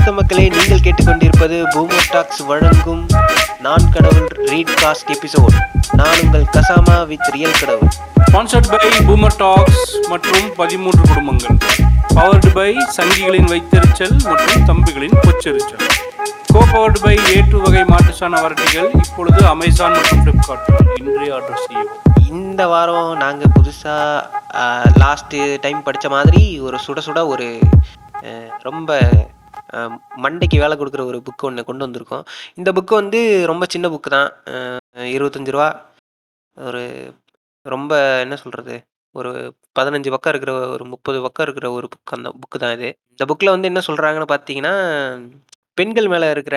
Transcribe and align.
வணக்கம் 0.00 0.18
மக்களே 0.18 0.44
நீங்கள் 0.52 0.82
கேட்டுக்கொண்டிருப்பது 0.84 1.56
பூமர் 1.72 2.06
டாக்ஸ் 2.12 2.38
வழங்கும் 2.50 3.02
நான் 3.64 3.88
கடவுள் 3.94 4.28
ரீட் 4.50 4.70
காஸ்ட் 4.82 5.10
எபிசோட். 5.14 5.56
நான் 5.98 6.20
உங்கள் 6.22 6.46
கசாமா 6.54 6.94
வித் 7.10 7.26
ரியல் 7.34 7.58
கடவுள். 7.58 7.90
ஸ்பான்சர்ட் 8.28 8.68
பை 8.70 8.88
பூமர் 9.08 9.36
டாக்ஸ் 9.42 9.82
மற்றும் 10.12 10.46
பதிமூன்று 10.60 11.02
குடும்பங்கள். 11.10 11.56
பவர்டு 12.16 12.50
பை 12.54 12.70
சங்கிகளின் 12.96 13.48
வைத்தெரிச்சல் 13.52 14.14
மற்றும் 14.28 14.62
தம்பிகளின் 14.70 15.16
பொச்செரிச்சல். 15.24 15.82
கோ 16.52 16.62
பவர்டு 16.72 17.02
பை 17.04 17.14
ஏற்று 17.34 17.60
வகை 17.64 17.82
மாட்டுச்சான 17.92 18.40
வரட்டிகள் 18.44 18.88
இப்பொழுது 19.02 19.42
அமேசான் 19.54 19.96
மற்றும் 19.98 20.22
ஃப்ளிப்கார்ட் 20.22 20.70
இன்றைய 21.00 21.34
ஆர்டர் 21.38 21.62
செய்யவும். 21.66 21.98
இந்த 22.38 22.68
வாரம் 22.72 23.10
நாங்கள் 23.24 23.52
புதுசாக 23.58 24.78
லாஸ்ட்டு 25.04 25.42
டைம் 25.66 25.82
படித்த 25.88 26.08
மாதிரி 26.16 26.42
ஒரு 26.68 26.78
சுட 26.86 27.02
சுட 27.08 27.26
ஒரு 27.34 27.50
ரொம்ப 28.68 28.98
மண்டைக்கு 30.24 30.56
வேலை 30.64 30.74
கொடுக்குற 30.80 31.02
ஒரு 31.10 31.18
புக்கு 31.26 31.46
ஒன்று 31.48 31.68
கொண்டு 31.70 31.86
வந்திருக்கோம். 31.86 32.24
இந்த 32.60 32.70
புக்கு 32.76 32.94
வந்து 33.00 33.20
ரொம்ப 33.52 33.64
சின்ன 33.74 33.88
புக்கு 33.94 34.10
தான். 34.16 34.30
இருபத்தஞ்சி 35.16 35.16
இருபத்தஞ்சு 35.16 35.54
ரூபா. 35.56 35.68
ஒரு 36.56 36.82
ரொம்ப 37.66 37.92
என்ன 38.24 38.34
சொல்கிறது 38.42 38.74
ஒரு 39.14 39.30
பதினஞ்சு 39.78 40.10
பக்கம் 40.14 40.32
இருக்கிற 40.32 40.52
ஒரு 40.74 40.84
முப்பது 40.92 41.18
பக்கம் 41.24 41.46
இருக்கிற 41.46 41.66
ஒரு 41.78 41.86
புக் 41.92 42.14
அந்த 42.16 42.28
புக்கு 42.42 42.58
தான் 42.62 42.74
இது. 42.78 42.88
இந்த 43.12 43.24
புக்கில் 43.30 43.54
வந்து 43.54 43.70
என்ன 43.72 43.80
சொல்கிறாங்கன்னு 43.88 44.32
பார்த்தீங்கன்னா 44.34 44.74
பெண்கள் 45.78 46.08
மேலே 46.12 46.26
இருக்கிற 46.34 46.56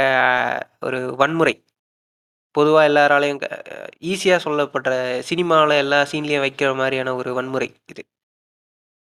ஒரு 0.87 0.99
வன்முறை. 1.21 1.55
பொதுவாக 2.55 2.89
எல்லாராலையும் 2.89 3.39
ஈஸியாக 4.11 4.43
சொல்லப்படுற 4.45 4.93
சினிமாவில் 5.29 5.81
எல்லா 5.83 5.99
சீன்லேயும் 6.11 6.45
வைக்கிற 6.45 6.71
மாதிரியான 6.81 7.13
ஒரு 7.19 7.29
வன்முறை 7.37 7.69
இது. 7.91 8.03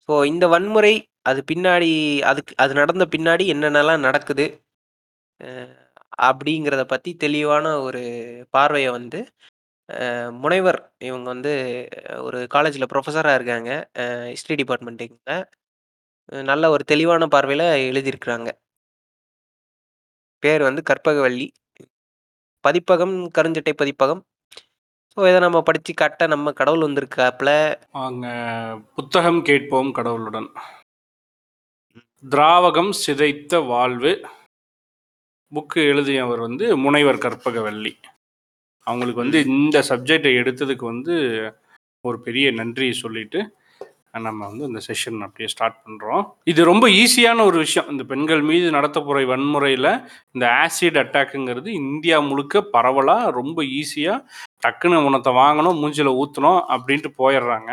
ஸோ 0.08 0.24
இந்த 0.30 0.44
வன்முறை 0.48 0.94
அது 1.22 1.40
பின்னாடி 1.50 1.90
அதுக்கு 2.24 2.52
அது 2.58 2.72
நடந்த 2.74 3.04
பின்னாடி 3.14 3.44
என்னென்னலாம் 3.54 4.06
நடக்குது 4.06 4.46
அஹ், 5.40 5.74
அப்படிங்கிறத 6.28 6.84
பற்றி 6.88 7.10
தெளிவான 7.18 7.66
ஒரு 7.82 8.02
பார்வையை 8.54 8.90
வந்து 8.92 9.20
அஹ், 9.88 10.32
முனைவர் 10.40 10.78
இவங்க 11.02 11.28
வந்து 11.30 11.52
ஒரு 12.22 12.40
காலேஜில் 12.54 12.90
ப்ரொஃபஸராக 12.92 13.38
இருக்காங்க 13.38 13.70
ஹிஸ்ட்ரி 14.32 14.56
டிபார்ட்மெண்ட்டுங்க 14.60 15.36
நல்ல 16.48 16.64
ஒரு 16.70 16.84
தெளிவான 16.84 17.26
பார்வையில் 17.28 17.62
எழுதியிருக்கிறாங்க. 17.88 18.48
பேர் 20.42 20.62
வந்து 20.64 20.82
கற்பகவள்ளி. 20.90 21.46
பதிப்பகம் 22.64 23.14
கருஞ்சட்டை 23.36 23.72
பதிப்பகம் 23.74 24.22
ஸோ 25.16 25.20
இதை 25.28 25.38
நம்ம 25.44 25.60
படித்து 25.68 25.92
காட்ட 25.94 26.26
நம்ம 26.32 26.52
கடவுள் 26.58 26.84
வந்திருக்காப்புல. 26.86 27.50
வாங்க 27.98 28.26
புத்தகம் 28.96 29.40
கேட்போம் 29.48 29.90
கடவுளுடன். 29.98 30.48
திராவகம் 32.24 32.92
சிதைத்த 33.04 33.60
வாழ்வு. 33.72 34.12
புக்கு 35.52 35.80
எழுதியவர் 35.92 36.40
வந்து 36.46 36.64
முனைவர் 36.84 37.22
கற்பகவல்லி. 37.24 37.92
அவங்களுக்கு 38.86 39.24
வந்து 39.24 39.40
இந்த 39.52 39.78
சப்ஜெக்டை 39.90 40.32
எடுத்ததுக்கு 40.42 40.84
வந்து 40.92 41.14
ஒரு 42.04 42.18
பெரிய 42.26 42.50
நன்றி 42.60 42.88
சொல்லிட்டு 43.04 43.40
நம்ம 44.26 44.40
வந்து 44.50 44.64
இந்த 44.68 44.80
செஷன் 44.86 45.24
அப்படியே 45.24 45.48
ஸ்டார்ட் 45.52 45.82
பண்ணுறோம் 45.84 46.22
இது 46.52 46.60
ரொம்ப 46.70 46.86
ஈஸியான 47.00 47.44
ஒரு 47.48 47.58
விஷயம். 47.64 47.88
இந்த 47.94 48.04
பெண்கள் 48.12 48.42
மீது 48.50 48.68
நடத்தப்போகிற 48.76 49.24
வன்முறையில் 49.32 49.90
இந்த 50.34 50.44
ஆசிட் 50.62 51.00
அட்டாக்குங்கிறது 51.02 51.70
இந்தியா 51.82 52.18
முழுக்க 52.30 52.62
பரவலாக 52.76 53.34
ரொம்ப 53.40 53.58
ஈஸியாக 53.80 54.46
டக்குன்னு 54.62 55.04
உனத்தை 55.08 55.32
வாங்கணும் 55.42 55.78
மூஞ்சில 55.82 56.12
ஊற்றணும் 56.22 56.60
அப்படின்ட்டு 56.74 57.10
போயிடுறாங்க. 57.20 57.70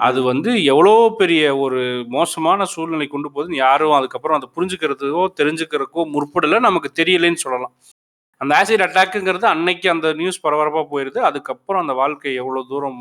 அது 0.00 0.18
வந்து 0.30 0.50
எவ்வளோ 0.72 0.92
பெரிய 1.20 1.42
ஒரு 1.64 1.80
மோசமான 2.16 2.66
சூழ்நிலை 2.72 3.06
கொண்டு 3.14 3.28
போகுதுன்னு 3.34 3.62
யாரும் 3.66 3.96
அதுக்கப்புறம் 3.98 4.38
அதை 4.38 4.48
புரிஞ்சுக்கிறதுக்கோ 4.56 5.24
தெரிஞ்சுக்கிறதுக்கோ 5.40 6.02
முற்படலை 6.14 6.58
நமக்கு 6.68 6.90
தெரியலைன்னு 7.00 7.44
சொல்லலாம். 7.44 7.74
அந்த 8.40 8.52
ஆசிட் 8.60 8.84
அட்டாக்குங்கிறது 8.86 9.46
அன்னைக்கு 9.54 9.86
அந்த 9.94 10.08
நியூஸ் 10.20 10.44
பரபரப்பாக 10.44 10.86
போயிடுது 10.92 11.20
அதுக்கப்புறம் 11.28 11.82
அந்த 11.84 11.94
வாழ்க்கை 12.00 12.34
எவ்வளோ 12.42 12.62
தூரம் 12.72 13.00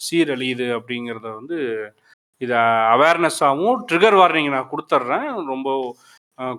சீரழியுது 0.00 0.68
அப்படிங்கிறத 0.78 1.26
வந்து 1.38 1.58
இதை 2.40 2.58
அவேர்னஸாகவும் 2.94 3.80
ட்ரிகர் 3.88 4.16
வார்னிங் 4.20 4.52
நான் 4.56 4.70
கொடுத்துட்றேன். 4.72 5.26
ரொம்ப 5.52 5.68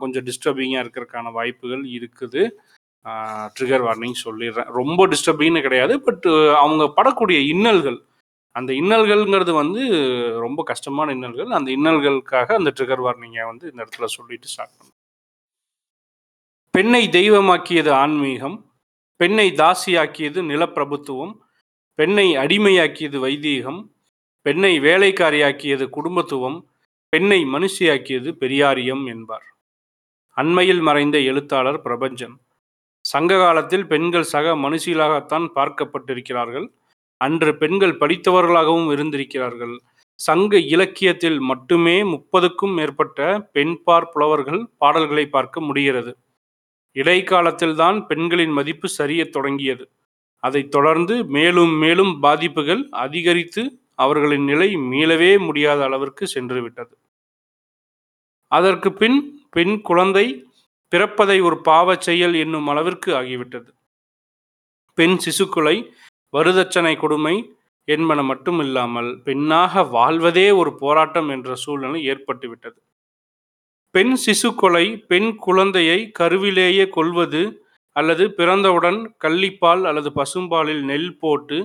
கொஞ்சம் 0.01 0.25
டிஸ்டர்பிங்காக 0.29 0.83
இருக்கிறதுக்கான 0.83 1.31
வாய்ப்புகள் 1.37 1.83
இருக்குது. 1.97 2.41
ட்ரிகர் 3.59 3.85
வார்னிங் 3.87 4.19
சொல்லிடுறேன். 4.23 4.69
ரொம்ப 4.79 5.07
டிஸ்டர்பிங்னு 5.07 5.61
கிடையாது 5.61 6.01
பட் 6.01 6.27
அவங்க 6.55 6.83
படக்கூடிய 6.95 7.39
இன்னல்கள் 7.53 7.99
அந்த 8.51 8.73
இன்னல்கள்ங்கிறது 8.73 9.53
வந்து 9.53 9.81
ரொம்ப 10.39 10.63
கஷ்டமான 10.63 11.13
இன்னல்கள். 11.15 11.49
அந்த 11.57 11.71
இன்னல்களுக்காக 11.71 12.53
அந்த 12.53 12.73
ட்ரிகர் 12.79 13.03
வார்னிங்கை 13.05 13.45
வந்து 13.45 13.71
இந்த 13.71 13.85
இடத்துல 13.85 14.05
சொல்லிட்டு 14.05 14.47
ஸ்டார்ட் 14.47 14.71
பண்ணுறேன் 14.79 14.97
பெண்ணை 16.71 17.07
தெய்வமாக்கியது 17.07 17.91
ஆன்மீகம் 17.91 18.57
பெண்ணை 19.15 19.51
தாசியாக்கியது 19.51 20.41
நிலப்பிரபுத்துவம் 20.51 21.33
பெண்ணை 21.99 22.37
அடிமையாக்கியது 22.37 23.17
வைதீகம் 23.19 23.79
பெண்ணை 24.41 24.79
வேலைக்காரியாக்கியது 24.79 25.89
குடும்பத்துவம் 25.89 26.57
பெண்ணை 27.09 27.45
மனுஷியாக்கியது 27.45 28.29
பெரியாரியம் 28.41 29.05
என்பார். 29.05 29.45
அண்மையில் 30.37 30.81
மறைந்த 30.81 31.17
எழுத்தாளர் 31.19 31.81
பிரபஞ்சன். 31.81 32.35
சங்க 33.09 33.37
காலத்தில் 33.37 33.87
பெண்கள் 33.87 34.23
சக 34.23 34.55
மனுஷிகளாகத்தான் 34.55 35.45
பார்க்கப்பட்டிருக்கிறார்கள். 35.55 36.67
அன்று 37.21 37.51
பெண்கள் 37.57 37.97
படித்தவர்களாகவும் 37.97 38.89
இருந்திருக்கிறார்கள். 38.91 39.75
சங்க 40.19 40.59
இலக்கியத்தில் 40.73 41.39
மட்டுமே 41.39 41.95
முப்பதுக்கும் 42.03 42.73
மேற்பட்ட 42.75 43.49
பெண்பார் 43.53 44.09
புலவர்கள் 44.09 44.61
பாடல்களை 44.77 45.25
பார்க்க 45.27 45.61
முடிகிறது. 45.61 46.11
இடைக்காலத்தில்தான் 46.95 47.97
பெண்களின் 48.05 48.51
மதிப்பு 48.51 48.87
சரியத் 48.87 49.31
தொடங்கியது. 49.31 49.85
அதைத் 50.43 50.71
தொடர்ந்து 50.71 51.15
மேலும் 51.25 51.73
மேலும் 51.83 52.13
பாதிப்புகள் 52.23 52.83
அதிகரித்து 53.05 53.63
அவர்களின் 53.95 54.43
நிலை 54.43 54.69
மீளவே 54.91 55.31
முடியாத 55.39 55.83
அளவிற்கு 55.83 56.25
சென்றுவிட்டது. 56.35 56.93
அதற்கு 58.51 58.89
பின் 58.93 59.17
பெண் 59.51 59.75
குழந்தை 59.81 60.25
பிறப்பதை 60.91 61.37
ஒரு 61.41 61.57
பாவச் 61.65 62.05
செயல் 62.07 62.33
என்னும் 62.33 62.67
அளவிற்கு 62.67 63.09
ஆகிவிட்டது. 63.21 63.69
பெண் 64.97 65.17
சிசுக்குலை 65.25 65.75
வருதட்சணை 66.37 66.93
கொடுமை 66.97 67.35
என்பன 67.87 68.21
மட்டுமில்லாமல் 68.21 69.09
பெண்ணாக 69.23 69.83
வாழ்வதே 69.83 70.51
ஒரு 70.51 70.71
போராட்டம் 70.75 71.29
என்ற 71.29 71.55
சூழ்நிலை 71.55 71.99
ஏற்பட்டுவிட்டது. 72.09 72.79
பெண் 73.95 74.15
சிசுக்கொலை 74.25 74.85
பெண் 75.07 75.35
குழந்தையை 75.35 75.99
கருவிலேயே 76.11 76.89
கொள்வது 76.89 77.41
அல்லது 77.95 78.25
பிறந்தவுடன் 78.37 78.99
கள்ளிப்பால் 79.23 79.83
அல்லது 79.83 80.09
பசும்பாலில் 80.15 80.81
நெல் 80.81 81.17
போட்டு 81.17 81.57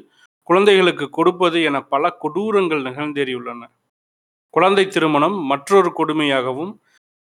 குழந்தைகளுக்கு 0.42 1.10
கொடுப்பது 1.10 1.62
என 1.62 1.76
பல 1.82 2.16
கொடூரங்கள் 2.22 2.82
நிகழ்ந்தேறியுள்ளன. 2.82 3.62
குழந்தை 4.54 4.84
திருமணம் 4.88 5.36
மற்றொரு 5.44 5.90
கொடுமையாகவும் 5.98 6.72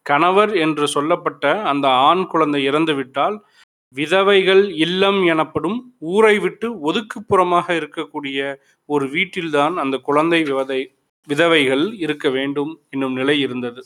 கணவர் 0.04 0.56
என்று 0.56 0.86
சொல்லப்பட்ட 0.88 1.62
அந்த 1.62 1.88
ஆண் 1.88 2.26
குழந்தை 2.26 2.68
இறந்துவிட்டால் 2.68 3.44
விதவைகள் 3.88 4.70
இல்லம் 4.74 5.24
எனப்படும் 5.24 5.94
ஊரை 5.98 6.38
விட்டு 6.38 6.92
ஒதுக்குப்புறமாக 6.92 7.66
இருக்கக்கூடிய 7.74 8.38
ஒரு 8.86 9.08
வீட்டில்தான் 9.08 9.76
அந்த 9.76 9.96
குழந்தை 9.98 10.42
விவதை 10.42 10.80
விதவைகள் 11.28 11.84
இருக்க 11.98 12.28
வேண்டும் 12.30 12.80
என்னும் 12.90 13.12
நிலை 13.12 13.40
இருந்தது. 13.40 13.82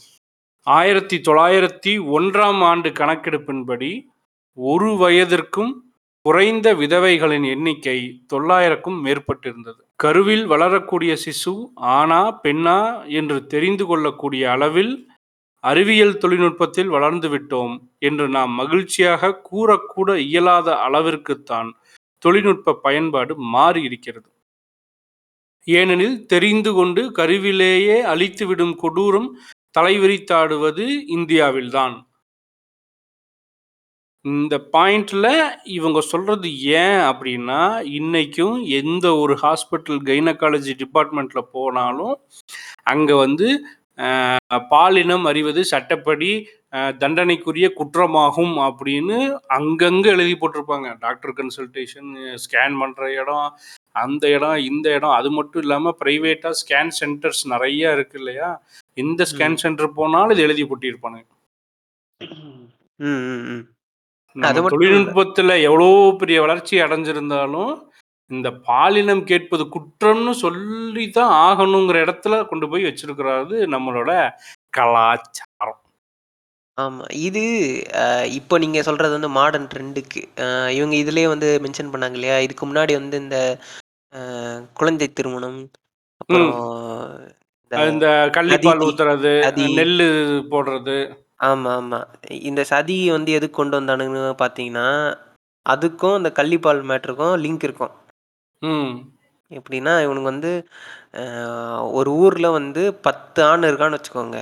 ஆயிரத்தி 0.62 1.20
தொள்ளாயிரத்தி 1.28 1.92
ஒன்றாம் 2.18 2.62
ஆண்டு 2.62 2.88
கணக்கெடுப்பின்படி 2.88 3.90
ஒரு 4.52 4.88
வயதிற்கும் 4.88 5.86
குறைந்த 6.22 6.74
விதவைகளின் 6.74 7.44
எண்ணிக்கை 7.44 7.98
தொள்ளாயிரக்கும் 8.32 8.98
மேற்பட்டிருந்தது. 9.04 9.80
கருவில் 9.96 10.46
வளரக்கூடிய 10.46 11.16
சிசு 11.24 11.54
ஆனா 11.74 12.40
பெண்ணா 12.42 12.80
என்று 13.10 13.46
தெரிந்து 13.46 13.86
கொள்ளக்கூடிய 13.86 14.50
அளவில் 14.50 15.07
அறிவியல் 15.64 16.18
தொழில்நுட்பத்தில் 16.18 16.88
வளர்ந்து 16.88 17.28
விட்டோம் 17.28 17.74
என்று 17.98 18.28
நாம் 18.28 18.52
மகிழ்ச்சியாக 18.54 19.32
கூறக்கூட 19.50 20.16
இயலாத 20.26 20.68
அளவிற்குத்தான் 20.86 21.70
தொழில்நுட்ப 22.22 22.74
பயன்பாடு 22.82 23.32
மாறி 23.50 23.82
இருக்கிறது 23.82 24.28
ஏனெனில் 25.66 26.26
தெரிந்து 26.26 26.72
கொண்டு 26.72 27.02
கருவிலேயே 27.12 27.96
அழித்துவிடும் 28.04 28.74
கொடூரம் 28.82 29.28
தலைவிரித்தாடுவது 29.78 30.86
இந்தியாவில்தான். 31.08 31.96
இந்த 34.24 34.54
பாயிண்ட்ல 34.72 35.26
இவங்க 35.70 36.00
சொல்றது 36.02 36.48
ஏன் 36.78 37.00
அப்படின்னா 37.10 37.60
இன்னைக்கும் 37.98 38.56
எந்த 38.70 39.06
ஒரு 39.16 39.34
ஹாஸ்பிட்டல் 39.42 40.00
கைனகாலஜி 40.04 40.72
டிபார்ட்மெண்ட்ல 40.74 41.40
போனாலும் 41.52 42.14
அங்க 42.84 43.14
வந்து 43.16 43.48
பாலினம் 44.72 45.24
அறிவது 45.30 45.60
சட்டப்படி 45.72 46.30
தண்டனைக்குரிய 47.02 47.66
குற்றமாகும் 47.78 48.54
அப்படின்னு 48.66 49.16
அங்கங்க 49.56 50.06
எழுதி 50.14 50.34
போட்டிருப்பாங்க. 50.40 50.88
டாக்டர் 51.04 51.34
கன்சல்டேஷன் 51.38 52.10
ஸ்கேன் 52.44 52.76
பண்ற 52.82 53.08
இடம் 53.20 53.48
அந்த 54.02 54.24
இடம் 54.36 54.58
இந்த 54.70 54.86
இடம். 54.96 55.16
அது 55.20 55.30
மட்டும் 55.38 55.62
இல்லாம 55.64 55.94
பிரைவேட்டா 56.02 56.50
ஸ்கேன் 56.60 56.92
சென்டர்ஸ் 57.00 57.42
நிறைய 57.52 57.94
இருக்கு 57.96 58.18
இல்லையா? 58.20 58.50
எந்த 59.04 59.26
ஸ்கேன் 59.32 59.58
சென்டர் 59.64 59.96
போனாலும் 59.98 60.34
இது 60.36 60.46
எழுதி 60.48 60.64
போட்டிருப்பானுங்க. 60.70 61.26
தொழில்நுட்பத்துல 64.72 65.50
எவ்வளோ 65.68 65.88
பெரிய 66.20 66.38
வளர்ச்சி 66.44 66.74
அடைஞ்சிருந்தாலும், 66.84 67.72
இந்த 68.30 68.48
பாலினம் 68.68 69.22
கேட்பது 69.30 69.64
குற்றம்னு 69.74 70.32
சொல்லி 70.42 71.04
தான் 71.18 71.32
ஆகணுங்கிற 71.46 71.98
இடத்துல 72.06 72.34
கொண்டு 72.50 72.66
போய் 72.72 72.86
வச்சிருக்கிறது 72.88 73.56
நம்மளோட 73.74 74.10
கலாச்சாரம். 74.78 75.78
ஆமா. 76.78 77.04
இது 77.28 77.42
இப்போ 78.38 78.54
நீங்க 78.64 78.80
சொல்றது 78.88 79.12
வந்து 79.16 79.30
மாடர்ன் 79.38 79.70
ட்ரெண்டுக்கு. 79.72 80.20
இவங்க 80.76 80.94
இதுலயே 81.02 81.28
வந்து 81.32 81.48
மென்ஷன் 81.64 81.92
பண்ணாங்க 81.94 82.18
இல்லையா? 82.18 82.36
இதுக்கு 82.46 82.66
முன்னாடி 82.70 82.94
வந்து 83.00 83.16
இந்த 83.24 83.38
குழந்தை 84.80 85.06
திருமணம், 85.18 85.58
அப்புறம் 86.20 86.52
இந்த 87.92 88.08
கள்ளிப்பால் 88.36 88.84
ஊத்துறது, 88.88 89.32
நெல்லு 89.78 90.06
போடுறது. 90.52 90.98
ஆமா, 91.48 91.72
ஆமா. 91.80 91.98
இந்த 92.50 92.60
சதி 92.72 92.98
வந்து 93.16 93.30
எதுக்கு 93.38 93.58
கொண்டு 93.60 93.76
வந்தானுங்கன்னு 93.78 94.22
பார்த்தீங்கன்னா, 94.44 94.88
அதுக்கும் 95.66 96.18
இந்த 96.20 96.30
கள்ளிப்பால் 96.38 96.88
மேட்டருக்கும் 96.90 97.36
லிங்க் 97.44 97.66
இருக்கும். 97.68 97.94
ம். 98.62 98.92
எப்படின்னா, 99.50 99.92
இவனுங்க 100.04 100.30
வந்து 100.30 100.50
அ 101.20 101.24
ஒரு 101.98 102.10
ஊர்ல 102.22 102.46
வந்து 102.54 102.84
10 103.04 103.20
ஆண் 103.46 103.68
இருக்கான்னு 103.68 103.98
வச்சுக்கோங்க. 103.98 104.38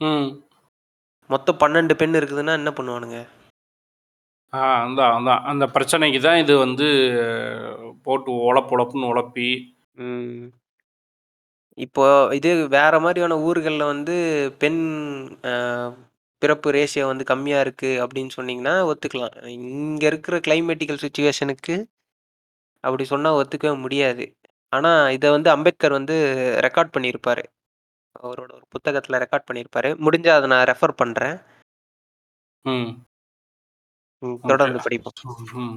ம். 0.00 0.28
மொத்தம் 1.30 1.60
12 1.60 1.94
பெண் 2.00 2.18
இருக்குதுன்னா 2.20 2.54
என்ன 2.60 2.70
பண்ணுவானுங்க? 2.76 3.18
ஆ 4.52 4.60
அதான், 4.84 5.12
அதான். 5.18 5.42
அந்த 5.50 5.64
பிரச்சனைக்கு 5.74 6.20
தான் 6.20 6.40
இது 6.40 6.54
வந்து 6.58 6.86
போட்டு 8.06 8.30
ஒழப்பு 8.48 8.74
ஒழப்புன்னு 8.76 9.10
ஒழப்பி 9.12 9.48
ம். 10.04 10.40
இப்போ 11.78 12.04
இது 12.38 12.48
வேற 12.74 12.94
மாரியான 13.00 13.36
ஊர்கள்ல 13.46 13.84
வந்து 13.92 14.14
பெண் 14.60 14.80
அ 15.50 15.52
பிறப்பு 16.42 16.68
ரேஷியோ 16.74 17.06
வந்து 17.06 17.24
கம்மியா 17.30 17.58
இருக்கு 17.60 17.90
அப்படின்னு 18.04 18.32
சொன்னீங்கன்னா 18.36 18.74
ஒத்துக்கலாம். 18.90 19.34
இங்க 19.58 20.04
இருக்கிற 20.06 20.36
கிளைமேட்டிக்கல் 20.46 21.02
சிச்சுவேஷனுக்கு 21.04 21.74
அப்படி 22.80 23.04
சொன்னா 23.04 23.36
ஒத்துக்கவே 23.36 23.80
முடியாது. 23.80 24.36
ஆனா, 24.68 25.10
இத 25.10 25.30
வந்து 25.30 25.50
அம்பேத்கர் 25.50 25.90
வந்து 25.90 26.14
ரெக்கார்ட் 26.64 26.90
பண்ணியிருப்பாரு. 26.98 27.42
அவரோட 28.22 28.40
ஒரு 28.40 28.60
புத்தகத்துல 28.70 29.24
ரெக்கார்ட் 29.24 29.46
பண்ணியிருப்பாரு. 29.52 29.96
முடிஞ்சா 29.98 30.28
அத 30.28 30.46
நான் 30.46 30.64
ரெஃபர் 30.64 30.92
பண்றேன். 30.96 31.38
ம். 32.62 32.88
தொடர்ந்து 34.42 34.80
படிப்போம். 34.82 35.36
ம். 35.52 35.74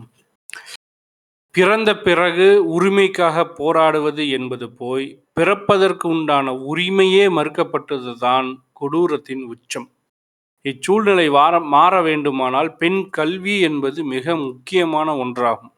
பிறந்த 1.52 1.98
பிறகு 1.98 2.82
உரிமைக்காக 2.82 3.54
போராடுவது 3.56 4.30
என்பது 4.30 4.72
போய், 4.72 5.24
பிறப்பதற்கு 5.34 6.10
உண்டான 6.10 6.52
உரிமையே 6.52 7.30
மறுக்கப்பட்டது 7.30 8.18
தான் 8.18 8.64
கொடூரத்தின் 8.74 9.44
உச்சம். 9.44 9.92
இச்சூழ்நிலை 10.64 11.30
வார 11.30 11.60
மாற 11.60 12.02
வேண்டுமானால் 12.02 12.76
பெண் 12.76 13.10
கல்வி 13.10 13.60
என்பது 13.60 14.04
மிக 14.04 14.36
முக்கியமான 14.36 15.14
ஒன்றாகும். 15.16 15.72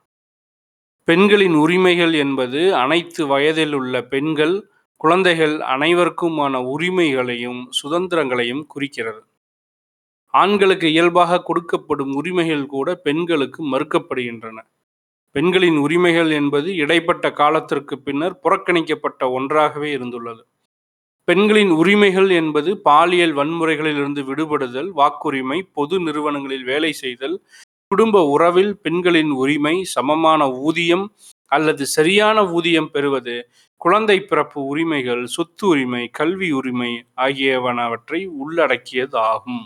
பெண்களின் 1.08 1.54
உரிமைகள் 1.54 2.14
என்பது 2.14 2.76
அனைத்து 2.76 3.28
வயதில் 3.28 3.74
உள்ள 3.74 4.04
பெண்கள், 4.04 4.70
குழந்தைகள் 4.98 5.58
அனைவருக்குமான 5.58 6.62
உரிமைகளையும், 6.66 7.70
சுதந்திரங்களையும் 7.84 8.64
குறிக்கிறது. 8.68 9.22
ஆண்களுக்கு 10.34 10.88
இயல்பாக 10.92 11.44
கொடுக்கப்படும் 11.44 12.14
உரிமைகள் 12.14 12.66
கூட 12.66 12.96
பெண்களுக்கு 12.96 13.62
மறுக்கப்படுகின்றன. 13.72 14.58
பெண்களின் 15.32 15.78
உரிமைகள் 15.78 16.32
என்பது 16.32 16.76
இடைப்பட்ட 16.76 17.32
காலத்திற்கு 17.32 18.00
பின்னர் 18.00 18.40
புறக்கணிக்கப்பட்ட 18.44 19.32
ஒன்றாகவே 19.32 19.96
இருந்துள்ளது. 19.98 20.44
பெண்களின் 21.24 21.70
உரிமைகள் 21.70 22.30
என்பது 22.30 22.78
பாலியல் 22.78 23.36
வன்முறைகளிலிருந்து 23.36 24.24
விடுபடுதல், 24.24 24.90
வாக்குரிமை, 24.98 25.62
பொது 25.74 26.00
நிறுவனங்களில் 26.00 26.64
வேலை 26.64 26.92
செய்தல், 26.92 27.42
குடும்ப 27.88 28.26
உறவில் 28.26 28.78
பெண்களின் 28.78 29.30
உரிமை, 29.30 29.84
சமமான 29.84 30.52
ஊதியம் 30.52 31.14
அல்லது 31.48 31.86
சரியான 31.86 32.52
ஊதியம் 32.52 32.92
பெறுவது, 32.92 33.50
குழந்தை 33.78 34.22
பிறப்பு 34.22 34.66
உரிமைகள், 34.66 35.26
சொத்து 35.26 35.68
உரிமை, 35.68 36.08
கல்வி 36.08 36.52
உரிமை 36.52 37.06
ஆகியவனவற்றை 37.18 38.30
உள்ளடக்கியதாகும். 38.46 39.62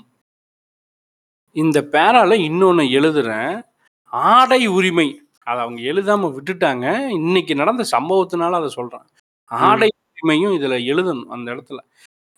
இந்த 1.55 1.87
பேரால 1.91 2.33
இன்னொன்னு 2.39 2.85
எழுதுறேன். 2.89 3.63
ஆடை 4.03 4.67
உரிமை. 4.67 5.21
அத 5.43 5.61
அவங்க 5.61 5.81
எழுதாம 5.81 6.37
விட்டுட்டாங்க. 6.37 7.07
இன்னைக்கு 7.07 7.55
நடந்த 7.55 7.83
சம்பவத்தினால 7.91 8.51
அத 8.51 8.67
சொல்றேன். 8.67 9.01
ம். 9.01 9.05
ஆடை 9.47 9.89
உரிமையும் 10.13 10.53
இதுல 10.59 10.77
எழுதணும் 10.85 11.23
அந்த 11.23 11.51
இடத்துல. 11.51 11.77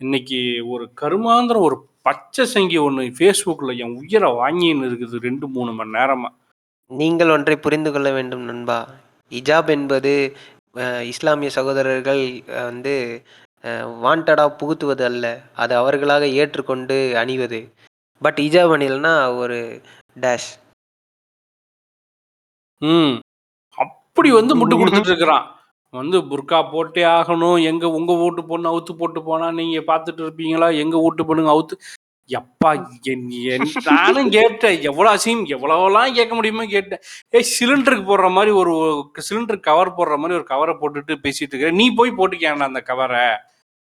இன்னைக்கு 0.01 0.37
ஒரு 0.73 0.85
கருமாந்திரம் 1.01 1.65
ஒரு 1.67 1.75
பச்சை 2.05 2.43
சங்கி 2.53 2.77
ஒண்ணு 2.79 3.03
Facebookல 3.19 3.73
என் 3.83 3.95
உயிர 3.99 4.23
வாங்கின்னு 4.39 4.87
இருக்குது 4.89 5.17
2, 5.25 5.45
3 5.55 5.73
மணி 5.79 5.91
நேரமா. 5.97 6.29
நீங்கள் 6.91 7.33
ஒன்றை 7.35 7.55
புரிந்து 7.65 7.89
கொள்ள 7.91 8.09
வேண்டும் 8.17 8.45
நண்பா. 8.49 8.79
ஹிஜாப் 9.31 9.69
என்பது 9.77 10.13
இஸ்லாமிய 11.11 11.49
சகோதரர்கள் 11.57 12.23
வந்து 12.69 12.95
அ 13.63 13.71
வாண்டடா 14.03 14.45
புகுத்துவது 14.59 15.03
அல்ல. 15.09 15.25
அது 15.57 15.73
அவர்களாக 15.81 16.25
ஏற்றுக்கொண்டு 16.41 16.97
அணிவது. 17.21 17.61
பட் 18.21 18.39
ஹிஜாப் 18.45 18.73
அணியலன்னா 18.77 19.13
ஒரு 19.43 19.59
டேஷ். 20.17 20.51
ம். 22.81 23.15
அப்படி 23.77 24.29
வந்து 24.37 24.53
முட்டு 24.59 24.75
குடுத்துட்டு 24.77 25.11
இருக்கிறான். 25.11 25.45
வந்து 25.93 26.17
புர்கா 26.17 26.71
போட்டே 26.71 27.03
ஆகணும். 27.03 27.63
எங்க 27.63 27.89
உங்க 27.89 28.13
ஓட்டு 28.15 28.45
பொண்ணு 28.45 28.69
அவுத்து 28.71 28.93
போட்டு 28.97 29.23
போனா 29.23 29.51
நீங்க 29.51 29.79
பார்த்துட்டு 29.79 30.21
இருப்பீங்களா? 30.25 30.77
எங்க 30.77 30.97
ஓட்டு 30.97 31.23
பொண்ணுங்க 31.23 31.51
அவுத்து 31.55 31.77
எப்பா 32.29 32.69
என் 33.11 33.25
நானும் 33.85 34.29
கேட்டேன். 34.29 34.81
எவ்வளோ 34.81 35.09
அசிங்கம் 35.15 35.53
எவ்வளோலாம் 35.55 36.13
கேட்க 36.13 36.35
முடியுமோ 36.35 36.65
கேட்டேன். 36.65 37.01
ஏய் 37.29 37.49
சிலிண்டருக்கு 37.59 38.05
போடுற 38.09 38.31
மாதிரி 38.31 38.51
ஒரு 38.51 38.73
சிலிண்டர் 39.29 39.59
கவர் 39.59 39.95
போடுற 39.97 40.17
மாதிரி 40.17 40.37
ஒரு 40.39 40.43
கவரை 40.43 40.75
போட்டுட்டு 40.81 41.15
பேசிட்டு 41.25 41.53
இருக்கிற. 41.53 41.71
நீ 41.71 41.87
போய் 41.93 42.17
போட்டுக்கேன்டா 42.17 42.69
அந்த 42.71 42.81
கவரை 42.81 43.23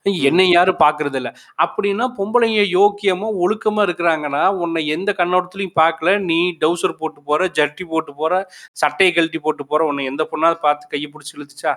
என்னை 0.06 0.50
யாரும் 0.50 0.80
பார்க்கறதில்ல. 0.80 1.30
அப்படின்னா 1.63 2.06
பொம்பளைங்க 2.18 2.62
யோக்கியமா, 2.77 3.27
ஒழுக்கமா 3.44 3.81
இருக்கிறாங்கன்னா, 3.86 4.47
உன்னை 4.47 4.88
எந்த 4.88 5.15
கண்ணோட்டத்திலயும் 5.18 5.75
பார்க்கல. 5.75 6.19
நீ 6.19 6.57
டவுசர் 6.62 6.97
போட்டு 6.97 7.21
போற, 7.21 7.45
ஜட்டி 7.47 7.86
போட்டு 7.86 8.13
போற, 8.15 8.50
சட்டையை 8.71 9.13
கழட்டி 9.13 9.39
போட்டு 9.39 9.65
போற. 9.65 9.86
உன்னை 9.86 10.06
எந்த 10.06 10.30
பொண்ணாவது 10.31 10.59
பார்த்து 10.62 10.88
கையை 10.88 11.12
பிடிச்சி 11.12 11.36
இழுத்துச்சா? 11.38 11.74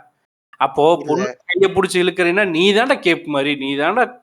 அப்போ. 0.60 1.02
பொண்ணு 1.06 1.36
கைய 1.48 1.70
புடிச்சு 1.70 2.02
இழுக்கிறீன்னா, 2.02 2.50
நீ 2.50 2.74
தான்டா 2.74 3.00
கேப் 3.00 3.28
மாரி. 3.28 3.56
நீ 3.56 3.76
தான்டா 3.76 4.22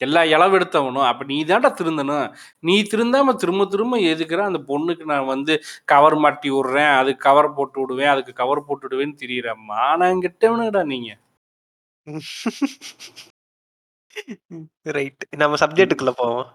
எல்லா 0.00 0.22
இளவெடுத்தவனும். 0.28 1.04
அப்ப 1.04 1.24
நீ 1.24 1.44
தான்டா 1.44 1.74
திருந்தணும். 1.78 2.32
நீ 2.62 2.84
திருந்தாம 2.84 3.34
திரும்ப 3.34 3.66
திரும்ப 3.66 4.08
எதுக்குற 4.08 4.44
அந்த 4.44 4.60
பொண்ணுக்கு 4.68 5.04
நான் 5.04 5.26
வந்து 5.26 5.62
கவர் 5.86 6.16
மாட்டி 6.16 6.50
விடுறேன். 6.50 6.98
அதுக்கு 6.98 7.22
கவர் 7.22 7.54
போட்டு 7.54 7.80
விடுவேன். 7.80 8.08
அதுக்கு 8.08 8.34
கவர் 8.34 8.64
போட்டு 8.64 8.88
விடுவேன்னு 8.88 9.22
திரியிற 9.22 9.54
மானங்கெட்டவனுங்கடா 9.70 10.86
நீங்க. 10.86 11.18
ரைட். 14.96 15.24
நம்ம 15.36 15.56
சப்ஜெக்ட்டுக்குள்ள 15.56 16.10
போவோம். 16.16 16.46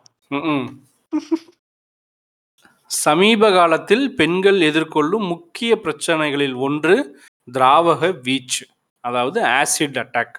சமீப 2.91 3.51
காலத்தில் 3.51 4.15
பெண்கள் 4.15 4.61
எதிர்கொள்ளும் 4.61 5.27
முக்கிய 5.27 5.77
பிரச்சனைகளில் 5.77 6.59
ஒன்று 6.59 7.17
திராவக 7.47 8.21
வீச்சு. 8.21 8.69
அதாவது 9.07 9.39
ஆசிட் 9.59 9.97
அட்டாக். 10.03 10.35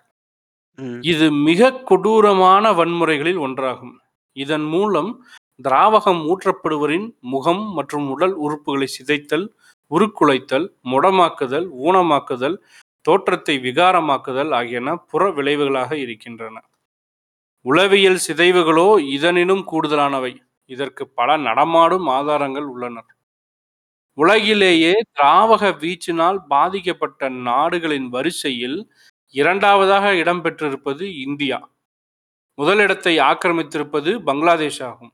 இது 1.03 1.27
மிக 1.49 1.71
கொடூரமான 1.91 2.65
வன்முறைகளில் 2.73 3.41
ஒன்றாகும். 3.47 3.95
இதன் 4.37 4.67
மூலம் 4.75 5.11
திராவகம் 5.63 6.21
ஊற்றப்படுவரின் 6.33 7.07
முகம் 7.27 7.63
மற்றும் 7.73 8.07
உடல் 8.11 8.35
உறுப்புகளை 8.39 8.89
சிதைத்தல், 8.97 9.47
உருக்குலைத்தல், 9.91 10.67
முடமாக்குதல், 10.93 11.67
ஊனமாக்குதல், 11.87 12.57
தோற்றத்தை 13.07 13.55
விகாரமாக்குதல் 13.59 14.53
ஆகியன 14.55 14.97
புற 15.11 15.23
விளைவுகளாக 15.31 15.93
இருக்கின்றன. 15.99 16.57
உளவியல் 17.67 18.21
சிதைவுகளோ 18.27 18.89
இதனினும் 19.17 19.65
கூடுதலானவை. 19.73 20.33
இதற்கு 20.71 21.05
பல 21.19 21.37
நடமாடும் 21.47 22.07
ஆதாரங்கள் 22.09 22.67
உள்ளன. 22.75 22.97
உலகிலேயே 24.19 24.93
திராவக 25.17 25.65
வீச்சினால் 25.83 26.39
பாதிக்கப்பட்ட 26.49 27.29
நாடுகளின் 27.49 28.09
வரிசையில் 28.09 28.79
இரண்டாவதாக 29.35 30.15
இடம் 30.17 30.43
பெற்றிருப்பது 30.43 31.05
இந்தியா. 31.27 31.59
முதலிடத்தை 32.59 33.15
ஆக்கிரமித்திருப்பது 33.21 34.11
பங்களாதேஷ் 34.19 34.83
ஆகும். 34.83 35.13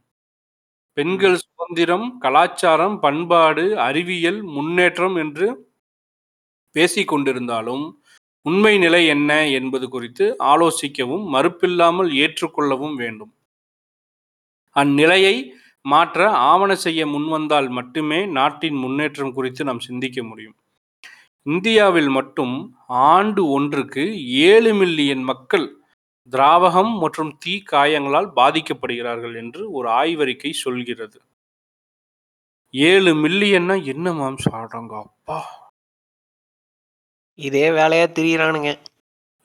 பெண்கள் 0.96 1.36
சுதந்திரம், 1.36 2.06
கலாச்சாரம், 2.18 2.96
பண்பாடு, 3.00 3.64
அறிவியல் 3.78 4.40
முன்னேற்றம் 4.56 5.16
என்று 5.16 5.48
பேசிக்கொண்டிருந்தாலும் 6.76 7.84
உண்மை 8.46 8.74
நிலை 8.78 9.02
என்ன 9.06 9.30
என்பது 9.48 9.86
குறித்து 9.88 10.24
ஆலோசிக்கவும், 10.52 11.24
மறுப்பில்லாமல் 11.34 12.10
ஏற்றுக்கொள்ளவும் 12.22 12.96
வேண்டும். 12.96 13.32
அந்நிலையை 14.76 15.34
மாற்ற 15.84 16.26
ஆவன 16.50 16.72
செய்ய 16.84 17.00
முன்வந்தால் 17.06 17.68
மட்டுமே 17.78 18.20
நாட்டின் 18.36 18.78
முன்னேற்றம் 18.82 19.34
குறித்து 19.36 19.62
நாம் 19.64 19.86
சிந்திக்க 19.88 20.18
முடியும். 20.22 20.56
இந்தியாவில் 21.46 22.10
மட்டும் 22.16 22.54
ஆண்டு 23.08 23.42
ஒன்றுக்கு 23.56 24.04
7 24.44 24.70
மில்லியன் 24.80 25.24
மக்கள் 25.30 25.66
திராவகம் 26.32 26.92
மற்றும் 27.02 27.32
தீ 27.42 27.54
காயங்களால் 27.72 28.28
பாதிக்கப்படுகிறார்கள் 28.38 29.34
என்று 29.42 29.62
ஒரு 29.72 29.88
ஆய்வறிக்கை 30.00 30.52
சொல்கிறது. 30.62 31.18
ஏழு 32.74 33.12
மில்லியன்னா 33.24 33.76
என்ன 33.92 34.06
மேம் 34.12 34.38
சொல்றாங்க 34.46 34.94
அப்பா? 35.02 35.38
இதே 37.38 37.66
வேலையா 37.78 38.06
திரியிறானுங்க. 38.16 38.72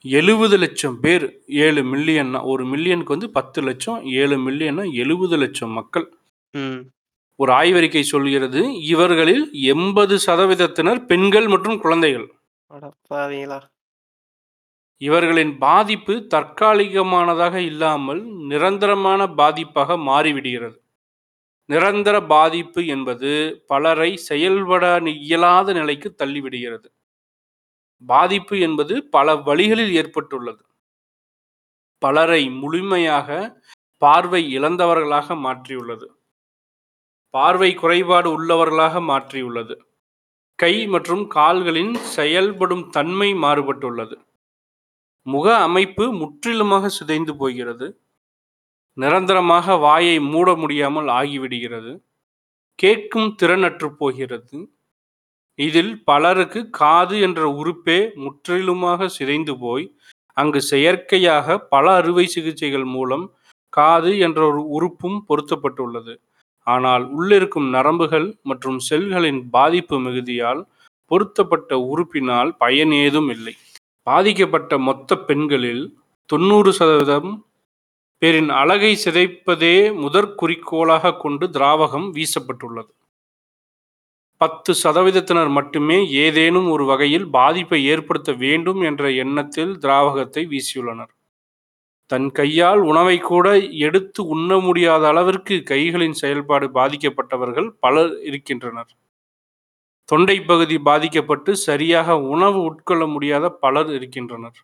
எழுபது 0.04 0.56
லட்சம் 0.62 0.96
பேர் 1.00 1.26
ஏழு 1.64 1.82
மில்லியன்னா 1.92 2.40
ஒரு 2.52 2.64
மில்லியனுக்கு 2.72 3.16
வந்து 3.16 3.30
பத்து 3.38 3.60
லட்சம் 3.68 4.00
ஏழு 4.20 4.38
மில்லியன்னா 4.46 4.86
எழுபது 5.02 5.36
லட்சம் 5.42 5.76
மக்கள். 5.78 6.06
ம். 6.54 6.80
ஒரு 7.36 7.52
ஆய்வறிக்கை 7.52 8.00
சொல்கிறது 8.02 8.80
இவர்களில் 8.82 9.52
எண்பது 9.52 10.18
சதவீதத்தினர் 10.26 11.06
பெண்கள் 11.06 11.48
மற்றும் 11.48 11.78
குழந்தைகள். 11.78 12.26
அடப்பாவீங்களா 12.70 13.60
இவர்களின் 15.00 15.58
பாதிப்பு 15.58 16.26
தற்காலிகமானதாக 16.34 17.54
இல்லாமல் 17.54 18.24
நிரந்தரமான 18.24 19.26
பாதிப்பாக 19.26 19.96
மாறிவிடுகிறது. 19.96 20.76
நிரந்தர 21.68 22.22
பாதிப்பு 22.22 22.86
என்பது 22.86 23.30
பலரை 23.66 24.16
செயல்பட 24.16 24.84
இயலாத 25.04 25.72
நிலைக்கு 25.72 26.14
தள்ளிவிடுகிறது. 26.18 26.88
பாதிப்பு 28.02 28.60
என்பது 28.60 29.04
பல 29.10 29.36
வழிகளில் 29.36 29.92
ஏற்பட்டுள்ளது. 29.92 30.62
பலரை 32.02 32.50
முழுமையாக 32.50 33.28
பார்வை 34.02 34.58
இழந்தவர்களாக 34.58 35.34
மாற்றியுள்ளது. 35.34 36.06
பார்வை 37.34 37.74
குறைபாடு 37.74 38.28
உள்ளவர்களாக 38.36 39.00
மாற்றியுள்ளது. 39.00 39.74
கை 40.58 40.86
மற்றும் 40.86 41.26
கால்களின் 41.26 41.94
செயல்படும் 41.94 42.90
தன்மை 42.90 43.34
மாறுபட்டுள்ளது. 43.34 44.16
முக 45.26 45.56
அமைப்பு 45.56 46.04
முற்றிலுமாக 46.12 46.88
சிதைந்து 46.88 47.36
போகிறது. 47.36 47.86
நிரந்தரமாக 48.96 49.76
வாயை 49.76 50.20
மூட 50.20 50.54
முடியாமல் 50.54 51.08
ஆகிவிடுகிறது. 51.08 51.92
கேட்கும் 52.74 53.36
திறனற்று 53.42 53.88
போகிறது. 53.96 54.58
இதில் 55.58 56.04
பலருக்கு 56.04 56.60
காது 56.70 57.20
என்ற 57.20 57.42
உறுப்பே 57.60 58.00
முற்றிலுமாக 58.14 59.08
சிதைந்து 59.08 59.58
போய் 59.58 59.86
அங்கு 60.36 60.60
செயற்கையாக 60.62 61.58
பல 61.58 61.94
அறுவை 61.94 62.26
சிகிச்சைகள் 62.26 62.84
மூலம் 62.84 63.24
காது 63.68 64.18
என்ற 64.18 64.40
ஒரு 64.46 64.62
உறுப்பும் 64.68 65.18
பொருத்தப்பட்டுள்ளது. 65.28 66.14
ஆனால் 66.66 67.04
உள்ளிருக்கும் 67.18 67.68
நரம்புகள் 67.68 68.28
மற்றும் 68.42 68.78
செல்களின் 68.88 69.40
பாதிப்பு 69.50 69.96
மிகுதியால் 70.00 70.62
பொருத்தப்பட்ட 71.10 71.78
உறுப்பினால் 71.90 72.50
பயன் 72.56 72.92
ஏதும் 73.04 73.30
இல்லை. 73.30 73.54
பாதிக்கப்பட்ட 74.06 74.72
மொத்த 74.78 75.16
பெண்களில் 75.28 75.84
தொண்ணூறு 76.26 76.72
சதவீதம் 76.72 77.30
பேரின் 78.22 78.50
அழகை 78.50 78.92
சிதைப்பதே 79.04 79.76
முதற் 80.02 80.34
குறிக்கோளாக 80.36 81.16
கொண்டு 81.16 81.46
திராவகம் 81.46 82.08
வீசப்பட்டுள்ளது. 82.16 82.92
பத்து 84.40 84.74
சதவீதத்தினர் 84.82 85.48
மட்டுமே 85.48 85.96
ஏதேனும் 86.24 86.68
ஒரு 86.70 86.84
வகையில் 86.84 87.26
பாதிப்பை 87.30 87.80
ஏற்படுத்த 87.84 88.32
வேண்டும் 88.32 88.80
என்ற 88.80 89.10
எண்ணத்தில் 89.24 89.72
திராவகத்தை 89.78 90.44
வீசியுள்ளனர். 90.52 91.12
தன் 92.10 92.28
கையால் 92.38 92.80
உணவை 92.90 93.16
கூட 93.30 93.46
எடுத்து 93.86 94.20
உண்ண 94.34 94.58
முடியாத 94.66 95.02
அளவிற்கு 95.10 95.56
கைகளின் 95.70 96.16
செயல்பாடு 96.22 96.66
பாதிக்கப்பட்டவர்கள் 96.78 97.68
பலர் 97.84 98.12
இருக்கின்றனர். 98.28 98.90
தொண்டை 100.08 100.36
பகுதி 100.50 100.76
பாதிக்கப்பட்டு 100.88 101.50
சரியாக 101.68 102.16
உணவு 102.34 102.58
உட்கொள்ள 102.68 103.04
முடியாத 103.14 103.46
பலர் 103.64 103.90
இருக்கின்றனர். 103.98 104.58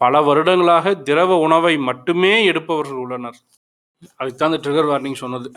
பல 0.00 0.20
வருடங்களாக 0.28 0.94
திரவ 1.08 1.36
உணவை 1.46 1.74
மட்டுமே 1.88 2.32
எடுப்பவர்கள் 2.50 3.02
உள்ளனர். 3.04 3.38
அதுதான் 4.20 4.50
அந்த 4.50 4.60
ட்ரிகர் 4.64 4.90
வார்னிங் 4.90 5.22
சொன்னது. 5.24 5.48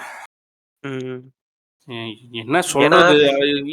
என்ன 2.42 2.58
சொல்றது? 2.72 3.18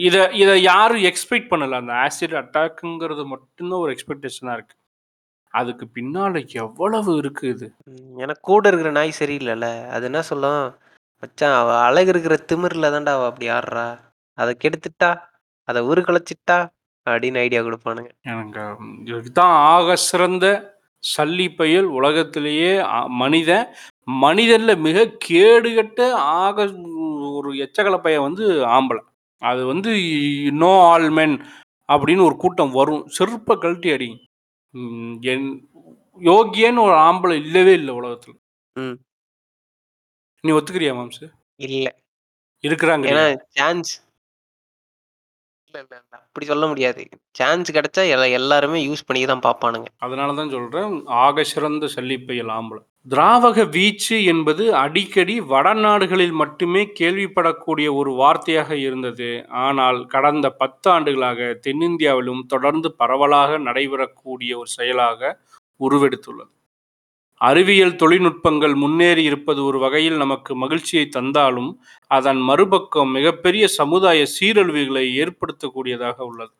இத 0.06 0.16
இத 0.42 0.50
யாரும் 0.70 1.04
எக்ஸ்பெக்ட் 1.10 1.50
பண்ணல. 1.52 1.80
அந்த 1.82 1.94
ஆசிட் 2.04 2.36
அட்டாக்குங்கிறது 2.42 3.24
மட்டும்தான் 3.34 3.82
ஒரு 3.84 3.92
எக்ஸ்பெக்டேஷனா 3.96 4.54
இருக்கு. 4.58 4.76
அதுக்கு 5.56 5.84
பின்னால 5.94 6.32
எவ்வளவு 6.56 7.10
இருக்கு 7.16 7.44
இது? 7.48 7.66
ம், 7.90 8.14
எனக்கு 8.18 8.42
கூட 8.44 8.64
இருக்கிற 8.68 8.90
நாய் 8.90 9.18
சரியில்லைல்ல 9.18 9.66
அது 9.88 10.04
என்ன 10.04 10.20
சொல்லும்? 10.22 10.62
மச்சான் 11.22 11.56
அவ 11.58 11.70
அழகு 11.84 12.10
இருக்கிற 12.12 12.34
திமிரில் 12.48 12.92
தான்டா 12.94 13.12
அவ 13.12 13.26
அப்படி 13.26 13.46
ஆடுறா. 13.50 13.86
அதை 14.38 14.52
கெடுத்துட்டா? 14.62 15.10
அதை 15.68 15.80
ஊரு 15.82 16.00
களைச்சிட்டா 16.02 16.58
அப்படின்னு 17.06 17.38
ஐடியா 17.38 17.60
கொடுப்பானுங்க. 17.62 18.10
எனக்கு 18.30 18.64
இதுதான் 19.12 19.54
ஆக 19.70 19.96
சிறந்த 20.06 20.46
சல்லி 21.04 21.46
பயல் 21.56 21.88
உலகத்திலேயே 21.98 22.70
மனிதன். 23.20 23.66
மனிதன்ல 24.22 24.72
மிக 24.80 24.98
கேடுகட்ட 25.26 26.00
ஆக 26.40 26.56
ஒரு 27.32 27.50
எச்சக்கல 27.64 27.96
பையன் 27.98 28.26
வந்து 28.28 28.44
ஆம்பளை. 28.74 29.02
அது 29.42 29.62
வந்து 29.66 29.90
நோ 30.60 30.72
ஆல் 30.90 31.10
மென் 31.10 31.36
அப்படின்னு 31.88 32.26
ஒரு 32.28 32.36
கூட்டம் 32.36 32.72
வரும். 32.72 33.02
செருப்ப 33.16 33.56
கழட்டி 33.56 33.90
அடி 33.92 34.08
ம், 34.74 35.12
என் 35.32 35.46
யோகியன்னு 36.22 36.86
ஒரு 36.86 36.96
ஆம்பளை 37.04 37.36
இல்லவே 37.42 37.74
இல்லை 37.78 37.92
உலகத்துல 37.98 38.34
ம் 38.76 38.96
நீ 40.44 40.52
ஒத்துக்கிறியா 40.56 40.94
மாம்சு 40.96 41.26
இல்லை 41.60 41.92
இருக்கிறாங்க 42.64 43.06
ஏன்னா 43.10 43.24
சான்ஸ் 43.56 43.92
இல்லை 45.66 45.80
இல்லை 45.82 45.96
இல்லை 45.98 46.18
அப்படி 46.20 46.46
சொல்ல 46.46 46.66
முடியாது 46.66 47.02
சான்ஸ் 47.34 47.74
கிடைச்சா 47.76 48.02
எல்லா 48.10 48.26
எல்லாருமே 48.38 48.78
யூஸ் 48.84 49.06
பண்ணி 49.06 49.24
தான் 49.26 49.46
பார்ப்பானுங்க 49.46 49.88
அதனால 50.00 50.36
தான் 50.38 50.52
சொல்கிறேன் 50.54 50.94
ஆக 51.22 51.44
சிறந்த 51.50 51.88
சல்லிப்பையல் 51.94 52.52
ஆம்பளை 52.54 52.82
திராவக 53.06 53.64
வீச்சு 53.74 54.16
என்பது 54.24 54.64
அடிக்கடி 54.74 55.34
வடநாடுகளில் 55.52 56.32
மட்டுமே 56.32 56.82
கேள்விப்படக்கூடிய 57.00 57.88
ஒரு 57.94 58.10
வார்த்தையாக 58.12 58.70
இருந்தது. 58.86 59.28
ஆனால் 59.64 59.98
கடந்த 60.06 60.46
பத்து 60.62 60.90
ஆண்டுகளாக 60.90 61.48
தென்னிந்தியாவிலும் 61.66 62.42
தொடர்ந்து 62.46 62.90
பரவலாக 62.92 63.58
நடைபெறக்கூடிய 63.58 64.52
ஒரு 64.58 64.70
செயலாக 64.78 65.20
உருவெடுத்துள்ளது. 65.80 66.50
அறிவியல் 67.40 67.98
தொழில்நுட்பங்கள் 68.02 68.74
முன்னேறி 68.74 69.22
இருப்பது 69.22 69.60
ஒரு 69.64 69.78
வகையில் 69.78 70.16
நமக்கு 70.16 70.52
மகிழ்ச்சியை 70.56 71.06
தந்தாலும் 71.08 71.70
அதன் 72.10 72.40
மறுபக்கம் 72.50 73.10
மிகப்பெரிய 73.10 73.64
சமுதாய 73.80 74.20
சீரழிவுகளை 74.36 75.06
ஏற்படுத்தக்கூடியதாக 75.22 76.18
உள்ளது. 76.30 76.54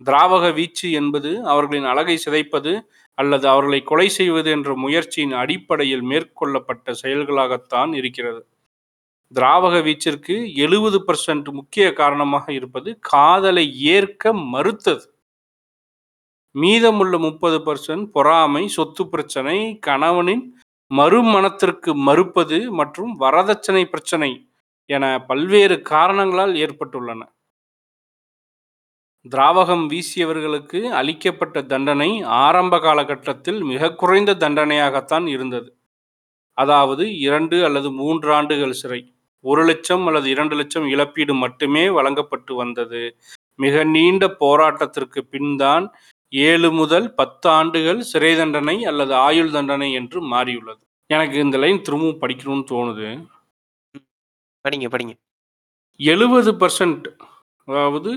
திராவக 0.00 0.44
வீச்சு 0.54 0.88
என்பது 1.00 1.30
அவர்களின் 1.52 1.88
அழகை 1.92 2.16
சிதைப்பது 2.24 2.72
அல்லது 3.18 3.46
அவர்களை 3.48 3.80
கொலை 3.82 4.08
செய்வது 4.18 4.48
என்ற 4.56 4.70
முயற்சியின் 4.74 5.34
அடிப்படையில் 5.42 6.04
மேற்கொள்ளப்பட்ட 6.10 6.94
செயல்களாகத்தான் 7.02 7.92
இருக்கிறது. 8.00 8.40
திராவக 9.32 9.76
வீச்சிற்கு 9.86 10.34
எழுபது 10.64 10.98
பர்சன்ட் 11.08 11.48
முக்கிய 11.52 11.86
காரணமாக 11.92 12.46
இருப்பது 12.52 12.90
காதலை 13.10 13.66
ஏற்க 13.94 14.32
மறுத்தது. 14.54 15.04
மீதமுள்ள 16.54 17.14
முப்பது 17.18 17.58
பர்சன்ட் 17.58 18.06
பொறாமை 18.16 18.62
சொத்து 18.76 19.02
பிரச்சனை 19.08 19.56
கணவனின் 19.88 20.44
மறுமணத்திற்கு 20.90 21.90
மறுப்பது 22.08 22.58
மற்றும் 22.72 23.12
வரதட்சணை 23.20 23.82
பிரச்சனை 23.84 24.30
என 24.90 25.04
பல்வேறு 25.28 25.76
காரணங்களால் 25.92 26.54
ஏற்பட்டுள்ளன. 26.64 27.20
திராவகம் 29.32 29.84
வீசியவர்களுக்கு 29.92 30.78
அளிக்கப்பட்ட 31.00 31.62
தண்டனை 31.62 32.10
ஆரம்ப 32.44 32.74
காலகட்டத்தில் 32.78 33.60
மிக 33.62 33.90
குறைந்த 33.94 34.34
தண்டனையாகத்தான் 34.34 35.26
இருந்தது. 35.26 35.68
அதாவது 36.58 37.04
இரண்டு 37.18 37.56
அல்லது 37.64 37.88
மூன்று 37.92 38.30
ஆண்டுகள் 38.32 38.72
சிறை. 38.72 39.00
ஒரு 39.44 39.62
லட்சம் 39.64 40.04
அல்லது 40.06 40.28
இரண்டு 40.30 40.54
லட்சம் 40.56 40.86
இழப்பீடு 40.88 41.34
மட்டுமே 41.34 41.84
வழங்கப்பட்டு 41.88 42.54
வந்தது. 42.54 43.02
மிக 43.54 43.84
நீண்ட 43.84 44.24
போராட்டத்திற்கு 44.40 45.20
பின்தான் 45.34 45.86
ஏழு 46.32 46.68
முதல் 46.72 47.06
பத்து 47.14 47.46
ஆண்டுகள் 47.50 48.00
சிறை 48.02 48.32
தண்டனை 48.36 48.76
அல்லது 48.84 49.14
ஆயுள் 49.26 49.50
தண்டனை 49.50 49.88
என்று 49.92 50.18
மாறியுள்ளது. 50.32 50.80
எனக்கு 51.10 51.36
இந்த 51.38 51.56
லைன் 51.58 51.82
திரும்பவும் 51.82 52.20
படிக்கணும்னு 52.22 52.66
தோணுது. 52.72 53.08
படிங்க 54.64 54.88
படிங்க. 54.94 55.14
எழுபது 56.00 56.50
பர்சன்ட் 56.52 57.06
அதாவது 57.68 58.10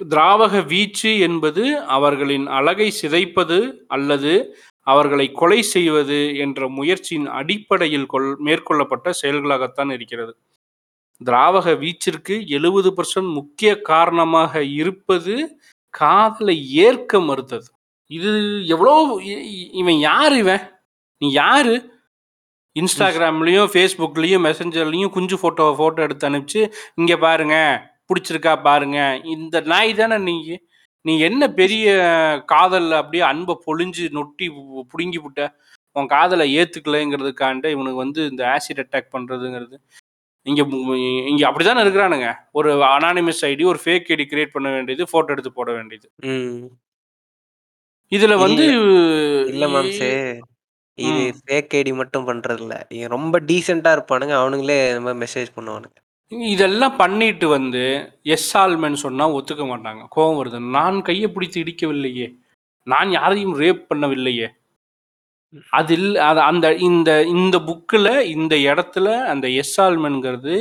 திராவக 0.00 0.54
வீச்சு 0.66 1.10
என்பது 1.18 1.64
அவர்களின் 1.86 2.46
அழகை 2.48 2.88
சிதைப்பது 3.02 3.58
அல்லது 3.86 4.32
அவர்களை 4.86 5.26
கொலை 5.32 5.60
செய்வது 5.74 6.18
என்ற 6.36 6.68
முயற்சியின் 6.68 7.28
அடிப்படையில் 7.40 8.06
கொள் 8.06 8.28
மேற்கொள்ளப்பட்ட 8.44 9.10
செயல்களாகத்தான் 9.22 9.90
இருக்கிறது. 9.92 10.32
திராவக 11.20 11.68
வீச்சிற்கு 11.82 12.36
எழுபது 12.48 12.90
பர்சன்ட் 12.90 13.30
முக்கிய 13.32 13.70
காரணமாக 13.82 14.62
இருப்பது 14.80 15.34
காதலை 15.94 16.56
ஏற்க 16.86 17.20
மறுத்தது. 17.20 17.68
இது 18.10 18.32
எவ்வளோ 18.66 18.94
இவன் 19.82 19.98
யார் 20.00 20.34
இவன்? 20.36 20.64
நீ 21.22 21.28
யாரு? 21.32 21.74
இன்ஸ்டாகிராம்லேயும் 22.76 23.70
ஃபேஸ்புக்லேயும் 23.72 24.44
மெசஞ்சர்லேயும் 24.46 25.10
குஞ்சு 25.10 25.36
ஃபோட்டோ 25.36 25.64
ஃபோட்டோ 25.78 25.96
எடுத்து 25.96 26.28
அனுப்பிச்சு 26.28 26.72
இங்கே 26.94 27.16
பாருங்க 27.16 27.56
பிடிச்சிருக்கா 28.08 28.62
பாருங்க. 28.62 29.20
இந்த 29.24 29.60
நாய் 29.60 29.94
தானே 29.94 30.18
நீ 30.18 30.58
நீ 31.00 31.18
என்ன 31.18 31.48
பெரிய 31.50 31.86
காதல்ல 32.52 32.90
அப்படியே 32.90 33.22
அன்பை 33.22 33.58
பொழிஞ்சு 33.66 34.04
நொட்டி 34.12 34.48
பு- 34.48 34.82
புடுங்கி 34.92 35.18
விட்ட 35.22 35.56
உன் 35.92 36.06
காதலை 36.06 36.58
ஏத்துக்கலைங்கிறதுக்காண்ட 36.58 37.66
இவனுக்கு 37.66 37.94
வந்து 37.94 38.26
இந்த 38.26 38.44
ஆசிட் 38.44 38.82
அட்டாக் 38.82 39.12
பண்றதுங்கிறது. 39.12 39.76
இங்க 40.46 40.62
மு- 40.62 41.26
இங்க 41.26 41.50
அப்படிதானே 41.50 41.82
இருக்கிறானுங்க. 41.82 42.34
ஒரு 42.52 42.74
அனானிமஸ் 42.74 43.42
ஐடி 43.42 43.64
ஒரு 43.64 43.78
ஃபேக் 43.84 44.08
ஐடி 44.08 44.24
கிரியேட் 44.30 44.52
பண்ண 44.52 44.70
வேண்டியது 44.70 45.06
போட்டோ 45.10 45.32
எடுத்து 45.32 45.52
போட 45.52 45.72
வேண்டியது. 45.72 46.10
ம். 46.16 46.66
இதுல 48.12 48.38
வந்து 48.38 48.64
இல்ல 49.48 49.66
மாம்சே 49.66 50.10
இது 50.98 51.10
ம். 51.24 51.36
ஃபேக் 51.38 51.74
ஐடி 51.76 51.92
மட்டும் 51.94 52.26
பண்றது 52.26 52.60
இல்ல 52.60 52.74
இவன் 52.90 53.10
ரொம்ப 53.10 53.36
டீசெண்டா 53.40 53.90
இருப்பானுங்க. 53.96 54.34
அவனுங்களே 54.40 54.78
இந்த 54.90 55.00
மாதிரி 55.00 55.20
மெசேஜ் 55.24 55.54
பண்ணுவானுங்க. 55.56 55.96
இதெல்லாம் 56.50 56.96
பண்ணிட்டு 56.96 57.46
வந்து 57.48 57.82
எஸ் 58.34 58.50
ஆல்மென் 58.56 58.96
சொன்னா 58.96 59.24
ஒத்துக்க 59.32 59.64
மாட்டாங்க. 59.68 60.02
கோபம் 60.08 60.38
வருது. 60.40 60.58
நான் 60.70 60.98
கையை 61.02 61.28
பிடித்து 61.28 61.58
இடிக்கவில்லையே. 61.64 62.26
நான் 62.86 63.10
யாரையும் 63.10 63.54
ரேப் 63.58 63.82
பண்ணவில்லையே. 63.90 64.48
அது 65.72 65.92
இல்ல 65.94 66.22
அது 66.24 66.40
அந்த 66.42 66.66
இந்த 66.82 67.10
இந்த 67.32 67.56
புக்கில் 67.60 68.10
இந்த 68.28 68.54
இடத்துல 68.66 69.08
அந்த 69.26 69.46
எஸ் 69.54 69.76
ஆல்மென்ங்கிறது 69.80 70.54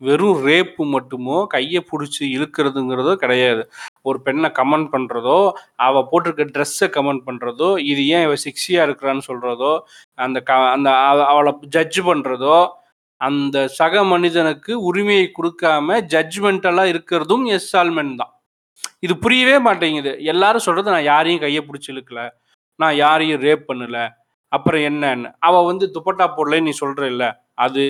வெறும் 0.00 0.40
ரேப்பு 0.46 0.84
மட்டுமோ 0.94 1.36
கையை 1.46 1.80
பிடிச்சி 1.90 2.22
இழுக்கிறதுங்கிறதோ 2.36 3.14
கிடையாது. 3.16 3.62
ஒரு 4.08 4.18
பெண்ணை 4.26 4.48
கமெண்ட் 4.58 4.88
பண்ணுறதோ 4.94 5.38
அவள் 5.86 6.08
போட்டிருக்க 6.10 6.46
ட்ரெஸ்ஸை 6.56 6.88
கமெண்ட் 6.96 7.26
பண்ணுறதோ 7.28 7.68
இது 7.90 8.02
ஏன் 8.16 8.24
இவள் 8.26 8.42
செக்ஸியாக 8.46 8.86
இருக்கிறான்னு 8.88 9.28
சொல்கிறதோ 9.30 9.72
அந்த 10.18 10.40
க 10.48 10.58
அந்த 10.74 10.90
அவளை 11.32 11.52
ஜட்ஜ் 11.76 12.00
பண்ணுறதோ 12.10 12.58
அந்த 13.20 13.58
சக 13.78 14.02
மனிதனுக்கு 14.12 14.72
உரிமையை 14.88 15.26
கொடுக்காம 15.36 15.98
ஜட்ஜ்மெண்டலாக 16.14 16.92
இருக்கிறதும் 16.94 17.44
எஸ் 17.56 17.70
தான். 18.22 18.32
இது 19.04 19.14
புரியவே 19.24 19.56
மாட்டேங்குது. 19.66 20.12
எல்லாரும் 20.32 20.66
சொல்கிறது 20.66 20.94
நான் 20.94 21.10
யாரையும் 21.12 21.42
கையை 21.44 21.62
பிடிச்சி 21.68 21.90
இழுக்கல. 21.92 22.20
நான் 22.80 22.96
யாரையும் 23.04 23.42
ரேப் 23.46 23.68
பண்ணல. 23.70 23.98
அப்புறம் 24.52 24.82
என்னன்னு? 24.88 25.30
அவள் 25.48 25.68
வந்து 25.70 25.86
துப்பட்டா 25.94 26.26
போடல 26.36 26.60
நீ 26.66 26.72
சொல்கிற 26.82 27.06
இல்லை. 27.14 27.30
அது 27.66 27.84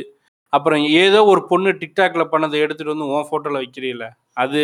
அப்புறம் 0.53 0.83
ஏதோ 1.03 1.21
ஒரு 1.33 1.41
பொண்ணு 1.51 1.71
டிக்டாக்ல 1.83 2.25
பண்ணதை 2.33 2.59
எடுத்துட்டு 2.65 2.95
வந்து 2.95 3.11
உன் 3.15 3.29
ஃபோட்டோவில் 3.31 3.61
வைக்கிறீல்ல 3.63 4.07
அது. 4.37 4.63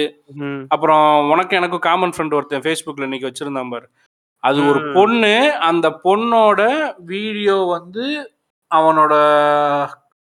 அப்புறம் 0.68 1.30
உனக்கு 1.30 1.56
எனக்கும் 1.56 1.80
காமன் 1.80 2.12
ஃப்ரெண்ட் 2.16 2.34
ஒருத்தன் 2.34 2.60
ஃபேஸ்புக்கில் 2.60 3.02
இன்னைக்கு 3.02 3.28
வச்சிருந்தான் 3.28 3.70
பாரு. 3.70 3.86
அது 4.42 4.58
ஒரு. 4.66 4.80
பொண்ணு 4.94 5.52
அந்த 5.60 6.00
பொண்ணோட 6.04 6.60
வீடியோ 7.04 7.56
வந்து 7.56 8.04
அவனோட 8.70 9.14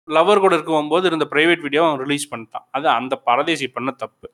லவர் 0.08 0.40
கூட 0.40 0.54
இருக்கும் 0.56 0.88
போது 0.88 1.08
இருந்த 1.08 1.28
பிரைவேட் 1.32 1.62
வீடியோ 1.62 1.82
அவன் 1.86 2.00
ரிலீஸ் 2.00 2.34
பண்ணிட்டான். 2.34 2.66
அது 2.72 2.88
அந்த 2.90 3.16
பரதேசி 3.16 3.68
பண்ண 3.68 3.92
தப்பு. 3.92 4.28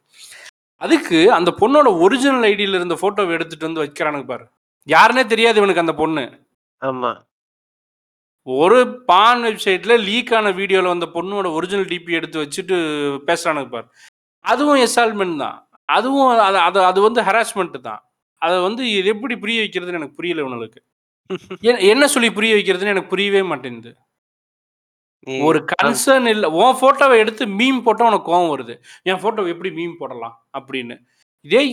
அதுக்கு 0.82 1.32
அந்த 1.32 1.54
பொண்ணோட 1.60 2.00
ஒரிஜினல் 2.00 2.46
ஐடியில 2.52 2.76
இருந்த 2.76 2.98
போட்டோவை 3.02 3.30
எடுத்துட்டு 3.30 3.68
வந்து 3.68 3.84
வைக்கிறானுங்க 3.84 4.26
பாரு. 4.26 4.46
யாருன்னே 4.88 5.26
தெரியாது 5.26 5.58
இவனுக்கு 5.58 5.82
அந்த 5.82 5.94
பொண்ணு. 5.94 6.24
ஆமா. 6.82 7.12
ஒரு 8.48 8.80
பான் 9.04 9.44
வெப்சைட்ல 9.44 9.94
லீக் 10.04 10.34
ஆன 10.34 10.52
வீடியோல 10.52 10.88
வந்த 10.88 11.06
பொண்ணோட 11.14 11.54
ஒரிஜினல் 11.54 11.86
டிபி 11.86 12.12
எடுத்து 12.12 12.44
வச்சுட்டு 12.44 12.78
பேசுறானுங்க 13.28 13.70
பாரு. 13.70 13.88
அதுவும் 14.46 14.82
எசால்மெண்ட் 14.82 15.38
தான். 15.38 15.58
அதுவும் 15.90 16.30
அது 16.48 16.60
அது 16.62 16.80
அது 16.86 17.00
வந்து 17.02 17.22
ஹராஸ்மெண்ட் 17.22 17.80
தான். 17.82 18.02
அதை 18.42 18.58
வந்து 18.62 18.84
இது 18.92 19.08
எப்படி 19.14 19.36
புரிய 19.38 19.62
வைக்கிறதுன்னு 19.62 20.00
எனக்கு 20.00 20.18
புரியல 20.18 20.44
இவனுக்கு 20.44 20.82
என்ன- 21.92 22.10
சொல்லி 22.14 22.30
புரிய 22.34 22.56
வைக்கிறதுன்னு 22.56 22.94
எனக்கு 22.94 23.14
புரியவே 23.14 23.42
மாட்டேங்குது. 23.44 23.92
ஒரு 25.48 25.60
கன்சர்ன் 25.74 26.28
இல்ல. 26.30 26.50
உன் 26.60 26.80
போட்டோவை 26.82 27.18
எடுத்து 27.18 27.46
மீம் 27.60 27.84
போட்டா 27.84 28.08
உனக்கு 28.08 28.30
கோவம் 28.32 28.52
வருது. 28.54 28.76
என் 29.04 29.22
போட்டோவை 29.24 29.50
எப்படி 29.50 29.72
மீம் 29.80 30.00
போடலாம் 30.00 30.36
அப்படின்னு. 30.58 30.96
இதே 31.46 31.64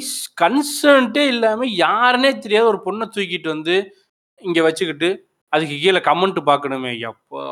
கன்சர்ன்ட்டே 0.43 1.25
இல்லாம 1.29 1.67
யாருன்னே 1.81 2.39
தெரியாத 2.39 2.67
ஒரு 2.69 2.81
பொண்ணை 2.87 3.07
தூக்கிட்டு 3.15 3.49
வந்து 3.49 3.77
இங்க 4.43 4.63
வச்சுக்கிட்டு 4.63 5.11
அதுக்கு 5.53 5.77
கீழே 5.79 6.01
கமெண்ட் 6.05 6.41
பார்க்கணுமே. 6.51 6.93
எப்பா. 7.09 7.45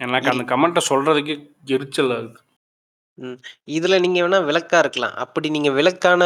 எனக்கு 0.00 0.30
அந்த 0.32 0.44
கமெண்ட்டை 0.52 0.82
சொல்றதுக்கு 0.90 1.34
எரிச்சல் 1.74 2.12
ஆகுது 2.16 2.38
இதுல 3.68 3.98
நீங்க 4.00 4.18
வேணா 4.22 4.44
விளக்கா 4.44 4.78
இருக்கலாம். 4.78 5.14
அப்படி 5.16 5.48
நீங்க 5.50 5.70
விளக்கான 5.70 6.22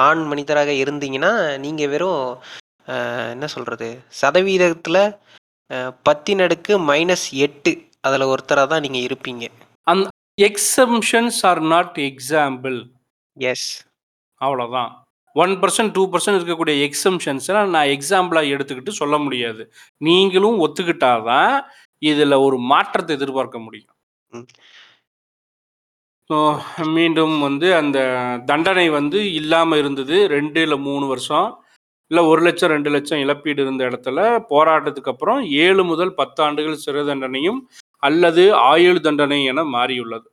ஆண் 0.00 0.22
மனிதராக 0.24 0.70
இருந்தீங்கன்னா 0.82 1.32
நீங்க 1.58 1.86
வெறும் 1.86 2.22
என்ன 3.32 3.46
சொல்றது? 3.48 3.88
சதவீதத்துல 4.20 4.98
அஹ், 5.70 5.92
பத்தின் 6.08 6.42
அடுக்கு 6.42 6.72
மைனஸ் 6.86 7.26
எட்டு 7.38 7.72
அதுல 8.00 8.26
ஒருத்தரா 8.26 8.66
தான் 8.66 8.80
நீங்க 8.80 8.98
இருப்பீங்க. 8.98 9.44
Exemptions 10.38 11.38
are 11.44 11.60
not 11.66 11.98
example 12.04 12.78
S 13.36 13.68
அவ்வளோதான் 14.40 14.90
ஒன் 15.36 15.52
பர்சன்ட் 15.60 15.92
டூ 15.92 16.02
பர்சன்ட் 16.10 16.38
இருக்கக்கூடிய 16.38 16.76
எக்ஸம்ஷன்ஸை 16.86 17.54
நான் 17.68 17.90
எக்ஸாம்பிளாக 17.90 18.52
எடுத்துக்கிட்டு 18.54 18.92
சொல்ல 18.94 19.18
முடியாது. 19.18 19.62
நீங்களும் 20.00 20.58
ஒத்துக்கிட்டாதான் 20.60 21.52
இதில் 22.02 22.42
ஒரு 22.46 22.56
மாற்றத்தை 22.70 23.16
எதிர்பார்க்க 23.16 23.58
முடியும். 23.58 23.92
ம். 24.32 24.46
ஸோ 26.30 26.36
மீண்டும் 26.96 27.32
வந்து 27.44 27.68
அந்த 27.78 27.98
தண்டனை 28.48 28.84
வந்து 28.96 29.18
இல்லாமல் 29.38 29.80
இருந்தது 29.82 30.16
ரெண்டு 30.34 30.60
இல்லை 30.66 30.78
மூணு 30.88 31.06
வருஷம். 31.12 31.48
இல்லை 32.10 32.22
ஒரு 32.30 32.40
லட்சம் 32.46 32.72
ரெண்டு 32.74 32.90
லட்சம் 32.94 33.22
இழப்பீடு 33.24 33.60
இருந்த 33.64 33.82
இடத்துல 33.90 34.18
போராட்டத்துக்கு 34.52 35.12
அப்புறம் 35.12 35.40
ஏழு 35.64 35.82
முதல் 35.90 36.12
பத்து 36.20 36.40
ஆண்டுகள் 36.46 36.82
சிறை 36.84 37.02
தண்டனையும் 37.10 37.60
அல்லது 38.02 38.44
ஆயுள் 38.70 39.04
தண்டனை 39.06 39.38
என 39.52 39.64
மாறியுள்ளது. 39.74 40.26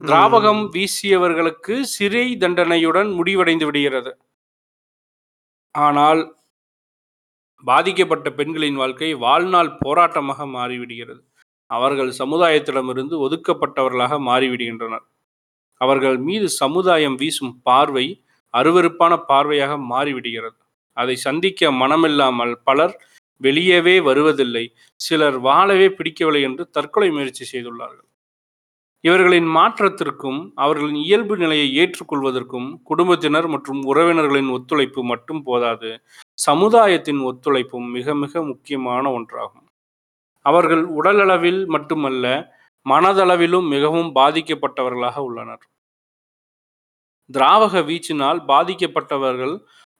திராவகம் 0.00 0.62
வீசியவர்களுக்கு 0.74 1.74
சிறை 1.94 2.24
தண்டனையுடன் 2.44 3.10
முடிவடைந்து 3.18 3.66
விடுகிறது. 3.68 4.12
ஆனால் 5.74 6.22
பாதிக்கப்பட்ட 7.64 8.28
பெண்களின் 8.40 8.80
வாழ்க்கை 8.82 9.10
வாழ்நாள் 9.26 9.72
போராட்டமாக 9.84 10.46
மாறிவிடுகிறது. 10.56 11.22
அவர்கள் 11.70 12.10
சமுதாயத்திடமிருந்து 12.22 13.16
ஒதுக்கப்பட்டவர்களாக 13.26 14.18
மாறிவிடுகின்றனர். 14.30 15.06
அவர்கள் 15.84 16.18
மீது 16.26 16.46
சமுதாயம் 16.62 17.16
வீசும் 17.22 17.54
பார்வை 17.62 18.06
அருவருப்பான 18.54 19.12
பார்வையாக 19.30 19.72
மாறிவிடுகிறது. 19.92 20.58
அதை 20.96 21.14
சந்திக்க 21.26 21.70
மனமில்லாமல் 21.72 22.54
பலர் 22.64 22.94
வெளியவே 23.40 23.96
வருவதில்லை. 24.08 24.64
சிலர் 25.00 25.38
வாழவே 25.46 25.88
பிடிக்கவில்லை 25.98 26.42
என்று 26.48 26.64
தற்கொலை 26.70 27.08
முயற்சி 27.10 27.44
செய்துள்ளார்கள். 27.52 28.08
இவர்களின் 29.04 29.48
மாற்றத்திற்கும் 29.56 30.40
அவர்களின் 30.54 30.98
இயல்பு 31.06 31.34
நிலையை 31.36 31.68
ஏற்றுக்கொள்வதற்கும் 31.80 32.68
குடும்பத்தினர் 32.88 33.48
மற்றும் 33.54 33.80
உறவினர்களின் 33.90 34.50
ஒத்துழைப்பு 34.56 35.00
மட்டும் 35.12 35.40
போதாது. 35.48 35.90
சமுதாயத்தின் 36.46 37.20
ஒத்துழைப்பும் 37.30 37.88
மிக 37.96 38.14
மிக 38.14 38.42
முக்கியமான 38.50 39.04
ஒன்றாகும். 39.18 39.66
அவர்கள் 40.46 40.84
உடலளவில் 40.98 41.60
மட்டுமல்ல 41.74 42.26
மனதளவிலும் 42.86 43.68
மிகவும் 43.68 44.10
பாதிக்கப்பட்டவர்களாக 44.14 45.18
உள்ளனர். 45.18 45.64
திராவக 47.30 47.82
வீச்சினால் 47.88 48.40
பாதிக்கப்பட்டவர்கள் 48.48 49.54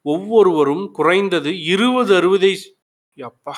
ஒவ்வொருவரும் 0.07 0.91
குறைந்தது 0.93 1.51
இருபது 1.65 2.13
அறுபதை 2.17 2.53
அப்பா 3.17 3.55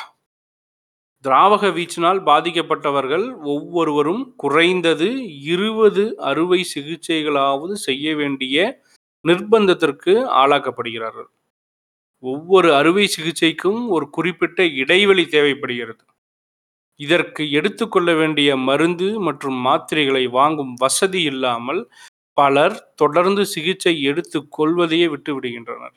திராவக 1.24 1.64
வீச்சினால் 1.70 2.20
பாதிக்கப்பட்டவர்கள் 2.22 3.24
ஒவ்வொருவரும் 3.42 4.34
குறைந்தது 4.36 5.08
இருபது 5.42 6.02
அறுவை 6.18 6.66
சிகிச்சைகளாவது 6.74 7.72
செய்ய 7.72 8.16
வேண்டிய 8.16 8.56
நிர்பந்தத்திற்கு 9.24 10.14
ஆளாக்கப்படுகிறார்கள். 10.42 11.30
ஒவ்வொரு 12.24 12.74
அறுவை 12.74 13.06
சிகிச்சைக்கும் 13.16 13.80
ஒரு 13.88 14.10
குறிப்பிட்ட 14.10 14.66
இடைவெளி 14.82 15.26
தேவைப்படுகிறது. 15.26 16.02
இதற்கு 17.00 17.42
எடுத்துக்கொள்ள 17.50 18.10
வேண்டிய 18.14 18.50
மருந்து 18.66 19.08
மற்றும் 19.20 19.58
மாத்திரைகளை 19.66 20.24
வாங்கும் 20.30 20.74
வசதி 20.80 21.22
இல்லாமல் 21.32 21.80
பலர் 22.36 22.76
தொடர்ந்து 22.94 23.42
சிகிச்சை 23.46 23.94
எடுத்துக் 24.02 24.50
கொள்வதையே 24.52 25.06
விட்டு 25.08 25.32
விடுகின்றனர். 25.34 25.96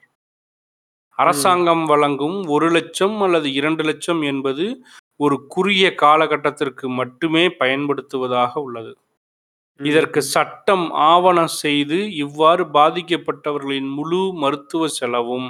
அரசாங்கம் 1.18 1.86
வழங்கும் 1.86 2.38
ஒரு 2.48 2.68
லட்சம் 2.70 3.16
அல்லது 3.22 3.48
இரண்டு 3.54 3.84
லட்சம் 3.84 4.22
என்பது 4.24 4.66
ஒரு 5.20 5.36
குறுகிய 5.48 5.88
காலகட்டத்திற்கு 5.96 6.88
மட்டுமே 7.00 7.44
பயன்படுத்துவதாக 7.62 8.54
உள்ளது. 8.60 8.94
இதற்கு 9.80 10.22
சட்டம் 10.36 10.86
ஆவணம் 11.12 11.54
செய்து 11.64 11.98
இவ்வாறு 12.26 12.64
பாதிக்கப்பட்டவர்களின் 12.78 13.90
முழு 13.98 14.22
மருத்துவ 14.44 14.88
செலவும் 15.00 15.48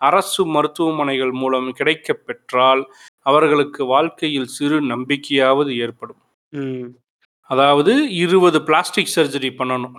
அரசு 0.00 0.42
மருத்துவமனைகள் 0.46 1.34
மூலம் 1.34 1.68
கிடைக்கப் 1.72 2.24
பெற்றால் 2.26 2.82
அவர்களுக்கு 3.26 3.84
வாழ்க்கையில் 3.84 4.46
சிறு 4.48 4.78
நம்பிக்கையாவது 4.82 5.70
ஏற்படும். 5.76 6.20
ம். 6.52 6.86
அதாவது 7.50 7.92
இருபது 8.14 8.58
பிளாஸ்டிக் 8.62 9.12
சர்ஜரி 9.16 9.50
பண்ணணும்? 9.58 9.96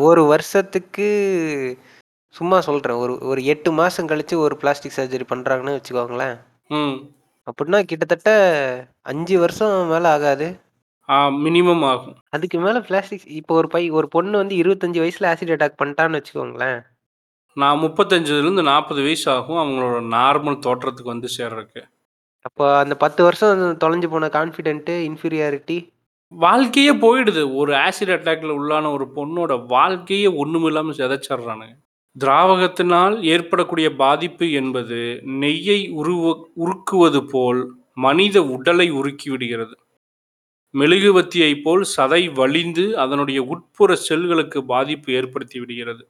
ஒரு 0.00 0.24
வருஷத்துக்கு 0.24 1.06
சும்மா 2.34 2.60
சொல்றேன். 2.60 2.96
ஒரு 2.96 3.18
ஒரு 3.22 3.40
எட்டு 3.44 3.72
மாசம் 3.72 4.08
கழிச்சு 4.08 4.34
ஒரு 4.36 4.56
பிளாஸ்டிக் 4.56 4.96
சர்ஜரி 4.96 5.32
பண்றாங்கன்னு 5.32 5.76
வச்சுக்கோங்களேன். 5.76 6.36
ம். 6.68 6.96
அப்படின்னா 7.48 7.82
கிட்டத்தட்ட 7.82 8.30
அஞ்சு 9.02 9.38
வருஷம் 9.38 9.86
மேல 9.86 10.12
ஆகாது. 10.12 10.48
மினிமம் 11.44 11.84
ஆகும். 11.84 12.16
அதுக்கு 12.30 12.58
மேல 12.58 12.80
பிளாஸ்டிக் 12.80 13.26
இப்போ 13.30 13.54
ஒரு 13.54 13.68
பை 13.68 13.90
ஒரு 13.90 14.08
பொண்ணு 14.08 14.36
வந்து 14.36 14.54
25 14.56 14.98
வயசுல 15.02 15.28
ஆசிட் 15.32 15.54
அட்டாக் 15.54 15.80
பண்ணிட்டான்னு 15.82 16.18
வச்சுக்கோங்களேன். 16.18 16.78
நான் 17.56 17.80
35லேருந்து 17.82 18.62
40 18.68 19.04
வயசு 19.06 19.26
ஆகும் 19.34 19.60
அவங்களோட 19.62 19.96
நார்மல் 20.14 20.62
தோற்றத்துக்கு 20.66 21.14
வந்து 21.14 21.28
சேர்றதுக்கு. 21.36 21.82
அப்போ 22.44 22.64
அந்த 22.82 22.94
10 23.00 23.24
வருஷம் 23.26 23.62
தொலைஞ்சு 23.82 24.08
போன 24.12 24.28
கான்ஃபிடென்ட், 24.36 24.90
இன்ஃபீரியாரிட்டி 25.08 25.78
வாழ்க்கையே 26.32 26.92
போயிடுது. 27.04 27.42
ஒரு 27.60 27.72
ஆசிட் 27.86 28.12
அட்டாக்ல 28.16 28.54
உள்ளான 28.58 28.90
ஒரு 28.96 29.06
பொண்ணோட 29.16 29.52
வாழ்க்கையே 29.72 30.28
ஒண்ணுமில்லாம 30.42 30.94
சிதைச்சர்றானுங்க. 30.98 31.74
திராவகத்தினால் 32.16 33.16
ஏற்படக்கூடிய 33.32 33.88
பாதிப்பு 33.96 34.46
என்பது 34.60 35.00
நெய்யை 35.42 35.80
உருவ 36.00 36.32
உருக்குவது 36.62 37.20
போல் 37.32 37.60
மனித 38.06 38.36
உடலை 38.56 38.88
உருக்கி 39.00 39.28
விடுகிறது. 39.32 39.74
மெழுகுவர்த்தியைப் 40.74 41.62
போல் 41.64 41.84
சதை 41.96 42.22
வழிந்து 42.34 42.86
அதனுடைய 43.04 43.40
உட்புற 43.52 43.96
செல்களுக்கு 44.08 44.58
பாதிப்பு 44.72 45.08
ஏற்படுத்தி 45.12 45.58
விடுகிறது. 45.60 46.02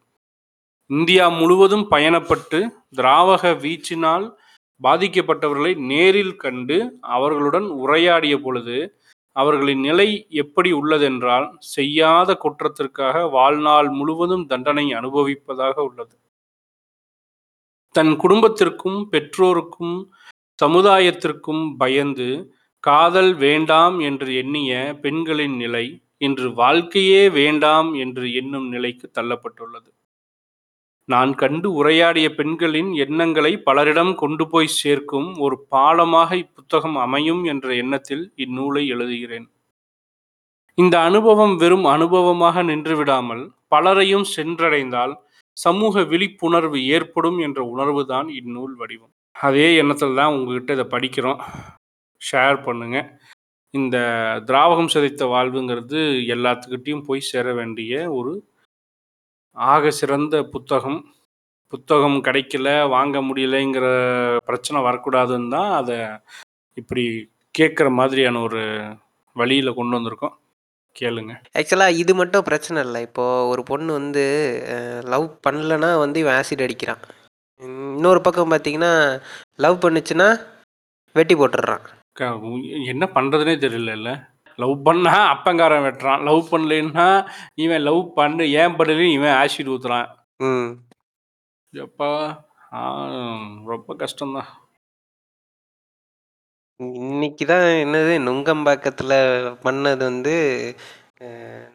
இந்தியா 0.91 1.29
முழுவதும் 1.29 1.87
பயணப்பட்டு 1.91 2.59
திராவக 2.97 3.53
வீச்சினால் 3.57 4.27
பாதிக்கப்பட்டவர்களை 4.83 5.73
நேரில் 5.77 6.37
கண்டு 6.37 6.99
அவர்களுடன் 7.01 7.69
உரையாடிய 7.83 8.37
பொழுது 8.37 8.79
அவர்களின் 9.37 9.81
நிலை 9.81 10.27
எப்படி 10.29 10.73
உள்ளதென்றால் 10.73 11.47
செய்யாத 11.59 12.37
குற்றத்திற்காக 12.37 13.31
வாழ்நாள் 13.31 13.89
முழுவதும் 13.89 14.47
தண்டனை 14.47 14.87
அனுபவிப்பதாக 14.95 15.77
உள்ளது. 15.81 16.17
தன் 17.95 18.17
குடும்பத்திற்கும், 18.17 18.99
பெற்றோருக்கும், 19.13 19.97
சமுதாயத்திற்கும் 20.63 21.77
பயந்து 21.77 22.29
காதல் 22.85 23.35
வேண்டாம் 23.35 23.99
என்று 24.01 24.35
எண்ணிய 24.35 24.99
பெண்களின் 25.03 25.57
நிலை 25.57 25.87
இன்று 26.19 26.55
வாழ்க்கையே 26.55 27.29
வேண்டாம் 27.29 27.95
என்று 27.95 28.33
எண்ணும் 28.33 28.69
நிலைக்கு 28.69 29.11
தள்ளப்பட்டுள்ளது. 29.19 29.91
நான் 31.13 31.31
கண்டு 31.43 31.69
உரையாடிய 31.81 32.27
பெண்களின் 32.39 32.91
எண்ணங்களை 33.05 33.51
பலரிடம் 33.67 34.11
கொண்டு 34.23 34.45
போய் 34.53 34.77
சேர்க்கும் 34.81 35.29
ஒரு 35.45 35.57
பாலமாக 35.75 36.31
இப்புத்தகம் 36.43 36.99
அமையும் 37.05 37.43
என்ற 37.53 37.67
எண்ணத்தில் 37.83 38.25
இந்நூலை 38.45 38.83
எழுதுகிறேன். 38.95 39.47
இந்த 40.79 40.97
அனுபவம் 41.09 41.55
வெறும் 41.63 41.87
அனுபவமாக 41.95 42.63
நின்றுவிடாமல் 42.71 43.43
பலரையும் 43.69 44.27
சென்றடைந்தால் 44.37 45.15
சமூக 45.57 46.03
விழிப்புணர்வு 46.13 46.79
ஏற்படும் 46.97 47.39
என்ற 47.47 47.61
உணர்வு 47.73 48.05
தான் 48.13 48.29
இந்நூல் 48.41 48.77
வடிவம். 48.83 49.13
அதே 49.37 49.67
எண்ணத்தில் 49.81 50.19
தான் 50.21 50.35
உங்ககிட்ட 50.37 50.71
இதை 50.79 50.87
படிக்கிறோம். 50.95 51.41
ஷேர் 52.23 52.59
பண்ணுங்க. 52.69 52.99
இந்த 53.75 53.97
திராவகம் 54.49 54.93
சிதைத்த 54.95 55.25
வாழ்வுங்கிறது 55.35 56.01
எல்லாத்துக்கிட்டேயும் 56.37 57.07
போய் 57.09 57.29
சேர 57.33 57.53
வேண்டிய 57.59 57.93
ஒரு 58.21 58.33
ஆக 59.57 59.91
சிறந்த 59.93 60.35
புத்தகம். 60.53 61.01
புத்தகம் 61.73 62.19
கிடைக்கல, 62.27 62.69
வாங்க 62.89 63.17
முடியலைங்கிற 63.23 63.87
பிரச்சனை 64.45 64.79
வரக்கூடாதுன்னு 64.83 65.51
தான் 65.51 65.71
அத 65.73 65.91
இப்படி 66.77 67.05
கேட்குற 67.55 67.89
மாதிரியான 67.93 68.41
ஒரு 68.41 68.63
வழியில 69.37 69.71
கொண்டு 69.73 69.97
வந்திருக்கோம். 69.99 70.35
கேளுங்க. 70.97 71.33
ஆக்சுவலா 71.59 71.89
இது 72.03 72.13
மட்டும் 72.15 72.47
பிரச்சனை 72.47 72.79
இல்ல. 72.87 72.99
இப்போ 73.09 73.25
ஒரு 73.53 73.63
பொண்ணு 73.65 73.91
வந்து 73.93 74.25
அ 74.75 74.77
லவ் 75.15 75.27
பண்ணலன்னா 75.47 75.91
வந்து 75.99 76.19
இவன் 76.21 76.39
ஆசிட் 76.39 76.65
அடிக்கிறான். 76.67 77.03
இன்னொரு 77.95 78.21
பக்கம் 78.21 78.53
பார்த்தீங்கன்னா, 78.53 78.93
லவ் 79.59 79.83
பண்ணுச்சுன்னா 79.85 80.29
வெட்டி 81.17 81.35
போட்டுர்றான். 81.37 81.85
க 82.17 82.23
என்ன 82.93 83.05
பண்றதுன்னே 83.17 83.57
தெரியலல்ல. 83.65 84.11
லவ் 84.61 84.77
பண்ணா 84.83 85.15
அப்பங்காரன் 85.33 85.87
வெட்டுறான். 85.87 86.23
லவ் 86.23 86.43
பண்ணலைன்னா 86.53 87.07
இவன் 87.65 87.83
லவ் 87.83 88.03
பண்ணு 88.15 88.45
ஏன் 88.61 88.77
பண்ணலைன்னு 88.79 89.17
இவன் 89.19 89.37
ஆசிட் 89.41 89.73
ஊத்துறான். 89.75 90.09
ம். 90.41 90.71
எப்பா! 91.75 92.11
ஆ 92.73 92.81
ரொம்ப 93.67 93.91
கஷ்டம் 93.97 94.35
தான். 94.35 94.51
இன்னைக்கு 97.05 97.45
தான் 97.47 97.65
என்னது 97.83 98.13
நுங்கம்பாக்கத்துல 98.27 99.15
பண்ணது 99.65 100.03
வந்து 100.05 100.35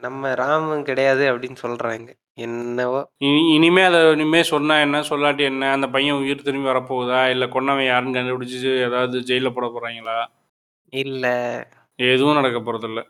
நம்ம 0.01 0.31
ராமன் 0.35 0.83
கிடையாது 0.83 1.23
அப்படின்னு 1.31 1.57
சொல்றாங்க. 1.63 2.07
என்னவோ! 2.37 3.01
இனி 3.21 3.41
இனிமே 3.55 3.83
அத 3.83 3.97
இனிமே 4.11 4.41
சொன்னா 4.43 4.75
என்ன? 4.79 5.01
சொல்லாட்டி 5.09 5.43
என்ன? 5.43 5.69
அந்த 5.71 5.87
பையன் 5.89 6.19
உயிர் 6.21 6.45
திரும்பி 6.47 6.71
வரப்போகுதா? 6.71 7.19
இல்ல 7.27 7.45
கொன்னவன் 7.47 7.89
யாருன்னு 7.89 8.17
கண்டுபிடிச்சு 8.17 8.71
ஏதாவது 8.87 9.19
ஜெயில்ல 9.29 9.51
போட 9.51 9.67
போறாய்ங்களா? 9.67 10.17
இல்ல. 10.93 11.25
எதுவும் 11.99 12.33
நடக்க 12.33 12.59
போறதில்ல. 12.59 13.01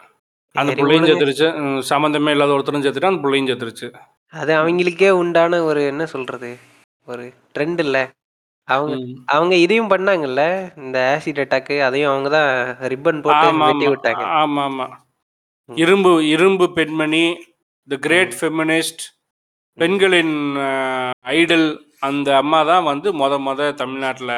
அந்த 0.56 0.72
சரி 0.72 0.82
புள்ளையும் 0.82 1.02
விடுங்க. 1.02 1.12
செத்துருச்சு. 1.12 1.48
ம் 1.62 1.82
சம்மந்தமே 1.90 2.30
இல்லாத 2.30 2.52
ஒருத்தனும் 2.54 2.86
செத்துட்டான். 2.86 3.14
அந்த 3.14 3.24
புள்ளையும் 3.24 3.50
செத்துருச்சு. 3.50 3.88
அது 4.34 4.54
அவங்களுக்கே 4.54 5.10
உண்டான 5.14 5.64
ஒரு 5.64 5.86
என்ன 5.86 6.06
சொல்றது? 6.06 6.50
ஒரு 7.08 7.24
ட்ரெண்ட் 7.56 7.80
இல்ல. 7.80 7.98
அவங்க 8.68 8.94
ம். 9.00 9.10
அவங்க 9.26 9.56
இதையும் 9.56 9.90
பண்ணாங்கல்ல. 9.90 10.44
இந்த 10.78 10.98
ஆசிட் 11.12 11.42
அட்டாக் 11.42 11.80
அதையும் 11.80 12.10
அவங்க 12.10 12.30
தான் 12.30 12.50
ரிப்பன் 12.92 13.22
போட்டு 13.22 13.46
வெட்டி 13.46 13.58
ஆமாமா. 13.58 13.92
விட்டாங்க. 13.92 14.24
ஆமாமா. 14.40 14.88
ம். 15.70 15.76
இரும்பு 15.76 16.26
இரும்பு 16.28 16.74
பெண்மணி, 16.74 17.26
தி 17.88 18.00
கிரேட் 18.00 18.34
ம். 18.34 18.40
ஃபெமினிஸ்ட், 18.40 19.04
ம். 19.04 19.80
பெண்களின் 19.80 20.36
ஐடல் 21.36 21.68
அந்த 22.00 22.36
அம்மா 22.38 22.64
தான் 22.64 22.84
வந்து 22.84 23.14
மொத 23.14 23.38
மொத 23.42 23.74
தமிழ்நாட்டுல 23.74 24.34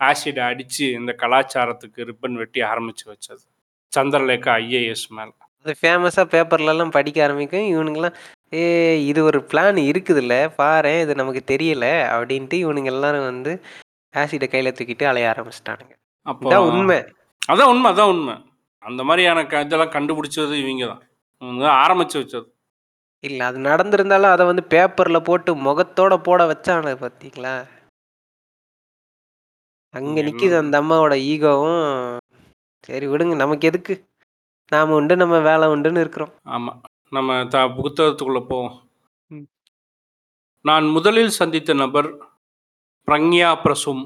ஆசிட் 0.00 0.40
அடிச்சு 0.46 0.86
இந்த 0.92 1.12
கலாச்சாரத்துக்கு 1.18 2.00
ரிப்பன் 2.04 2.34
வெட்டி 2.34 2.60
ஆரம்பிச்சு 2.62 3.04
வச்சது. 3.06 3.44
சந்திரலேகா 3.92 4.52
ஐஏஎஸ் 4.62 5.06
மேல. 5.10 5.30
அது 5.60 5.74
ஃபேமஸா 5.82 6.22
பேப்பர்லலாம் 6.34 6.90
படிக்க 6.90 7.22
ஆரம்பிக்கும். 7.22 7.68
இவனுங்கலாம் 7.74 8.16
ஏய் 8.50 9.06
இது 9.06 9.24
ஒரு 9.24 9.38
பிளான் 9.50 9.78
இருக்குதுல்ல. 9.90 10.34
பாரேன் 10.58 11.00
இது 11.00 11.14
நமக்கு 11.14 11.42
தெரியல 11.46 11.86
அப்படின்ட்டு 12.16 12.56
இவனுங்க 12.64 12.84
எல்லாரும் 12.84 13.24
வந்து 13.24 13.52
ஆசிட்ட 14.14 14.46
கையில 14.46 14.72
தூக்கிட்டு 14.72 15.04
அலைய 15.04 15.32
ஆரம்பிச்சுட்டானுங்க. 15.32 15.94
அப்போ 16.22 16.60
உண்மை. 16.60 16.98
அதான் 17.52 17.66
உண்மை, 17.66 17.92
அதான் 17.92 18.08
உண்மை. 18.08 18.34
அந்த 18.82 19.04
மாதிரியான 19.04 19.62
இதெல்லாம் 19.64 19.94
கண்டுபிடிச்சது 19.96 20.54
இவங்க 20.62 20.86
தான். 20.86 21.02
இவங்க 21.42 21.64
ஆரம்பிச்சு 21.84 22.16
வச்சது. 22.22 22.46
இல்ல 23.24 23.44
அது 23.44 23.58
நடந்திருந்தாலும் 23.58 24.30
அத 24.30 24.44
வந்து 24.44 24.62
பேப்பர்ல 24.70 25.20
போட்டு 25.20 25.54
முகத்தோட 25.54 26.16
போட 26.16 26.44
வச்சானுங்க 26.44 26.96
பார்த்தீங்களா? 27.04 27.54
அங்க 29.94 30.22
நிக்குது 30.22 30.56
அந்த 30.56 30.80
அம்மாவோட 30.80 31.14
ஈகோவும். 31.32 31.84
சரி 32.88 33.06
விடுங்க 33.06 33.34
நமக்கு 33.36 33.68
எதுக்கு? 33.68 33.94
நாம 34.72 34.94
உண்டு 34.94 35.14
நம்ம 35.16 35.36
வேலை 35.42 35.66
உண்டுன்னு 35.68 36.00
இருக்கிறோம். 36.00 36.32
ஆமா. 36.54 36.72
நம்ம 37.12 37.32
த 37.46 37.58
புத்தகத்துக்குள்ள 37.76 38.40
போவோம். 38.46 38.74
ம். 39.30 39.46
நான் 40.64 40.86
முதலில் 40.88 41.36
சந்தித்த 41.38 41.74
நபர் 41.76 42.08
பிரக்ஞா 43.08 43.50
பிரசும். 43.64 44.02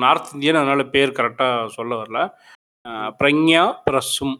நார்த் 0.00 0.30
இந்தியன் 0.34 0.56
அதனால 0.56 0.82
பேர் 0.90 1.16
கரெக்ட்டா 1.16 1.48
சொல்ல 1.70 1.92
வரல. 2.00 2.20
அ 2.84 2.92
ம். 2.94 3.12
பிரக்ஞா 3.20 3.64
பிரசும். 3.86 4.34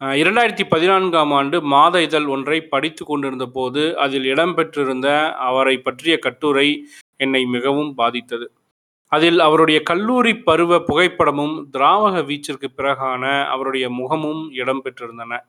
அ 0.00 0.08
2014ஆம் 0.20 1.04
ஆண்டு 1.34 1.58
மாத 1.72 2.02
இதழ் 2.02 2.28
ஒன்றை 2.28 2.58
படித்துக் 2.68 3.10
கொண்டிருந்தபோது, 3.10 3.84
அதில் 3.98 4.28
இடம்பெற்றிருந்த 4.34 5.08
அவரைப் 5.48 5.84
பற்றிய 5.84 6.16
கட்டுரை 6.20 6.68
என்னை 7.20 7.42
மிகவும் 7.54 7.92
பாதித்தது. 7.96 8.46
அதில் 9.14 9.38
அவருடைய 9.38 9.82
கல்லூரி 9.82 10.36
பருவ 10.36 10.76
புகைப்படமும், 10.76 11.64
திராவக 11.72 12.24
வீச்சிற்குப் 12.24 12.74
பிறகான 12.76 13.44
அவருடைய 13.44 13.90
முகமும் 13.90 14.52
இடம்பெற்றிருந்தன. 14.52 15.40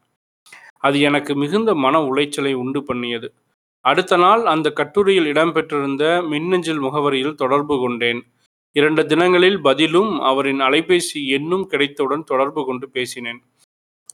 அது 0.79 0.99
எனக்கு 0.99 1.35
மிகுந்த 1.35 1.75
மன 1.75 2.01
உளைச்சலை 2.01 2.53
உண்டு 2.53 2.83
பண்ணியது. 2.83 3.33
அடுத்த 3.81 4.17
நாள் 4.17 4.45
அந்த 4.45 4.71
கட்டுரையில் 4.71 5.25
இடம்பெற்றிருந்த 5.25 6.27
மின்னஞ்சல் 6.27 6.81
முகவரியில் 6.81 7.35
தொடர்பு 7.35 7.79
கொண்டேன். 7.79 8.23
இரண்டு 8.71 9.05
தினங்களில் 9.05 9.61
பதிலும், 9.61 10.19
அவரின் 10.19 10.61
அலைபேசி 10.61 11.25
எண்ணும் 11.27 11.67
கிடைத்தவுடன் 11.67 12.23
தொடர்பு 12.23 12.65
கொண்டு 12.65 12.89
பேசினேன். 12.89 13.41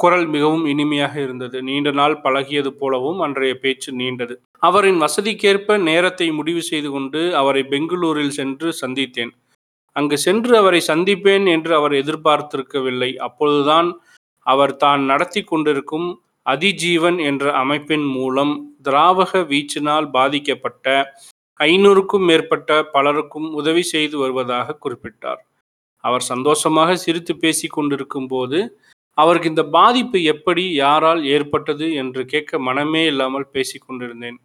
குரல் 0.01 0.27
மிகவும் 0.35 0.65
இனிமையாக 0.71 1.13
இருந்தது. 1.25 1.57
நீண்ட 1.67 1.89
நாள் 1.99 2.15
பழகியது 2.23 2.71
போலவும் 2.81 3.19
அன்றைய 3.25 3.53
பேச்சு 3.63 3.89
நீண்டது. 4.01 4.35
அவரின் 4.67 4.99
வசதிக்கேற்ப 5.03 5.77
நேரத்தை 5.89 6.27
முடிவு 6.39 6.61
செய்து 6.69 6.89
கொண்டு 6.95 7.21
அவரை 7.41 7.63
பெங்களூரில் 7.73 8.35
சென்று 8.39 8.69
சந்தித்தேன். 8.81 9.33
அங்கு 9.95 10.17
சென்று 10.25 10.53
அவரை 10.61 10.81
சந்திப்பேன் 10.89 11.45
என்று 11.55 11.71
அவர் 11.79 11.93
எதிர்பார்த்திருக்கவில்லை. 12.01 13.11
அப்பொழுதுதான் 13.27 13.89
அவர் 14.45 14.73
தான் 14.83 15.01
நடத்தி 15.11 15.41
கொண்டிருக்கும் 15.43 16.07
அதிஜீவன் 16.45 17.17
என்ற 17.29 17.45
அமைப்பின் 17.63 18.05
மூலம் 18.15 18.53
திராவக 18.85 19.41
வீச்சினால் 19.51 20.07
பாதிக்கப்பட்ட 20.15 20.87
500க்கும் 21.59 22.25
மேற்பட்ட 22.29 22.69
பலருக்கும் 22.93 23.49
உதவி 23.59 23.83
செய்து 23.93 24.15
வருவதாக 24.21 24.77
குறிப்பிட்டார். 24.83 25.41
அவர் 26.03 26.23
சந்தோஷமாக 26.31 26.95
சிரித்து 27.03 27.33
பேசி 27.43 27.67
கொண்டிருக்கும் 27.75 28.29
போது 28.33 28.59
அவருக்கு 29.17 29.49
இந்த 29.49 29.63
பாதிப்பு 29.63 30.19
எப்படி, 30.23 30.63
யாரால் 30.73 31.21
ஏற்பட்டது 31.25 31.87
என்று 31.93 32.21
கேட்க 32.25 32.59
மனமே 32.59 33.03
இல்லாமல் 33.05 33.51
பேசிக்கொண்டிருந்தேன் 33.53 34.39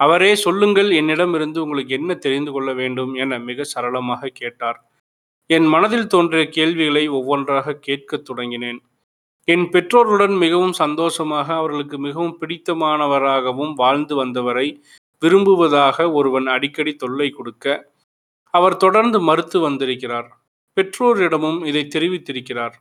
அவரே 0.00 0.32
சொல்லுங்கள் 0.34 0.90
என்னிடமிருந்து 0.90 1.58
உங்களுக்கு 1.62 1.92
என்ன 1.94 2.14
தெரிந்து 2.14 2.50
கொள்ள 2.52 2.70
வேண்டும் 2.72 3.12
என 3.14 3.38
மிக 3.38 3.64
சரளமாக 3.64 4.32
கேட்டார். 4.34 4.78
என் 5.50 5.66
மனதில் 5.66 6.06
தோன்றிய 6.06 6.44
கேள்விகளை 6.48 7.04
ஒவ்வொன்றாக 7.08 7.76
கேட்கத் 7.78 8.26
தொடங்கினேன். 8.30 8.78
என் 9.48 9.66
பெற்றோருடன் 9.70 10.36
மிகவும் 10.36 10.72
சந்தோஷமாக 10.72 11.48
அவர்களுக்கு 11.54 11.98
மிகவும் 11.98 12.38
பிடித்தமானவராகவும் 12.40 13.74
வாழ்ந்து 13.74 14.14
வந்தவரை 14.14 14.66
விரும்புவதாக 15.22 16.12
ஒருவன் 16.12 16.46
அடிக்கடி 16.46 16.92
தொல்லை 16.96 17.28
கொடுக்க 17.30 17.66
அவர் 18.54 18.76
தொடர்ந்து 18.76 19.18
மறுத்து 19.20 19.58
வந்திருக்கிறார் 19.60 20.28
பெற்றோரிடமும் 20.76 21.60
இதை 21.64 21.82
தெரிவித்திருக்கிறார் 21.94 22.76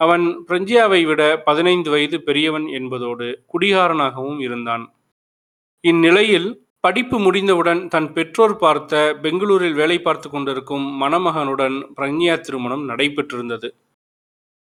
அவன் 0.00 0.24
பிரஞ்சியாவை 0.48 1.00
விட 1.06 1.22
பதினைந்து 1.46 1.88
வயது 1.90 2.18
பெரியவன் 2.28 2.66
என்பதோடு 2.78 3.26
குடிகாரனாகவும் 3.52 4.40
இருந்தான். 4.40 4.84
இந்நிலையில் 5.84 6.48
படிப்பு 6.80 7.16
முடிந்தவுடன் 7.18 7.80
தன் 7.88 8.08
பெற்றோர் 8.12 8.56
பார்த்த 8.56 9.00
பெங்களூரில் 9.22 9.78
வேலை 9.80 9.98
பார்த்து 10.00 10.28
கொண்டிருக்கும் 10.30 10.86
மணமகனுடன் 11.02 11.76
பிரஞ்சியா 11.98 12.34
திருமணம் 12.40 12.84
நடைபெற்றிருந்தது. 12.90 13.68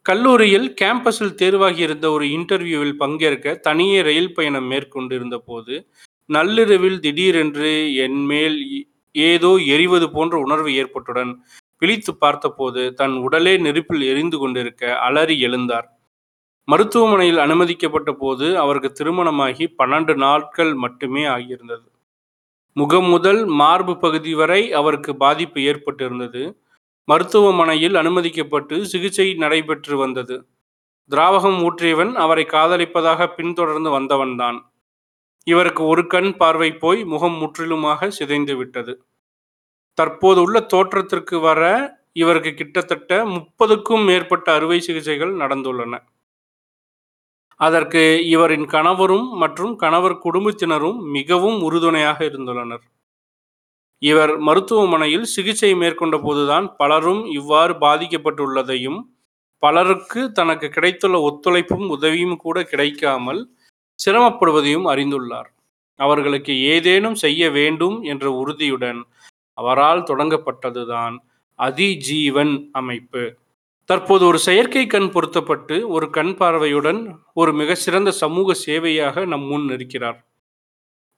கல்லூரியில் 0.06 0.68
கேம்பஸில் 0.82 1.38
தேர்வாகியிருந்த 1.42 2.06
ஒரு 2.12 2.26
இன்டர்வியூவில் 2.38 2.96
பங்கேற்க 2.96 3.54
தனியே 3.68 4.00
ரயில் 4.02 4.34
பயணம் 4.34 4.68
மேற்கொண்டிருந்த 4.68 5.38
போது 5.50 5.76
நள்ளிரவில் 6.30 7.00
திடீரென்று 7.00 7.72
என் 8.06 8.22
மேல் 8.24 8.58
ஏதோ 9.16 9.52
எரிவது 9.74 10.08
போன்ற 10.10 10.36
உணர்வு 10.38 10.72
ஏற்பட்டுடன் 10.82 11.32
பிழித்து 11.82 12.12
பார்த்தபோது 12.16 12.82
தன் 12.94 13.16
உடலே 13.18 13.58
நெருப்பில் 13.58 14.04
எரிந்து 14.04 14.38
கொண்டிருக்க 14.38 15.00
அலறி 15.00 15.36
எழுந்தார். 15.46 15.88
மருத்துவமனையில் 16.68 17.38
அனுமதிக்கப்பட்ட 17.38 18.12
போது 18.14 18.48
அவருக்கு 18.58 18.92
திருமணமாகி 18.92 19.66
பன்னெண்டு 19.78 20.14
நாட்கள் 20.16 20.74
மட்டுமே 20.74 21.24
ஆகியிருந்தது. 21.26 21.88
முகம் 22.78 23.06
முதல் 23.06 23.46
மார்பு 23.46 23.98
பகுதி 23.98 24.34
வரை 24.34 24.62
அவருக்கு 24.74 25.12
பாதிப்பு 25.16 25.60
ஏற்பட்டிருந்தது. 25.62 26.44
மருத்துவமனையில் 27.08 27.96
அனுமதிக்கப்பட்டு 27.96 28.76
சிகிச்சை 28.82 29.34
நடைபெற்று 29.34 29.98
வந்தது. 29.98 30.36
திராவகம் 31.12 31.60
ஊற்றியவன் 31.68 32.12
அவரை 32.16 32.46
காதலிப்பதாக 32.46 33.28
பின்தொடர்ந்து 33.28 33.90
வந்தவன்தான். 33.90 34.60
இவருக்கு 35.48 35.84
ஒரு 35.86 36.04
கண் 36.08 36.32
பார்வை 36.38 36.72
போய் 36.74 37.02
முகம் 37.06 37.38
முற்றிலுமாக 37.38 38.10
சிதைந்து 38.10 38.56
விட்டது. 38.56 38.94
தற்போது 39.98 40.40
உள்ள 40.46 40.58
தோற்றத்திற்கு 40.74 41.38
வர 41.40 41.62
இவருக்கு 42.14 42.52
கிட்டத்தட்ட 42.54 43.12
முப்பதுக்கும் 43.34 44.04
மேற்பட்ட 44.10 44.48
அறுவை 44.58 44.80
சிகிச்சைகள் 44.80 45.34
நடந்துள்ளன. 45.42 45.94
அதற்கு 47.60 48.04
இவரின் 48.36 48.66
கணவரும் 48.66 49.28
மற்றும் 49.42 49.74
கணவர் 49.76 50.18
குடும்பத்தினரும் 50.18 51.00
மிகவும் 51.18 51.60
உறுதுணையாக 51.68 52.20
இருந்துள்ளனர். 52.30 52.84
இவர் 54.02 54.34
மருத்துவமனையில் 54.48 55.28
சிகிச்சை 55.34 55.72
மேற்கொண்ட 55.82 56.16
போதுதான் 56.18 56.68
பலரும் 56.76 57.24
இவ்வாறு 57.40 57.74
பாதிக்கப்பட்டுள்ளதையும் 57.86 59.00
பலருக்கு 59.64 60.22
தனக்கு 60.32 60.68
கிடைத்துள்ள 60.70 61.18
ஒத்துழைப்பும் 61.28 61.88
உதவியும் 61.96 62.38
கூட 62.38 62.58
கிடைக்காமல் 62.64 63.42
சிரமப்படுவதையும் 64.00 64.88
அறிந்துள்ளார். 64.94 65.50
அவர்களுக்கு 66.00 66.54
ஏதேனும் 66.74 67.18
செய்ய 67.24 67.42
வேண்டும் 67.58 67.98
என்ற 68.12 68.26
உறுதியுடன் 68.42 69.02
அவரால் 69.62 70.08
தொடங்கப்பட்டதுதான் 70.10 71.16
அதிஜீவன் 71.60 72.54
அமைப்பு. 72.80 73.24
தற்போது 73.90 74.24
ஒரு 74.26 74.40
செயற்கை 74.48 74.84
கண் 74.88 75.10
பொருத்தப்பட்டு 75.14 75.76
ஒரு 75.90 76.08
கண் 76.18 76.34
பார்வையுடன் 76.40 77.00
ஒரு 77.34 77.52
மிக 77.54 77.76
சிறந்த 77.86 78.10
சமூக 78.22 78.56
சேவையாக 78.66 79.26
நம் 79.26 79.48
முன் 79.52 79.68
இருக்கிறார் 79.70 80.20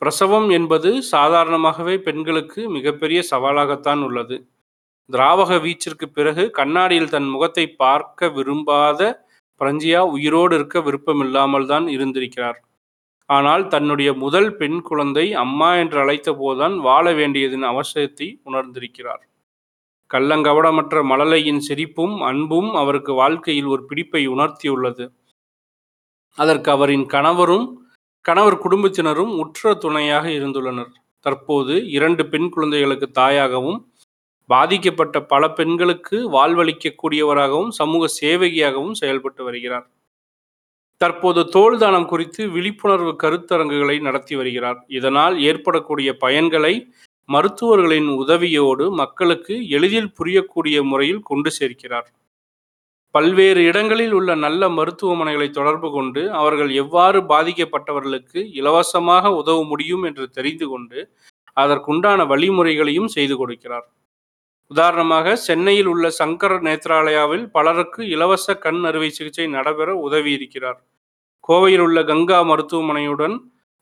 பிரசவம் 0.02 0.48
என்பது 0.50 0.90
சாதாரணமாகவே 1.12 1.96
பெண்களுக்கு 2.08 2.62
மிகப்பெரிய 2.76 3.20
சவாலாகத்தான் 3.32 4.02
உள்ளது. 4.08 4.38
திராவக 5.10 5.52
வீச்சிற்கு 5.66 6.06
பிறகு 6.18 6.44
கண்ணாடியில் 6.52 7.14
தன் 7.14 7.30
முகத்தை 7.34 7.66
பார்க்க 7.84 8.30
விரும்பாத 8.38 9.02
பிரஞ்சியா 9.62 10.02
உயிரோடு 10.16 10.54
இருக்க 10.56 10.78
விருப்பமில்லாமல் 10.88 11.70
தான் 11.72 11.86
இருந்திருக்கிறார். 11.96 12.60
ஆனால் 13.36 13.64
தன்னுடைய 13.68 14.10
முதல் 14.24 14.50
பெண் 14.56 14.80
குழந்தை 14.82 15.26
அம்மா 15.44 15.70
என்று 15.76 15.98
அழைத்த 16.00 16.30
போதுதான் 16.34 16.76
வாழ 16.80 17.06
வேண்டியதன் 17.14 17.66
அவசியத்தை 17.72 18.28
உணர்ந்திருக்கிறார். 18.50 19.24
கள்ளங்கவடமற்ற 20.12 20.96
மழலையின் 21.12 21.62
சிரிப்பும் 21.68 22.16
அன்பும் 22.30 22.70
அவருக்கு 22.82 23.14
வாழ்க்கையில் 23.14 23.70
ஒரு 23.74 23.84
பிடிப்பை 23.86 24.24
உணர்த்தியுள்ளது. 24.28 25.06
அதற்கு 26.38 26.70
அவரின் 26.72 27.06
கணவரும் 27.06 27.66
கணவர் 28.26 28.62
குடும்பத்தினரும் 28.66 29.34
உற்ற 29.44 29.74
துணையாக 29.84 30.26
இருந்துள்ளனர். 30.30 30.92
தற்போது 31.26 31.74
இரண்டு 31.98 32.24
பெண் 32.32 32.50
குழந்தைகளுக்கு 32.50 33.08
தாயாகவும் 33.22 33.80
பாதிக்கப்பட்ட 34.50 35.18
பல 35.24 35.44
பெண்களுக்கு 35.58 36.18
வாழ்வளிக்கக்கூடியவராகவும் 36.32 37.72
சமூக 37.80 38.10
சேவகியாகவும் 38.22 38.98
செயல்பட்டு 39.02 39.42
வருகிறார். 39.44 39.86
தற்போது 41.04 41.42
தோல் 41.56 41.78
தானம் 41.82 42.10
குறித்து 42.12 42.42
விழிப்புணர்வு 42.56 43.14
கருத்தரங்குகளை 43.24 43.98
நடத்தி 44.08 44.34
வருகிறார். 44.40 44.80
இதனால் 44.98 45.36
ஏற்படக்கூடிய 45.50 46.10
பயன்களை 46.24 46.74
மருத்துவர்களின் 47.30 48.10
உதவியோடு 48.22 48.86
மக்களுக்கு 49.02 49.56
எளிதில் 49.76 50.12
புரியக்கூடிய 50.18 50.78
முறையில் 50.90 51.24
கொண்டு 51.30 51.50
சேர்க்கிறார். 51.60 52.08
பல்வேறு 53.16 53.62
இடங்களில் 53.70 54.14
உள்ள 54.18 54.32
நல்ல 54.46 54.70
மருத்துவமனைகளை 54.78 55.48
தொடர்பு 55.58 55.90
கொண்டு 55.96 56.22
அவர்கள் 56.40 56.72
எவ்வாறு 56.84 57.20
பாதிக்கப்பட்டவர்களுக்கு 57.32 58.40
இலவசமாக 58.60 59.34
உதவ 59.42 59.58
முடியும் 59.72 60.06
என்று 60.10 60.26
தெரிந்து 60.38 60.68
கொண்டு 60.72 61.02
அதற்குண்டான 61.58 62.20
வழிமுறைகளையும் 62.32 63.12
செய்து 63.16 63.36
கொடுக்கிறார். 63.42 63.86
உதாரணமாக 64.72 65.36
சென்னையில் 65.48 65.90
உள்ள 65.94 66.06
சங்கர் 66.20 66.58
நேத்ராலயாவில் 66.68 67.46
பலருக்கு 67.56 68.02
இலவச 68.16 68.56
கண் 68.66 68.82
அறுவை 68.90 69.10
சிகிச்சை 69.10 69.48
நடைபெற 69.58 69.90
உதவி 70.08 70.32
இருக்கிறார் 70.38 70.80
கோவையில் 71.48 71.80
உள்ள 71.80 72.04
கங்கா 72.04 72.42
மருத்துவமனையுடன் 72.42 73.36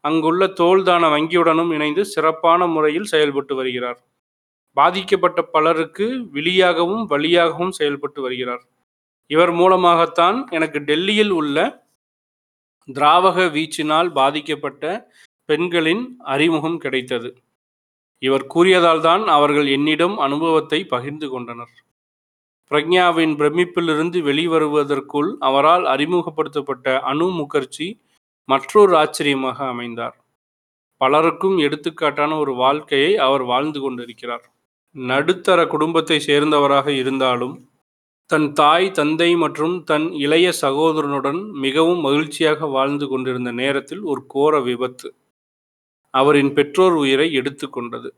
அங்குள்ள 0.03 0.47
தோல்தான 0.47 1.03
வங்கியுடனும் 1.15 1.73
இணைந்து 1.73 2.05
சிறப்பான 2.05 2.67
முறையில் 2.67 3.03
செயல்பட்டு 3.03 3.55
வருகிறார். 3.55 3.99
பாதிக்கப்பட்ட 4.77 5.41
பலருக்கு 5.41 6.27
விழியாகவும் 6.31 7.05
வழியாகவும் 7.05 7.71
செயல்பட்டு 7.71 8.21
வருகிறார். 8.21 8.63
இவர் 9.27 9.51
மூலமாகத்தான் 9.51 10.47
எனக்கு 10.49 10.79
டெல்லியில் 10.79 11.29
உள்ள 11.29 11.57
திராவக 12.87 13.45
வீச்சினால் 13.51 14.09
பாதிக்கப்பட்ட 14.11 14.83
பெண்களின் 15.45 16.03
அறிமுகம் 16.19 16.77
கிடைத்தது. 16.77 17.29
இவர் 18.19 18.45
கூறியதால்தான் 18.55 19.23
அவர்கள் 19.25 19.67
என்னிடம் 19.67 20.17
அனுபவத்தை 20.17 20.85
பகிர்ந்து 20.85 21.29
கொண்டனர். 21.29 21.73
பிரக்ஞாவின் 22.71 23.33
பிரமிப்பிலிருந்து 23.39 24.17
வெளிவருவதற்குள் 24.21 25.29
அவரால் 25.39 25.85
அறிமுகப்படுத்தப்பட்ட 25.85 26.93
அனு 27.11 27.27
முகர்ஜி 27.39 27.87
மற்றொரு 28.49 28.93
ஆச்சரியமாக 28.95 29.57
அமைந்தார். 29.67 30.15
பலருக்கும் 31.01 31.57
எடுத்துக்காட்டான 31.57 32.31
ஒரு 32.37 32.53
வாழ்க்கையை 32.55 33.11
அவர் 33.17 33.43
வாழ்ந்து 33.43 33.79
கொண்டிருக்கிறார். 33.79 34.45
நடுத்தர 34.95 35.59
குடும்பத்தை 35.67 36.17
சேர்ந்தவராக 36.27 36.87
இருந்தாலும் 36.93 37.55
தன் 38.29 38.47
தாய் 38.53 38.87
தந்தை 38.91 39.29
மற்றும் 39.35 39.75
தன் 39.83 40.07
இளைய 40.15 40.47
சகோதரனுடன் 40.61 41.39
மிகவும் 41.59 42.01
மகிழ்ச்சியாக 42.01 42.67
வாழ்ந்து 42.67 43.05
கொண்டிருந்த 43.07 43.51
நேரத்தில் 43.51 44.03
ஒரு 44.03 44.21
கோர 44.27 44.59
விபத்து 44.59 45.09
அவரின் 46.13 46.51
பெற்றோர் 46.53 46.95
உயிரை 46.95 47.27
எடுத்துக்கொண்டது 47.33 48.09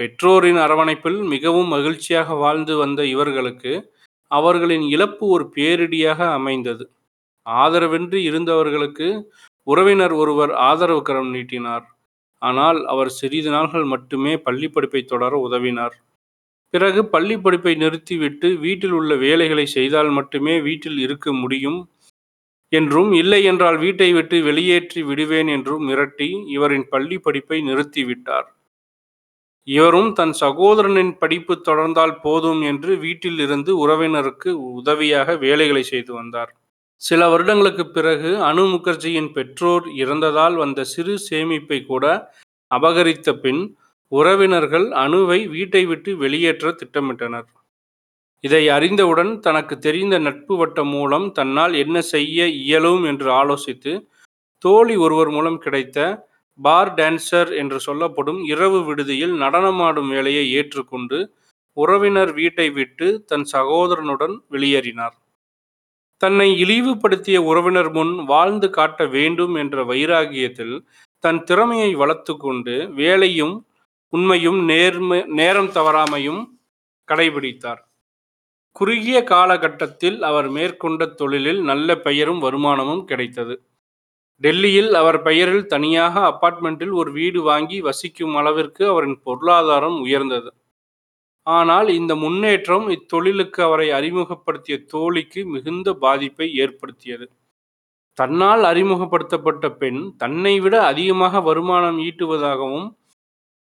பெற்றோரின் 0.00 0.58
அரவணைப்பில் 0.58 1.18
மிகவும் 1.32 1.68
மகிழ்ச்சியாக 1.68 2.34
வாழ்ந்து 2.34 2.74
வந்த 2.76 3.00
இவர்களுக்கு 3.04 3.72
அவர்களின் 4.30 4.84
இழப்பு 4.94 5.24
ஒரு 5.26 5.44
பேரிடியாக 5.56 6.20
அமைந்தது. 6.38 6.84
ஆதரவின்றி 7.46 8.20
இருந்தவர்களுக்கு 8.22 9.08
உறவினர் 9.66 10.14
ஒருவர் 10.22 10.52
ஆதரவு 10.68 11.02
கரம் 11.02 11.30
நீட்டினார். 11.30 11.84
ஆனால் 12.42 12.78
அவர் 12.84 13.10
சிறிது 13.10 13.50
நாள்கள் 13.50 13.84
மட்டுமே 13.84 14.32
பள்ளி 14.36 14.68
படிப்பை 14.68 15.02
தொடர 15.04 15.32
உதவினார். 15.38 15.94
பிறகு 16.74 17.00
பள்ளி 17.04 17.36
படிப்பை 17.38 17.74
நிறுத்திவிட்டு 17.74 18.48
வீட்டில் 18.58 18.90
உள்ள 18.90 19.12
வேலைகளை 19.16 19.66
செய்தால் 19.76 20.10
மட்டுமே 20.10 20.54
வீட்டில் 20.60 20.98
இருக்க 20.98 21.32
முடியும் 21.32 21.78
என்றும் 22.72 23.12
இல்லை 23.12 23.40
என்றால் 23.44 23.78
வீட்டை 23.78 24.10
விட்டு 24.12 24.36
வெளியேற்றி 24.42 25.00
விடுவேன் 25.02 25.50
என்றும் 25.56 25.84
மிரட்டி 25.88 26.28
இவரின் 26.56 26.86
பள்ளி 26.88 27.18
படிப்பை 27.18 27.58
நிறுத்திவிட்டார். 27.62 28.48
இவரும் 29.68 30.10
தன் 30.12 30.34
சகோதரனின் 30.40 31.12
படிப்பு 31.18 31.54
தொடர்ந்தால் 31.68 32.16
போதும் 32.22 32.60
என்று 32.62 32.92
வீட்டில் 32.96 33.38
இருந்து 33.38 33.72
உறவினருக்கு 33.84 34.50
உதவியாக 34.80 35.36
வேலைகளை 35.36 35.82
செய்து 35.82 36.12
வந்தார். 36.14 36.50
சில 37.02 37.20
வருடங்களுக்கு 37.28 37.84
பிறகு 37.88 38.30
அனு 38.48 38.64
முகர்ஜியின் 38.72 39.30
பெற்றோர் 39.32 39.86
இறந்ததால் 40.02 40.56
வந்த 40.56 40.84
சிறு 40.84 41.14
சேமிப்பை 41.28 41.78
கூட 41.86 42.04
அபகரித்த 42.70 43.32
பின் 43.40 43.62
உறவினர்கள் 44.12 44.86
அணுவை 45.04 45.40
வீட்டை 45.48 45.82
விட்டு 45.86 46.10
வெளியேற்ற 46.16 46.72
திட்டமிட்டனர். 46.80 47.48
இதை 48.44 48.62
அறிந்தவுடன் 48.68 49.32
தனக்கு 49.40 49.74
தெரிந்த 49.78 50.16
நட்பு 50.18 50.54
வட்டம் 50.56 50.92
மூலம் 50.96 51.26
தன்னால் 51.32 51.74
என்ன 51.74 51.96
செய்ய 52.14 52.46
இயலும் 52.62 53.04
என்று 53.10 53.28
ஆலோசித்து 53.40 53.92
தோழி 54.64 54.96
ஒருவர் 54.96 55.30
மூலம் 55.30 55.58
கிடைத்த 55.58 55.98
பார் 56.58 56.94
டான்சர் 56.94 57.50
என்று 57.56 57.80
சொல்லப்படும் 57.80 58.40
இரவு 58.44 58.84
விடுதியில் 58.84 59.34
நடனமாடும் 59.42 60.08
வேலையை 60.08 60.52
ஏற்றுக்கொண்டு 60.52 61.18
உறவினர் 61.76 62.32
வீட்டை 62.32 62.70
விட்டு 62.70 63.24
தன் 63.26 63.46
சகோதரனுடன் 63.52 64.34
வெளியேறினார். 64.50 65.16
தன்னை 66.20 66.48
இழிவுபடுத்திய 66.64 67.38
உறவினர் 67.42 67.90
முன் 67.90 68.24
வாழ்ந்து 68.24 68.70
காட்ட 68.70 69.06
வேண்டும் 69.06 69.54
என்ற 69.54 69.84
வைராகியத்தில் 69.84 70.76
தன் 71.24 71.44
திறமையை 71.44 71.94
வளர்த்து 71.94 72.36
கொண்டு 72.36 72.74
வேலையும் 72.94 73.66
உண்மையும் 74.12 74.60
நேர்ம 74.68 75.26
நேரம் 75.26 75.70
தவறாமையும் 75.72 76.42
கடைபிடித்தார். 77.08 77.82
குறுகிய 78.72 79.24
காலகட்டத்தில் 79.24 80.22
அவர் 80.22 80.48
மேற்கொண்ட 80.50 81.06
தொழிலில் 81.06 81.62
நல்ல 81.62 81.96
பெயரும் 81.98 82.42
வருமானமும் 82.42 83.04
கிடைத்தது. 83.04 83.54
டெல்லியில் 84.42 84.90
அவர் 85.00 85.18
பெயரில் 85.22 85.66
தனியாக 85.66 86.14
அபார்ட்மெண்ட்டில் 86.30 86.94
ஒரு 87.00 87.10
வீடு 87.18 87.40
வாங்கி 87.50 87.78
வசிக்கும் 87.88 88.34
அளவிற்கு 88.40 88.82
அவரின் 88.92 89.18
பொருளாதாரம் 89.26 89.98
உயர்ந்தது. 90.06 90.50
ஆனால் 91.46 91.88
இந்த 91.98 92.12
முன்னேற்றம் 92.24 92.86
இத்தொழிலுக்கு 92.96 93.60
அவரை 93.68 93.88
அறிமுகப்படுத்திய 93.98 94.76
தோழிக்கு 94.92 95.40
மிகுந்த 95.54 95.88
பாதிப்பை 96.04 96.48
ஏற்படுத்தியது. 96.64 97.26
தன்னால் 98.18 98.62
அறிமுகப்படுத்தப்பட்ட 98.72 99.66
பெண் 99.80 100.02
தன்னை 100.22 100.54
விட 100.64 100.74
அதிகமாக 100.92 101.40
வருமானம் 101.48 101.98
ஈட்டுவதாகவும் 102.08 102.88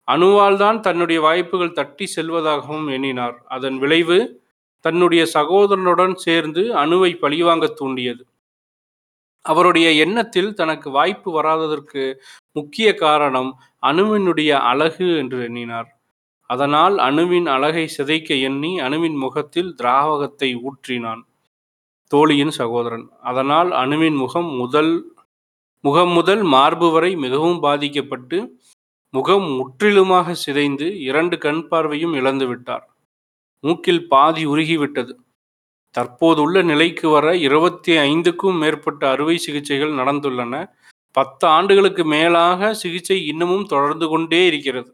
அணுவால் 0.09 0.57
தான் 0.57 0.79
தன்னுடைய 0.87 1.19
வாய்ப்புகள் 1.27 1.77
தட்டி 1.81 2.07
செல்வதாகவும் 2.17 2.89
எண்ணினார். 2.97 3.37
அதன் 3.57 3.77
விளைவு 3.83 4.19
தன்னுடைய 4.85 5.23
சகோதரனுடன் 5.37 6.15
சேர்ந்து 6.27 6.63
அணுவை 6.83 7.11
பழிவாங்க 7.25 7.67
தூண்டியது. 7.81 8.23
அவருடைய 9.45 9.89
எண்ணத்தில் 10.05 10.51
தனக்கு 10.55 10.89
வாய்ப்பு 10.91 11.31
வராததற்கு 11.33 12.03
முக்கிய 12.53 12.89
காரணம் 12.95 13.51
அணுவினுடைய 13.83 14.51
அழகு 14.71 15.09
என்று 15.17 15.39
எண்ணினார். 15.43 15.89
அதனால் 16.51 16.97
அணுவின் 16.99 17.47
அழகை 17.47 17.85
சிதைக்க 17.97 18.35
எண்ணி 18.49 18.73
அணுவின் 18.81 19.19
முகத்தில் 19.25 19.71
திராவகத்தை 19.83 20.51
ஊற்றினான். 20.69 21.23
தோழியின் 22.13 22.55
சகோதரன். 22.61 23.07
அதனால் 23.21 23.71
அணுவின் 23.83 24.17
முகம் 24.17 24.51
முதல் 24.63 24.93
முகம் 25.85 26.13
முதல் 26.13 26.43
மார்பு 26.55 26.89
வரை 26.91 27.13
மிகவும் 27.17 27.61
பாதிக்கப்பட்டு 27.61 28.39
முகம் 29.15 29.47
முற்றிலுமாக 29.59 30.35
சிதைந்து 30.35 30.87
இரண்டு 31.01 31.37
கண் 31.39 31.63
பார்வையும் 31.69 32.15
இழந்து 32.15 32.47
விட்டார் 32.47 32.85
மூக்கில் 33.65 34.03
பாதி 34.09 34.43
உருகிவிட்டது. 34.47 35.13
தற்போதுள்ள 35.95 36.63
நிலைக்கு 36.63 37.09
வர 37.09 37.37
இருபத்தி 37.37 37.93
ஐந்துக்கும் 37.97 38.59
மேற்பட்ட 38.59 39.11
அறுவை 39.11 39.37
சிகிச்சைகள் 39.39 39.93
நடந்துள்ளன. 39.93 40.55
பத்து 41.15 41.47
ஆண்டுகளுக்கு 41.47 42.05
மேலாக 42.05 42.75
சிகிச்சை 42.75 43.27
இன்னமும் 43.27 43.65
தொடர்ந்து 43.65 44.09
கொண்டே 44.09 44.47
இருக்கிறது. 44.47 44.91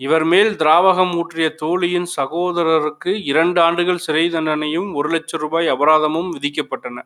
இவர் 0.00 0.24
மேல் 0.24 0.56
திராவகம் 0.56 1.12
ஊற்றிய 1.14 1.54
தோழியின் 1.54 2.06
சகோதரருக்கு 2.16 3.22
இரண்டு 3.24 3.60
ஆண்டுகள் 3.60 3.98
சிறை 3.98 4.30
தண்டனையும் 4.30 4.94
ஒரு 4.94 5.08
லட்சம் 5.08 5.40
ரூபாய் 5.40 5.66
அபராதமும் 5.66 6.30
விதிக்கப்பட்டன. 6.36 6.98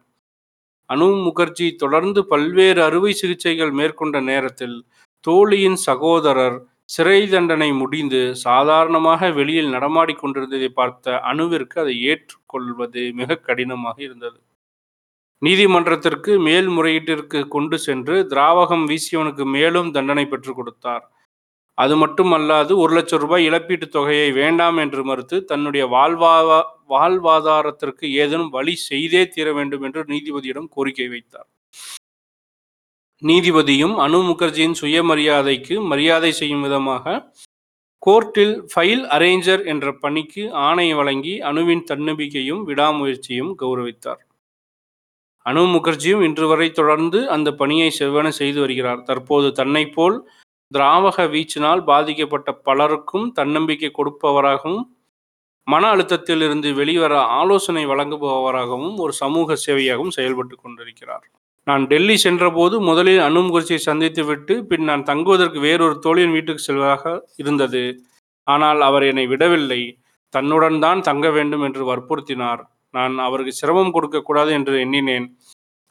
அனு 0.91 1.09
முகர்ஜி 1.27 1.75
தொடர்ந்து 1.75 2.27
பல்வேறு 2.27 2.83
அறுவை 2.83 3.13
சிகிச்சைகள் 3.13 3.71
மேற்கொண்ட 3.71 4.21
நேரத்தில் 4.21 4.77
தோழியின் 5.25 5.79
சகோதரர் 5.87 6.57
சிறை 6.89 7.29
தண்டனை 7.29 7.73
முடிந்து 7.73 8.35
சாதாரணமாக 8.35 9.31
வெளியில் 9.31 9.73
நடமாடி 9.73 10.15
கொண்டிருந்ததை 10.15 10.69
பார்த்த 10.69 11.21
அணுவிற்கு 11.25 11.79
அதை 11.79 12.03
ஏற்றுக்கொள்வது 12.03 13.13
மிக 13.15 13.37
கடினமாக 13.37 14.03
இருந்தது. 14.03 14.41
நீதிமன்றத்திற்கு 15.43 16.33
மேல்முறையீட்டிற்கு 16.41 17.49
கொண்டு 17.49 17.79
சென்று 17.79 18.27
திராவகம் 18.31 18.85
வீசியவனுக்கு 18.87 19.45
மேலும் 19.45 19.91
தண்டனை 19.91 20.27
பெற்றுக் 20.27 20.57
கொடுத்தார். 20.57 21.05
அது 21.79 22.07
மட்டுமல்லாது 22.07 22.77
ஒரு 22.77 22.95
லட்சம் 22.95 23.21
ரூபாய் 23.21 23.49
இழப்பீட்டுத் 23.49 23.91
தொகையை 23.91 24.33
வேண்டாம் 24.33 24.77
என்று 24.77 25.05
மறுத்து 25.05 25.45
தன்னுடைய 25.45 25.87
வாழ்வா 25.87 26.63
வாழ்வாதாரத்திற்கு 26.89 28.11
ஏதேனும் 28.13 28.51
வழி 28.51 28.75
செய்தே 28.77 29.29
தீர 29.29 29.53
வேண்டும் 29.53 29.83
என்று 29.83 30.05
நீதிபதியிடம் 30.05 30.69
கோரிக்கை 30.71 31.09
வைத்தார். 31.09 31.49
நீதிபதியும் 33.23 33.93
அனு 34.05 34.19
முகர்ஜியின் 34.29 34.75
சுயமரியாதைக்கு 34.81 35.75
மரியாதை 35.91 36.31
செய்யும் 36.33 36.65
விதமாக 36.67 37.05
கோர்ட்டில் 38.03 38.55
ஃபைல் 38.71 39.05
அரேஞ்சர் 39.17 39.63
என்ற 39.73 39.87
பணிக்கு 39.93 40.43
ஆணை 40.53 40.87
வழங்கி 40.95 41.35
அணுவின் 41.41 41.85
தன்னம்பிக்கையும் 41.91 42.63
விடாமுயற்சியும் 42.69 43.53
கௌரவித்தார். 43.63 44.23
அனு 45.47 45.63
முகர்ஜியும் 45.75 46.25
இன்று 46.29 46.47
வரை 46.47 46.69
தொடர்ந்து 46.71 47.21
அந்த 47.29 47.49
பணியை 47.61 47.89
செவ்வன 47.99 48.33
செய்து 48.41 48.61
வருகிறார். 48.61 49.01
தற்போது 49.03 49.49
தன்னை 49.53 49.85
போல் 49.87 50.19
திராவக 50.73 51.27
வீச்சினால் 51.35 51.83
பாதிக்கப்பட்ட 51.85 52.53
பலருக்கும் 52.69 53.27
தன்னம்பிக்கை 53.33 53.91
கொடுப்பவராகவும் 53.99 54.85
மன 55.67 55.83
அழுத்தத்தில் 55.91 56.45
இருந்து 56.47 56.71
வெளிவர 56.75 57.15
ஆலோசனை 57.41 57.85
வழங்குபவராகவும் 57.93 58.97
ஒரு 58.97 59.13
சமூக 59.23 59.57
சேவையாகவும் 59.67 60.17
செயல்பட்டு 60.19 60.57
கொண்டிருக்கிறார். 60.57 61.25
நான் 61.67 61.85
டெல்லி 61.91 62.15
சென்றபோது 62.25 62.77
முதலில் 62.89 63.21
அணு 63.27 63.41
முகர்ஜியை 63.45 63.81
சந்தித்துவிட்டு 63.89 64.55
பின் 64.71 64.89
நான் 64.91 65.05
தங்குவதற்கு 65.11 65.59
வேறொரு 65.67 65.95
தோழியின் 66.07 66.35
வீட்டுக்கு 66.37 66.63
செல்வதாக 66.67 67.13
இருந்தது. 67.43 67.83
ஆனால் 68.47 68.81
அவர் 68.89 69.05
என்னை 69.11 69.25
விடவில்லை. 69.33 69.81
தன்னுடன் 70.35 70.79
தான் 70.85 71.01
தங்க 71.09 71.27
வேண்டும் 71.37 71.65
என்று 71.69 71.83
வற்புறுத்தினார். 71.91 72.63
நான் 72.95 73.15
அவருக்கு 73.27 73.55
சிரமம் 73.61 73.95
கொடுக்கக்கூடாது 73.97 74.51
என்று 74.59 74.75
எண்ணினேன். 74.85 75.27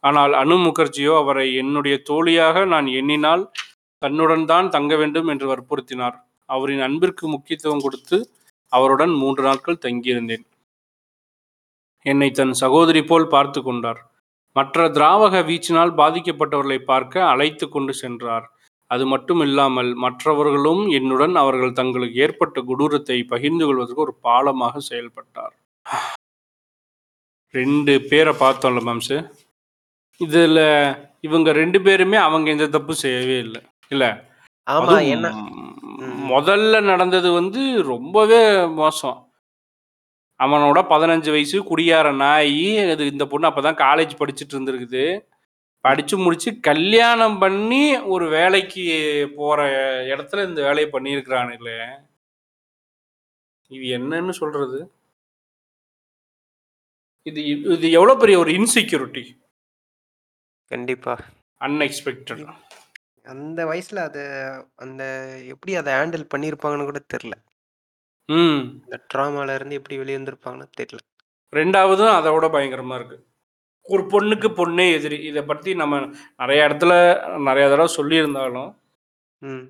ஆனால் 0.04 0.34
அனு 0.42 0.56
முகர்ஜியோ 0.66 1.14
அவரை 1.24 1.48
என்னுடைய 1.64 1.96
தோழியாக 2.10 2.66
நான் 2.74 2.88
எண்ணினால் 3.00 3.44
தன்னுடன் 4.02 4.46
தான் 4.54 4.70
தங்க 4.78 4.94
வேண்டும் 5.02 5.30
என்று 5.34 5.46
வற்புறுத்தினார். 5.54 6.16
அவரின் 6.50 6.86
அன்பிற்கு 6.88 7.26
முக்கியத்துவம் 7.36 7.84
கொடுத்து 7.86 8.18
அவருடன் 8.72 9.14
மூன்று 9.22 9.42
நாட்கள் 9.50 9.84
தங்கியிருந்தேன். 9.86 10.46
என்னை 12.06 12.30
தன் 12.40 12.56
சகோதரி 12.64 13.02
போல் 13.10 13.32
பார்த்து 13.36 13.60
கொண்டார். 13.62 14.02
மற்ற 14.56 14.88
திராவக 14.90 15.36
வீச்சினால் 15.50 15.94
பாதிக்கப்பட்டவர்களை 16.02 16.80
பார்க்க 16.92 17.26
அழைத்து 17.26 17.70
கொண்டு 17.70 17.94
சென்றார். 17.94 18.46
அது 18.88 19.06
மட்டும் 19.08 19.40
இல்லாமல் 19.40 19.90
மற்றவர்களும் 19.96 20.90
என்னுடன் 20.90 21.36
அவர்கள் 21.36 21.72
தங்களுக்கு 21.74 22.18
ஏற்பட்ட 22.20 22.62
கொடூரத்தை 22.62 23.18
பகிர்ந்து 23.24 23.66
கொள்வதற்கு 23.66 24.02
ஒரு 24.02 24.16
பாலமாக 24.24 24.82
செயல்பட்டார். 24.90 25.56
ரெண்டு 27.54 28.02
பேரை 28.02 28.34
பார்த்தோம்ல 28.40 28.84
மேம்ஸு 28.90 29.18
இதில் 30.22 30.66
இவங்க 31.20 31.52
ரெண்டு 31.52 31.80
பேருமே 31.82 32.18
அவங்க 32.18 32.48
எந்த 32.50 32.68
தப்பு 32.68 32.94
செய்யவே 32.96 33.38
இல்லை. 33.40 33.62
இல்லை? 33.92 34.10
ஆமா 34.68 34.84
அதுவும் 34.84 35.10
என்ன? 35.16 35.28
முதல்ல 36.32 36.82
நடந்தது 36.82 37.30
வந்து 37.32 37.62
ரொம்பவே 37.84 38.42
மோசம். 38.82 39.18
அவனோட 40.40 40.80
பதினஞ்சு 40.94 41.32
வயசு 41.32 41.58
குடியார 41.64 42.16
நாய் 42.16 42.78
அது 42.92 43.06
இந்த 43.06 43.26
பொண்ணு 43.26 43.50
அப்பதான் 43.50 43.82
காலேஜ் 43.86 44.20
படிச்சுட்டு 44.20 44.54
இருந்திருக்குது. 44.54 45.06
படிச்சு 45.86 46.18
முடிச்சு 46.18 46.60
கல்யாணம் 46.60 47.40
பண்ணி 47.40 48.00
ஒரு 48.14 48.30
வேலைக்கு 48.30 48.86
போற 49.36 49.60
இடத்துல 50.14 50.48
இந்த 50.48 50.62
வேலையை 50.62 50.88
பண்ணியிருக்கிறானுங்களே. 50.92 51.78
இது 53.68 53.86
என்னன்னு 53.98 54.30
சொல்றது? 54.30 54.80
இது 57.28 57.44
இது 57.46 57.92
எவ்வளவு 57.92 58.20
பெரிய 58.20 58.40
ஒரு 58.40 58.52
இன்செக்யூரிட்டி 58.52 59.24
கண்டிப்பா. 60.72 61.20
அன்எக்ஸ்பெக்டட் 61.60 62.54
அந்த 63.24 63.66
வயசுல 63.66 63.96
அது 63.96 64.24
அந்த 64.76 65.04
எப்படி 65.54 65.76
அதை 65.76 65.94
ஹேண்டில் 65.94 66.32
பண்ணியிருப்பாங்கன்னு 66.36 66.90
கூட 66.90 67.02
தெரியல. 67.14 67.36
ம். 68.30 68.60
இந்த 68.84 69.06
ட்ராமால 69.14 69.56
இருந்து 69.56 69.76
எப்படி 69.76 69.98
வெளியே 69.98 70.18
வந்திருப்பாங்கன்னு 70.18 70.68
தெரியல. 70.82 71.04
ரெண்டாவதும் 71.54 72.12
அதை 72.12 72.32
விட 72.34 72.48
பயங்கரமா 72.48 72.96
இருக்கு. 72.96 73.18
ஒரு 73.86 74.04
பொண்ணுக்கு 74.04 74.50
பொண்ணே 74.50 74.94
எதிரி. 74.94 75.18
இதை 75.24 75.42
பற்றி 75.44 75.76
நம்ம 75.76 76.00
நிறைய 76.38 76.68
இடத்துல 76.68 76.94
நிறைய 77.40 77.70
தடவை 77.70 77.88
சொல்லியிருந்தாலும் 77.96 78.70
ம். 79.42 79.66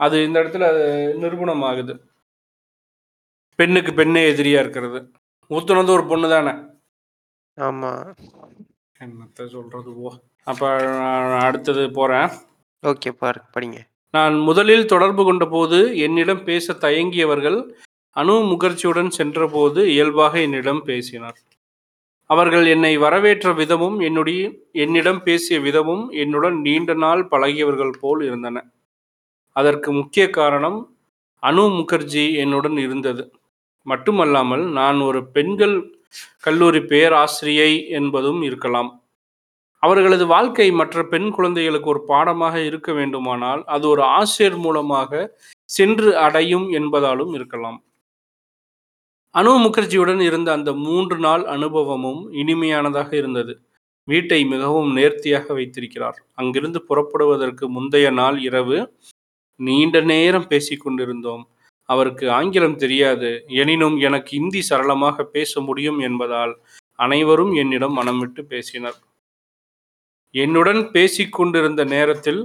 அது 0.00 0.24
இந்த 0.24 0.40
இடத்துல 0.40 0.64
அது 0.64 0.84
நிரூபணம் 1.18 1.62
ஆகுது 1.62 1.94
பெண்ணுக்கு 3.58 3.94
பெண்ணே 3.94 4.32
எதிரியா 4.32 4.60
இருக்கிறது. 4.60 4.98
ஊத்துனது 5.50 5.90
ஒரு 5.90 6.06
பொண்ணு 6.06 6.28
தானே? 6.28 6.52
ஆமா. 7.56 7.90
என்னத்த 9.00 9.46
சொல்றது 9.46 9.92
அப்போ 10.44 10.66
நான் 10.82 11.40
அடுத்தது 11.40 11.90
போகிறேன் 11.90 12.28
ஓகே 12.82 13.10
பாரு 13.12 13.40
படிங்க. 13.54 13.78
நான் 14.14 14.34
முதலில் 14.38 14.86
தொடர்பு 14.86 15.22
கொண்டபோது 15.24 15.78
என்னிடம் 15.96 16.42
பேச 16.44 16.74
தயங்கியவர்கள் 16.80 17.58
அணு 18.16 18.34
முகர்ஜியுடன் 18.50 19.10
சென்றபோது 19.10 19.80
இயல்பாக 19.94 20.34
என்னிடம் 20.40 20.82
பேசினார். 20.82 21.38
அவர்கள் 22.30 22.66
என்னை 22.66 22.92
வரவேற்ற 22.96 23.48
விதமும் 23.52 23.98
என்னுடைய 24.00 24.42
என்னிடம் 24.72 25.20
பேசிய 25.22 25.60
விதமும் 25.60 26.04
என்னுடன் 26.10 26.56
நீண்ட 26.60 26.94
நாள் 26.94 27.22
பழகியவர்கள் 27.30 27.94
போல் 28.00 28.22
இருந்தன. 28.22 28.56
அதற்கு 29.56 29.92
முக்கிய 29.92 30.24
காரணம் 30.30 30.78
அனு 31.42 31.64
முகர்ஜி 31.78 32.24
என்னுடன் 32.36 32.78
இருந்தது. 32.78 33.24
மட்டுமல்லாமல் 33.86 34.64
நான் 34.70 34.98
ஒரு 35.00 35.20
பெண்கள் 35.26 35.76
கல்லூரி 36.40 36.80
பேராசிரியை 36.92 37.70
என்பதும் 37.90 38.42
இருக்கலாம். 38.42 38.90
அவர்களது 39.82 40.26
வாழ்க்கை 40.26 40.70
மற்ற 40.70 41.02
பெண் 41.04 41.28
குழந்தைகளுக்கு 41.30 41.88
ஒரு 41.88 42.02
பாடமாக 42.04 42.56
இருக்க 42.64 42.92
வேண்டுமானால் 42.92 43.62
அது 43.64 43.88
ஒரு 43.88 44.02
ஆசிரியர் 44.02 44.58
மூலமாக 44.58 45.10
சென்று 45.70 46.10
அடையும் 46.16 46.66
என்பதாலும் 46.70 47.32
இருக்கலாம். 47.34 47.78
அனு 49.34 49.52
முகர்ஜியுடன் 49.64 50.20
இருந்த 50.20 50.52
அந்த 50.52 50.72
மூன்று 50.72 51.16
நாள் 51.18 51.44
அனுபவமும் 51.44 52.20
இனிமையானதாக 52.32 53.10
இருந்தது. 53.12 53.54
வீட்டை 54.08 54.44
மிகவும் 54.44 54.90
நேர்த்தியாக 54.92 55.54
வைத்திருக்கிறார். 55.54 56.18
அங்கிருந்து 56.34 56.80
புறப்படுவதற்கு 56.82 57.68
முந்தைய 57.68 58.10
நாள் 58.10 58.38
இரவு 58.38 58.78
நீண்ட 59.60 60.00
நேரம் 60.00 60.46
பேசிக் 60.46 60.80
கொண்டிருந்தோம். 60.80 61.44
அவருக்கு 61.88 62.26
ஆங்கிலம் 62.30 62.76
தெரியாது. 62.76 63.30
எனினும் 63.62 63.96
எனக்கு 63.98 64.36
இந்தி 64.36 64.62
சரளமாக 64.62 65.24
பேச 65.24 65.60
முடியும் 65.60 65.98
என்பதால் 65.98 66.54
அனைவரும் 66.98 67.52
என்னிடம் 67.52 67.92
மனம் 67.92 68.18
விட்டு 68.18 68.44
பேசினர். 68.44 68.98
என்னுடன் 70.34 70.90
பேசிக்கொண்டிருந்த 70.90 71.84
நேரத்தில் 71.84 72.40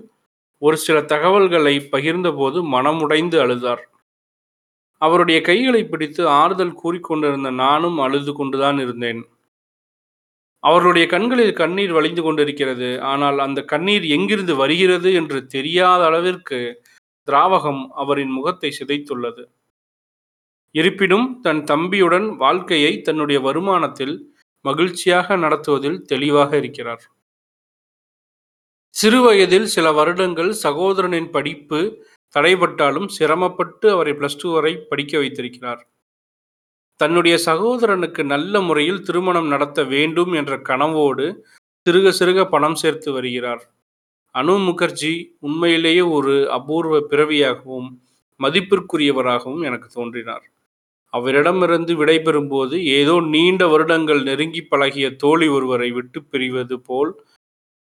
ஒரு 0.61 0.77
சில 0.77 1.01
தகவல்களை 1.01 1.75
பகிர்ந்தபோது 1.91 2.57
மனமுடைந்து 2.73 3.37
அழுதார். 3.39 3.83
அவருடைய 5.01 5.41
கைகளை 5.41 5.83
பிடித்து 5.83 6.27
ஆறுதல் 6.27 6.79
கூறிக்கொண்டிருந்த 6.83 7.49
நானும் 7.49 7.97
அழுது 7.97 8.33
கொண்டுதான் 8.33 8.79
இருந்தேன். 8.79 9.21
அவர்களுடைய 10.63 11.07
கண்களில் 11.07 11.53
கண்ணீர் 11.53 11.91
வழிந்து 11.91 12.21
கொண்டிருக்கிறது. 12.21 12.99
ஆனால் 13.01 13.39
அந்த 13.39 13.59
கண்ணீர் 13.63 14.05
எங்கிருந்து 14.05 14.55
வருகிறது 14.55 15.13
என்று 15.13 15.47
தெரியாத 15.47 16.05
அளவிற்கு 16.05 16.59
திராவகம் 17.27 17.81
அவரின் 17.95 18.29
முகத்தை 18.29 18.71
சிதைத்துள்ளது. 18.79 19.43
இருப்பினும் 20.75 21.39
தன் 21.41 21.63
தம்பியுடன் 21.63 22.27
வாழ்க்கையை 22.35 23.01
தன்னுடைய 23.01 23.39
வருமானத்தில் 23.41 24.15
மகிழ்ச்சியாக 24.65 25.35
நடத்துவதில் 25.35 26.01
தெளிவாக 26.01 26.57
இருக்கிறார். 26.57 27.03
சிறுவயதில் 28.95 29.65
சில 29.65 29.91
வருடங்கள் 29.91 30.51
சகோதரனின் 30.63 31.29
படிப்பு 31.29 31.79
தடைபட்டாலும் 32.35 33.07
சிரமப்பட்டு 33.07 33.91
அவரை 33.91 34.13
பிளஸ் 34.13 34.37
டூ 34.41 34.49
வரை 34.53 34.73
படிக்க 34.89 35.17
வைத்திருக்கிறார். 35.17 35.81
தன்னுடைய 36.99 37.35
சகோதரனுக்கு 37.45 38.23
நல்ல 38.23 38.61
முறையில் 38.61 39.01
திருமணம் 39.01 39.47
நடத்த 39.47 39.83
வேண்டும் 39.83 40.33
என்ற 40.33 40.55
கனவோடு 40.69 41.25
சிறுக 41.85 42.11
சிறுக 42.19 42.39
பணம் 42.45 42.75
சேர்த்து 42.75 43.11
வருகிறார். 43.11 43.63
அனு 44.35 44.55
முகர்ஜி 44.67 45.13
உண்மையிலேயே 45.39 46.01
ஒரு 46.01 46.33
அபூர்வ 46.51 46.99
பிறவியாகவும் 47.11 47.89
மதிப்பிற்குரியவராகவும் 48.39 49.63
எனக்கு 49.63 49.87
தோன்றினார். 49.93 50.45
அவரிடமிருந்து 51.13 51.93
விடைபெறும்போது 51.95 52.75
ஏதோ 52.99 53.15
நீண்ட 53.33 53.63
வருடங்கள் 53.67 54.21
நெருங்கி 54.23 54.61
பழகிய 54.63 55.07
தோழி 55.15 55.47
ஒருவரை 55.47 55.89
விட்டு 55.91 56.19
பிரிவது 56.31 56.75
போல் 56.89 57.11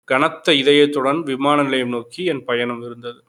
கனத்த 0.08 0.52
இதயத்துடன் 0.52 1.20
விமான 1.22 1.62
நிலையம் 1.62 1.88
நோக்கி 1.88 2.24
என் 2.24 2.44
பயணம் 2.44 2.82
இருந்தது. 2.82 3.20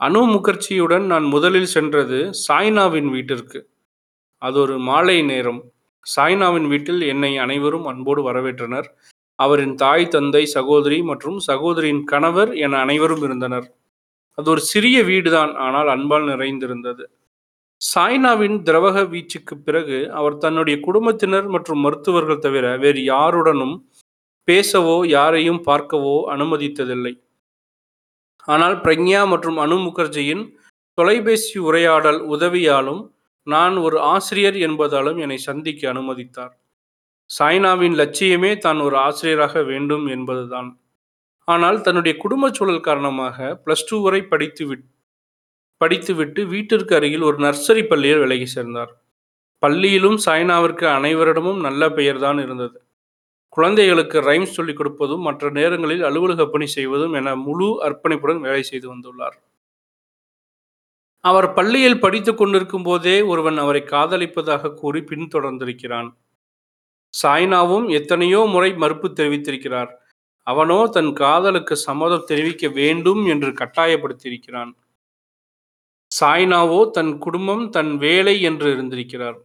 அனு 0.00 0.22
முகர்ஜியுடன் 0.32 1.04
நான் 1.06 1.24
முதலில் 1.24 1.70
சென்றது 1.74 2.18
சாய்னாவின் 2.48 3.10
வீட்டிற்கு. 3.10 3.60
அது 4.42 4.60
ஒரு 4.60 4.78
மாலை 4.78 5.22
நேரம். 5.22 5.60
சாய்னாவின் 6.06 6.68
வீட்டில் 6.68 7.02
என்னை 7.02 7.32
அனைவரும் 7.38 7.86
அன்போடு 7.86 8.22
வரவேற்றனர். 8.30 8.88
அவரின் 9.38 9.74
தாய் 9.74 10.08
தந்தை 10.08 10.44
சகோதரி 10.46 11.02
மற்றும் 11.02 11.38
சகோதரியின் 11.40 12.04
கணவர் 12.04 12.50
என 12.56 12.78
அனைவரும் 12.78 13.22
இருந்தனர். 13.22 13.66
அது 14.38 14.50
ஒரு 14.50 14.60
சிறிய 14.60 15.02
வீடுதான் 15.02 15.52
ஆனால் 15.56 15.88
அன்பால் 15.88 16.24
நிறைந்திருந்தது. 16.24 17.04
சாய்னாவின் 17.80 18.58
திரவக 18.62 18.98
வீச்சுக்கு 19.10 19.54
பிறகு 19.64 19.98
அவர் 20.12 20.36
தன்னுடைய 20.38 20.76
குடும்பத்தினர் 20.80 21.48
மற்றும் 21.48 21.80
மருத்துவர்கள் 21.80 22.38
தவிர 22.38 22.66
வேறு 22.76 23.04
யாருடனும் 23.04 23.74
பேசவோ 24.48 24.96
யாரையும் 25.16 25.60
பார்க்கவோ 25.68 26.16
அனுமதித்ததில்லை. 26.34 27.14
ஆனால் 28.44 28.76
பிரக்ஞா 28.84 29.20
மற்றும் 29.32 29.58
அனு 29.64 29.76
முகர்ஜியின் 29.86 30.44
தொலைபேசி 30.98 31.58
உரையாடல் 31.68 32.20
உதவியாலும் 32.34 33.02
நான் 33.46 33.76
ஒரு 33.76 33.96
ஆசிரியர் 34.14 34.58
என்பதாலும் 34.66 35.18
என்னை 35.24 35.38
சந்திக்க 35.48 35.82
அனுமதித்தார். 35.92 36.52
சாய்னாவின் 37.30 37.96
லட்சியமே 38.00 38.52
தான் 38.58 38.80
ஒரு 38.80 38.96
ஆசிரியராக 39.06 39.62
வேண்டும் 39.70 40.06
என்பதுதான். 40.06 40.68
ஆனால் 41.48 41.78
தன்னுடைய 41.86 42.14
குடும்ப 42.24 42.50
சூழல் 42.56 42.86
காரணமாக 42.88 43.38
பிளஸ் 43.64 43.86
டூ 43.88 43.96
வரை 44.04 44.20
படித்து 44.32 44.64
விட் 44.70 44.84
படித்துவிட்டு 45.80 46.40
வீட்டிற்கு 46.52 46.92
அருகில் 46.98 47.26
ஒரு 47.28 47.38
நர்சரி 47.46 47.82
பள்ளியில் 47.90 48.22
விலகி 48.24 48.46
சேர்ந்தார். 48.56 48.92
பள்ளியிலும் 49.62 50.18
சாய்னாவிற்கு 50.26 50.86
அனைவரிடமும் 50.98 51.60
நல்ல 51.66 51.82
பெயர்தான் 51.98 52.38
இருந்தது. 52.44 52.76
குழந்தைகளுக்கு 53.56 54.18
ரைம்ஸ் 54.20 54.56
சொல்லிக் 54.56 54.78
கொடுப்பதும் 54.78 55.26
மற்ற 55.26 55.50
நேரங்களில் 55.50 56.02
அலுவலக 56.02 56.46
பணி 56.46 56.66
செய்வதும் 56.66 57.12
என 57.12 57.34
முழு 57.46 57.68
அர்ப்பணிப்புடன் 57.86 58.40
வேலை 58.40 58.62
செய்து 58.62 58.86
வந்துள்ளார். 58.94 59.36
அவர் 61.24 61.48
பள்ளியில் 61.52 62.00
படித்துக் 62.00 62.38
கொண்டிருக்கும் 62.38 62.82
போதே 62.82 63.16
ஒருவன் 63.22 63.58
அவரை 63.58 63.82
காதலிப்பதாக 63.92 64.72
கூறி 64.74 65.00
பின்தொடர்ந்திருக்கிறான். 65.00 66.08
சாய்னாவும் 67.14 67.86
எத்தனையோ 67.90 68.40
முறை 68.54 68.70
மறுப்பு 68.74 69.08
தெரிவித்திருக்கிறார். 69.10 69.90
அவனோ 70.46 70.78
தன் 70.86 71.12
காதலுக்கு 71.12 71.74
சம்மதம் 71.76 72.26
தெரிவிக்க 72.26 72.68
வேண்டும் 72.80 73.22
என்று 73.26 73.50
கட்டாயப்படுத்தியிருக்கிறான். 73.60 74.72
சாய்னாவோ 76.10 76.80
தன் 76.90 77.12
குடும்பம் 77.18 77.64
தன் 77.70 77.92
வேலை 77.96 78.34
என்று 78.42 78.66
இருந்திருக்கிறார். 78.74 79.38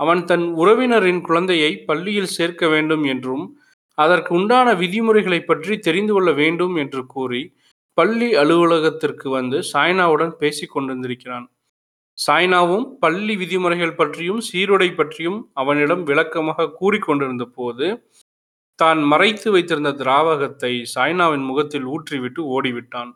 அவன் 0.00 0.22
தன் 0.30 0.46
உறவினரின் 0.62 1.20
குழந்தையை 1.28 1.70
பள்ளியில் 1.88 2.34
சேர்க்க 2.36 2.68
வேண்டும் 2.68 3.04
என்றும் 3.12 3.44
அதற்கு 3.98 4.30
உண்டான 4.38 4.68
விதிமுறைகளை 4.74 5.40
பற்றி 5.42 5.74
தெரிந்து 5.78 6.12
கொள்ள 6.12 6.30
வேண்டும் 6.42 6.74
என்று 6.82 7.02
கூறி 7.14 7.42
பள்ளி 7.98 8.28
அலுவலகத்திற்கு 8.42 9.26
வந்து 9.30 9.58
சாய்னாவுடன் 9.72 10.32
பேசிக் 10.40 10.72
கொண்டிருந்திருக்கிறான். 10.74 11.46
சாய்னாவும் 12.18 12.86
பள்ளி 13.02 13.34
விதிமுறைகள் 13.42 13.98
பற்றியும் 14.00 14.42
சீருடை 14.48 14.88
பற்றியும் 14.94 15.38
அவனிடம் 15.62 16.02
விளக்கமாக 16.10 16.70
கூறிக்கொண்டிருந்த 16.80 17.46
போது 17.58 17.86
தான் 18.78 19.00
மறைத்து 19.12 19.48
வைத்திருந்த 19.54 19.90
திராவகத்தை 20.00 20.72
சாய்னாவின் 20.94 21.44
முகத்தில் 21.50 21.86
ஊற்றிவிட்டு 21.94 22.40
ஓடிவிட்டான். 22.56 23.10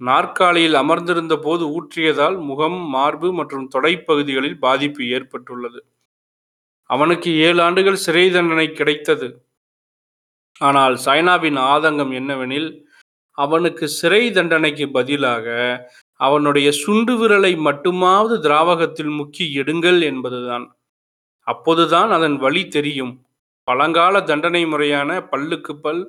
நாற்காலியில் 0.00 0.74
அமர்ந்திருந்த 0.74 1.34
போது 1.36 1.64
ஊற்றியதால் 1.76 2.36
முகம் 2.40 2.78
மார்பு 2.88 3.28
மற்றும் 3.32 3.68
தொடைப்பகுதிகளில் 3.74 4.58
பாதிப்பு 4.58 5.02
ஏற்பட்டுள்ளது. 5.08 5.80
அவனுக்கு 6.90 7.30
ஏழு 7.46 7.60
ஆண்டுகள் 7.62 8.02
சிறை 8.04 8.30
தண்டனை 8.30 8.66
கிடைத்தது. 8.72 9.28
ஆனால் 10.60 10.94
சைனாவின் 11.06 11.58
ஆதங்கம் 11.72 12.12
என்னவெனில் 12.20 12.70
அவனுக்கு 13.38 13.88
சிறை 13.88 14.22
தண்டனைக்கு 14.30 14.86
பதிலாக 14.90 15.46
அவனுடைய 16.20 16.68
சுண்டு 16.72 17.14
விரலை 17.20 17.52
மட்டுமாவது 17.66 18.36
திராவகத்தில் 18.46 19.12
முக்கி 19.18 19.44
எடுங்கள் 19.60 20.00
என்பதுதான். 20.02 20.66
அப்போதுதான் 21.46 22.10
அதன் 22.10 22.36
வழி 22.36 22.62
தெரியும். 22.68 23.12
பழங்கால 23.68 24.20
தண்டனை 24.22 24.62
முறையான 24.66 25.20
பல்லுக்கு 25.32 25.72
பல் 25.84 26.02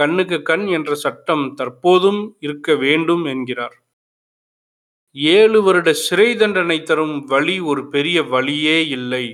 கண்ணுக்கு 0.00 0.38
கண் 0.42 0.66
என்ற 0.66 0.94
சட்டம் 0.94 1.44
தற்போதும் 1.56 2.20
இருக்க 2.40 2.74
வேண்டும் 2.74 3.24
என்கிறார். 3.24 3.76
ஏழு 5.36 5.58
வருட 5.62 5.90
சிறை 6.06 6.28
தண்டனை 6.36 6.78
தரும் 6.82 7.16
வழி 7.24 7.56
ஒரு 7.70 7.82
பெரிய 7.88 8.18
வழியே 8.34 8.78
இல்லை. 8.88 9.24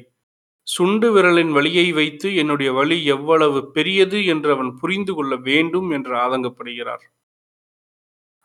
சுண்டு 0.67 1.09
விரலின் 1.15 1.53
வழியை 1.53 1.87
வைத்து 1.93 2.29
என்னுடைய 2.35 2.71
வழி 2.73 2.99
எவ்வளவு 3.05 3.61
பெரியது 3.71 4.19
என்று 4.27 4.51
அவன் 4.51 4.73
புரிந்து 4.81 5.13
கொள்ள 5.15 5.35
வேண்டும் 5.49 5.91
என்று 5.91 6.15
ஆதங்கப்படுகிறார். 6.17 7.05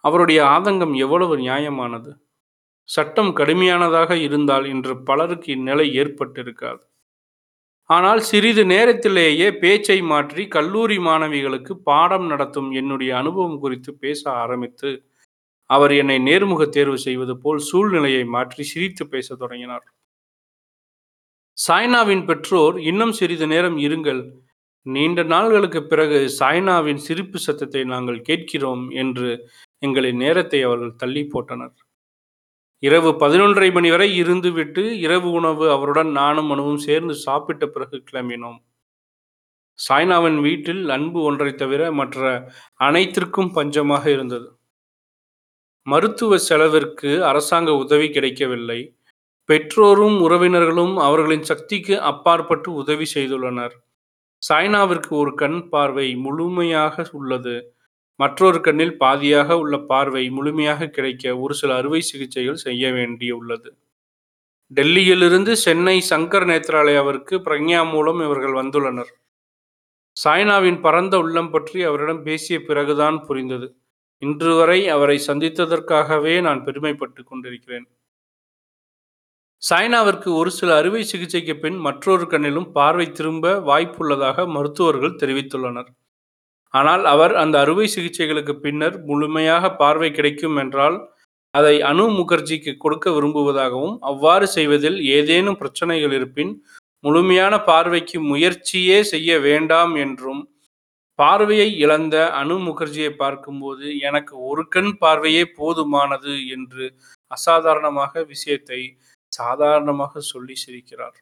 அவருடைய 0.04 0.42
ஆதங்கம் 0.56 0.96
எவ்வளவு 0.96 1.34
நியாயமானது? 1.38 2.12
சட்டம் 2.90 3.32
கடுமையானதாக 3.36 4.12
இருந்தால் 4.22 4.66
இன்று 4.66 4.94
பலருக்கு 5.04 5.50
இந்நிலை 5.52 5.88
ஏற்பட்டிருக்காது. 6.00 6.84
ஆனால் 7.96 8.22
சிறிது 8.22 8.64
நேரத்திலேயே 8.74 9.48
பேச்சை 9.62 9.98
மாற்றி 10.12 10.44
கல்லூரி 10.48 10.98
மாணவிகளுக்கு 10.98 11.74
பாடம் 11.90 12.28
நடத்தும் 12.28 12.70
என்னுடைய 12.72 13.12
அனுபவம் 13.22 13.62
குறித்து 13.64 13.92
பேச 14.04 14.22
ஆரம்பித்து 14.44 14.90
அவர் 15.70 15.94
என்னை 16.02 16.18
நேர்முக 16.28 16.64
தேர்வு 16.70 16.98
செய்வது 17.08 17.34
போல் 17.44 17.62
சூழ்நிலையை 17.70 18.24
மாற்றி 18.36 18.64
சிரித்து 18.74 19.04
பேசத் 19.14 19.42
தொடங்கினார். 19.44 19.86
சாய்னாவின் 21.58 22.24
பெற்றோர் 22.30 22.78
இன்னும் 22.92 23.16
சிறிது 23.20 23.48
நேரம் 23.54 23.78
இருங்கள். 23.88 24.22
நீண்ட 24.86 25.24
நாள்களுக்கு 25.34 25.82
பிறகு 25.92 26.20
சாய்னாவின் 26.40 27.02
சிரிப்பு 27.08 27.40
சத்தத்தை 27.40 27.84
நாங்கள் 27.94 28.20
கேட்கிறோம் 28.30 28.86
என்று 29.04 29.30
எங்களின் 29.84 30.22
நேரத்தை 30.26 30.62
அவர்கள் 30.70 31.00
தள்ளி 31.04 31.24
போட்டனர். 31.34 31.76
இரவு 32.84 33.10
பதினொன்றரை 33.10 33.74
மணி 33.74 33.90
வரை 33.90 34.24
இருந்துவிட்டு 34.24 34.84
இரவு 34.92 35.32
உணவு 35.32 35.72
அவருடன் 35.72 36.12
நானும் 36.12 36.52
மனுவும் 36.52 36.80
சேர்ந்து 36.86 37.14
சாப்பிட்ட 37.16 37.68
பிறகு 37.68 38.04
கிளம்பினோம். 38.12 38.60
சாய்னாவின் 39.80 40.40
வீட்டில் 40.42 40.90
அன்பு 40.90 41.22
ஒன்றை 41.22 41.56
தவிர 41.56 41.92
மற்ற 41.92 42.50
அனைத்திற்கும் 42.76 43.52
பஞ்சமாக 43.56 44.06
இருந்தது. 44.08 44.48
மருத்துவ 45.88 46.38
செலவிற்கு 46.38 47.26
அரசாங்க 47.26 47.76
உதவி 47.76 48.10
கிடைக்கவில்லை. 48.10 48.80
பெற்றோரும் 49.50 50.18
உறவினர்களும் 50.22 50.96
அவர்களின் 50.98 51.44
சக்திக்கு 51.44 52.02
அப்பாற்பட்டு 52.02 52.74
உதவி 52.74 53.06
செய்துள்ளனர். 53.14 53.74
சாய்னாவிற்கு 54.44 55.10
ஒரு 55.10 55.34
கண் 55.36 55.70
பார்வை 55.70 56.16
முழுமையாக 56.16 57.06
உள்ளது. 57.12 57.56
மற்றொரு 58.22 58.60
கண்ணில் 58.62 58.98
பாதியாக 59.00 59.58
உள்ள 59.62 59.76
பார்வை 59.92 60.24
முழுமையாக 60.30 60.90
கிடைக்க 60.96 61.34
ஒரு 61.44 61.54
சில 61.54 61.76
அறுவை 61.76 62.02
சிகிச்சைகள் 62.02 62.64
செய்ய 62.66 62.92
வேண்டியுள்ளது. 62.92 63.70
டெல்லியிலிருந்து 64.72 65.54
சென்னை 65.66 65.96
சங்கர் 66.10 66.46
நேத்ராலயாவிற்கு 66.52 67.36
பிரக்ஞா 67.46 67.82
மூலம் 67.92 68.20
இவர்கள் 68.22 68.58
வந்துள்ளனர். 68.60 69.12
சாய்னாவின் 70.18 70.80
பரந்த 70.82 71.16
உள்ளம் 71.18 71.52
பற்றி 71.52 71.80
அவரிடம் 71.84 72.24
பேசிய 72.24 72.58
பிறகுதான் 72.62 73.18
புரிந்தது. 73.28 73.68
இன்று 74.22 74.52
வரை 74.56 74.80
அவரை 74.96 75.18
சந்தித்ததற்காகவே 75.28 76.34
நான் 76.42 76.64
பெருமைப்பட்டுக் 76.64 77.30
கொண்டிருக்கிறேன். 77.32 77.88
சாய்னாவிற்கு 79.62 80.30
ஒரு 80.34 80.52
சில 80.52 80.70
அறுவை 80.76 81.02
சிகிச்சைக்கு 81.04 81.56
பின் 81.64 81.78
மற்றொரு 81.88 82.26
கண்ணிலும் 82.26 82.70
பார்வை 82.72 83.08
திரும்ப 83.12 83.54
வாய்ப்புள்ளதாக 83.70 84.48
மருத்துவர்கள் 84.48 85.20
தெரிவித்துள்ளனர். 85.24 85.92
ஆனால் 86.74 87.06
அவர் 87.06 87.36
அந்த 87.36 87.60
அறுவை 87.60 87.88
சிகிச்சைகளுக்கு 87.88 88.52
பின்னர் 88.52 89.04
முழுமையாக 89.06 89.76
பார்வை 89.76 90.12
கிடைக்கும் 90.12 90.56
என்றால் 90.56 91.14
அதை 91.52 91.82
அனு 91.82 92.06
முகர்ஜிக்கு 92.10 92.78
கொடுக்க 92.78 93.12
விரும்புவதாகவும் 93.12 93.98
அவ்வாறு 94.00 94.48
செய்வதில் 94.48 95.00
ஏதேனும் 95.04 95.58
பிரச்சனைகள் 95.58 96.12
இருப்பின் 96.12 96.64
முழுமையான 97.00 97.64
பார்வைக்கு 97.64 98.20
முயற்சியே 98.20 99.04
செய்ய 99.04 99.40
வேண்டாம் 99.40 99.96
என்றும் 99.96 100.50
பார்வையை 101.16 101.78
இழந்த 101.78 102.32
அனு 102.32 102.56
முகர்ஜியை 102.58 103.10
பார்க்கும்போது 103.10 104.00
எனக்கு 104.00 104.40
ஒரு 104.40 104.68
கண் 104.68 104.98
பார்வையே 104.98 105.44
போதுமானது 105.58 106.48
என்று 106.48 106.96
அசாதாரணமாக 107.28 108.24
விஷயத்தை 108.24 108.98
சாதாரணமாக 109.30 110.20
சொல்லி 110.20 110.56
சிரிக்கிறார். 110.66 111.18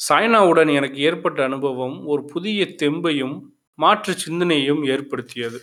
சாய்னாவுடன் 0.00 0.68
எனக்கு 0.68 0.96
ஏற்பட்ட 0.96 1.44
அனுபவம் 1.44 2.06
ஒரு 2.06 2.24
புதிய 2.24 2.64
தெம்பையும் 2.82 3.51
மாற்று 3.78 4.12
சிந்தனையும் 4.18 4.82
ஏற்படுத்தியது. 4.84 5.58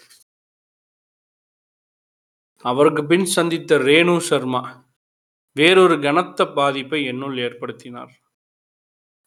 அவருக்கு 2.66 3.06
பின் 3.06 3.26
சந்தித்த 3.26 3.78
ரேணு 3.78 4.16
சர்மா 4.20 4.62
வேறொரு 5.56 6.00
கனத்த 6.00 6.46
பாதிப்பை 6.58 7.00
என்னுள் 7.06 7.38
ஏற்படுத்தினார். 7.38 8.12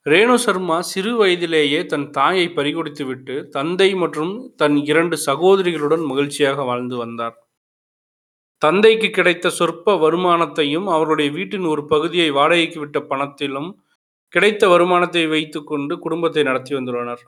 ரேணு 0.07 0.35
சர்மா 0.35 0.77
சிறு 0.83 1.13
வயதிலேயே 1.17 1.81
தன் 1.87 2.11
தாயை 2.11 2.47
பறிகொடுத்துவிட்டு 2.49 3.35
தந்தை 3.49 3.89
மற்றும் 3.95 4.33
தன் 4.57 4.77
இரண்டு 4.91 5.17
சகோதரிகளுடன் 5.27 6.05
மகிழ்ச்சியாக 6.11 6.65
வாழ்ந்து 6.65 6.97
வந்தார். 6.97 7.37
தந்தைக்கு 8.63 9.09
கிடைத்த 9.11 9.51
சொற்ப 9.51 9.95
வருமானத்தையும் 9.97 10.87
அவருடைய 10.87 11.31
வீட்டின் 11.31 11.67
ஒரு 11.67 11.85
பகுதியை 11.87 12.31
வாடகைக்கு 12.31 12.81
விட்ட 12.81 13.01
பணத்திலும் 13.11 13.71
கிடைத்த 14.35 14.69
வருமானத்தை 14.69 15.25
வைத்துக்கொண்டு 15.27 15.99
குடும்பத்தை 15.99 16.43
நடத்தி 16.43 16.75
வந்துள்ளனர். 16.75 17.25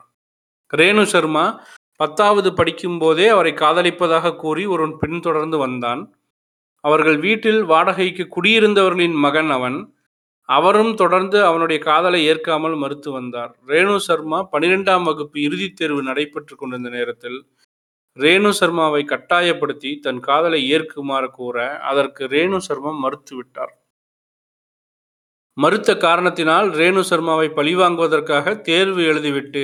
ரேணு 0.73 1.03
சர்மா 1.03 1.45
பத்தாவது 1.99 2.53
படிக்கும் 2.53 2.99
போதே 2.99 3.27
அவரை 3.27 3.51
காதலிப்பதாக 3.53 4.35
கூறி 4.35 4.65
ஒருவன் 4.65 4.97
பின்தொடர்ந்து 4.99 5.57
வந்தான். 5.57 6.01
அவர்கள் 6.83 7.17
வீட்டில் 7.17 7.61
வாடகைக்கு 7.63 8.23
குடியிருந்தவர்களின் 8.27 9.15
மகன் 9.15 9.49
அவன். 9.49 9.77
அவரும் 10.49 10.95
தொடர்ந்து 10.95 11.37
அவனுடைய 11.45 11.83
காதலை 11.83 12.19
ஏற்காமல் 12.25 12.75
மறுத்து 12.75 13.11
வந்தார். 13.11 13.55
ரேணு 13.67 13.95
சர்மா 13.97 14.39
பனிரெண்டாம் 14.51 15.03
வகுப்பு 15.03 15.39
இறுதித் 15.41 15.75
தேர்வு 15.75 16.01
நடைபெற்று 16.03 16.55
கொண்டிருந்த 16.55 16.89
நேரத்தில் 16.89 17.39
ரேணு 18.17 18.51
சர்மாவை 18.59 19.01
கட்டாயப்படுத்தி 19.05 19.91
தன் 19.99 20.19
காதலை 20.19 20.59
ஏற்குமாறு 20.75 21.29
கூற 21.29 21.57
அதற்கு 21.81 22.25
ரேணு 22.25 22.57
சர்மா 22.57 22.91
மறுத்துவிட்டார் 23.03 23.73
மறுத்த 25.57 25.97
காரணத்தினால் 25.97 26.69
ரேணு 26.69 27.01
சர்மாவை 27.09 27.47
பழிவாங்குவதற்காக 27.49 28.61
தேர்வு 28.61 29.01
எழுதிவிட்டு 29.01 29.63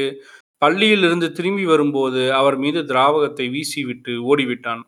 பள்ளியில் 0.62 1.03
இருந்து 1.07 1.28
திரும்பி 1.38 1.66
வரும்போது 1.72 2.22
அவர் 2.39 2.57
மீது 2.64 2.80
திராவகத்தை 2.91 3.45
வீசிவிட்டு 3.55 4.14
ஓடிவிட்டான். 4.32 4.84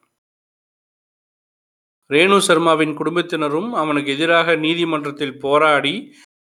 ரேணு 2.10 2.38
சர்மாவின் 2.48 2.94
குடும்பத்தினரும் 3.00 3.70
அவனுக்கு 3.82 4.12
எதிராக 4.18 4.56
நீதிமன்றத்தில் 4.66 5.40
போராடி 5.46 5.96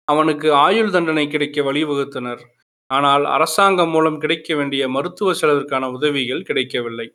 அவனுக்கு 0.07 0.47
ஆயுள் 0.65 0.93
தண்டனை 0.95 1.25
கிடைக்க 1.27 1.61
வழிவகுத்தனர். 1.61 2.41
ஆனால் 2.89 3.25
அரசாங்கம் 3.35 3.91
மூலம் 3.95 4.17
கிடைக்க 4.23 4.55
வேண்டிய 4.55 4.83
மருத்துவ 4.95 5.33
செலவிற்கான 5.41 5.91
உதவிகள் 5.97 6.47
கிடைக்கவில்லை. 6.49 7.07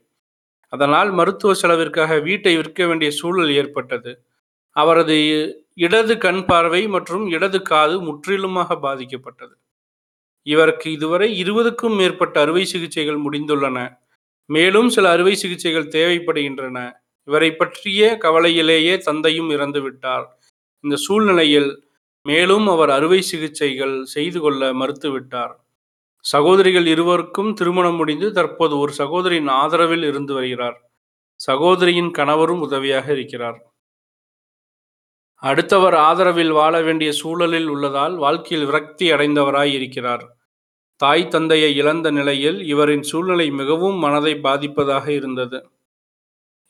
அதனால் 0.73 1.11
மருத்துவ 1.21 1.53
செலவிற்காக 1.63 2.21
வீட்டை 2.29 2.55
விற்க 2.57 2.87
வேண்டிய 2.87 3.11
சூழல் 3.11 3.53
ஏற்பட்டது. 3.61 4.13
அவரது 4.77 5.17
இடது 5.87 6.15
கண் 6.25 6.43
பார்வை 6.51 6.83
மற்றும் 6.95 7.25
இடது 7.37 7.59
காது 7.63 7.97
முற்றிலுமாக 8.09 8.77
பாதிக்கப்பட்டது. 8.87 9.55
இவருக்கு 10.47 10.93
இதுவரை 10.93 11.43
இருபதுக்கும் 11.43 11.97
மேற்பட்ட 11.97 12.41
அறுவை 12.41 12.65
சிகிச்சைகள் 12.65 13.21
முடிந்துள்ளன. 13.21 13.97
மேலும் 14.47 14.89
சில 14.89 15.11
அறுவை 15.11 15.35
சிகிச்சைகள் 15.35 15.89
தேவைப்படுகின்றன. 15.89 16.93
இவரை 17.25 17.53
பற்றிய 17.55 18.19
கவலையிலேயே 18.21 18.99
தந்தையும் 18.99 19.51
இறந்துவிட்டார். 19.51 20.27
இந்த 20.81 20.97
சூழ்நிலையில் 20.97 21.71
மேலும் 22.23 22.69
அவர் 22.69 22.91
அறுவை 22.91 23.23
சிகிச்சைகள் 23.23 24.05
செய்து 24.05 24.41
கொள்ள 24.41 24.73
மறுத்துவிட்டார். 24.73 25.55
சகோதரிகள் 26.25 26.87
இருவருக்கும் 26.87 27.55
திருமணம் 27.55 27.97
முடிந்து 27.97 28.33
தற்போது 28.33 28.79
ஒரு 28.79 28.93
சகோதரியின் 28.93 29.49
ஆதரவில் 29.49 30.05
இருந்து 30.05 30.35
வருகிறார். 30.35 30.79
சகோதரியின் 31.41 32.11
கணவரும் 32.11 32.61
உதவியாக 32.61 33.13
இருக்கிறார். 33.13 33.59
அடுத்தவர் 35.45 35.95
ஆதரவில் 35.95 36.51
வாழ 36.51 36.83
வேண்டிய 36.83 37.13
சூழலில் 37.13 37.67
உள்ளதால் 37.67 38.17
வாழ்க்கையில் 38.17 38.67
விரக்தி 38.67 39.13
அடைந்தவராய் 39.13 39.73
இருக்கிறார். 39.73 40.25
தாய் 41.01 41.29
தந்தையை 41.29 41.77
இழந்த 41.77 42.11
நிலையில் 42.11 42.63
இவரின் 42.63 43.03
சூழ்நிலை 43.03 43.51
மிகவும் 43.51 43.99
மனதை 43.99 44.33
பாதிப்பதாக 44.35 45.09
இருந்தது. 45.09 45.71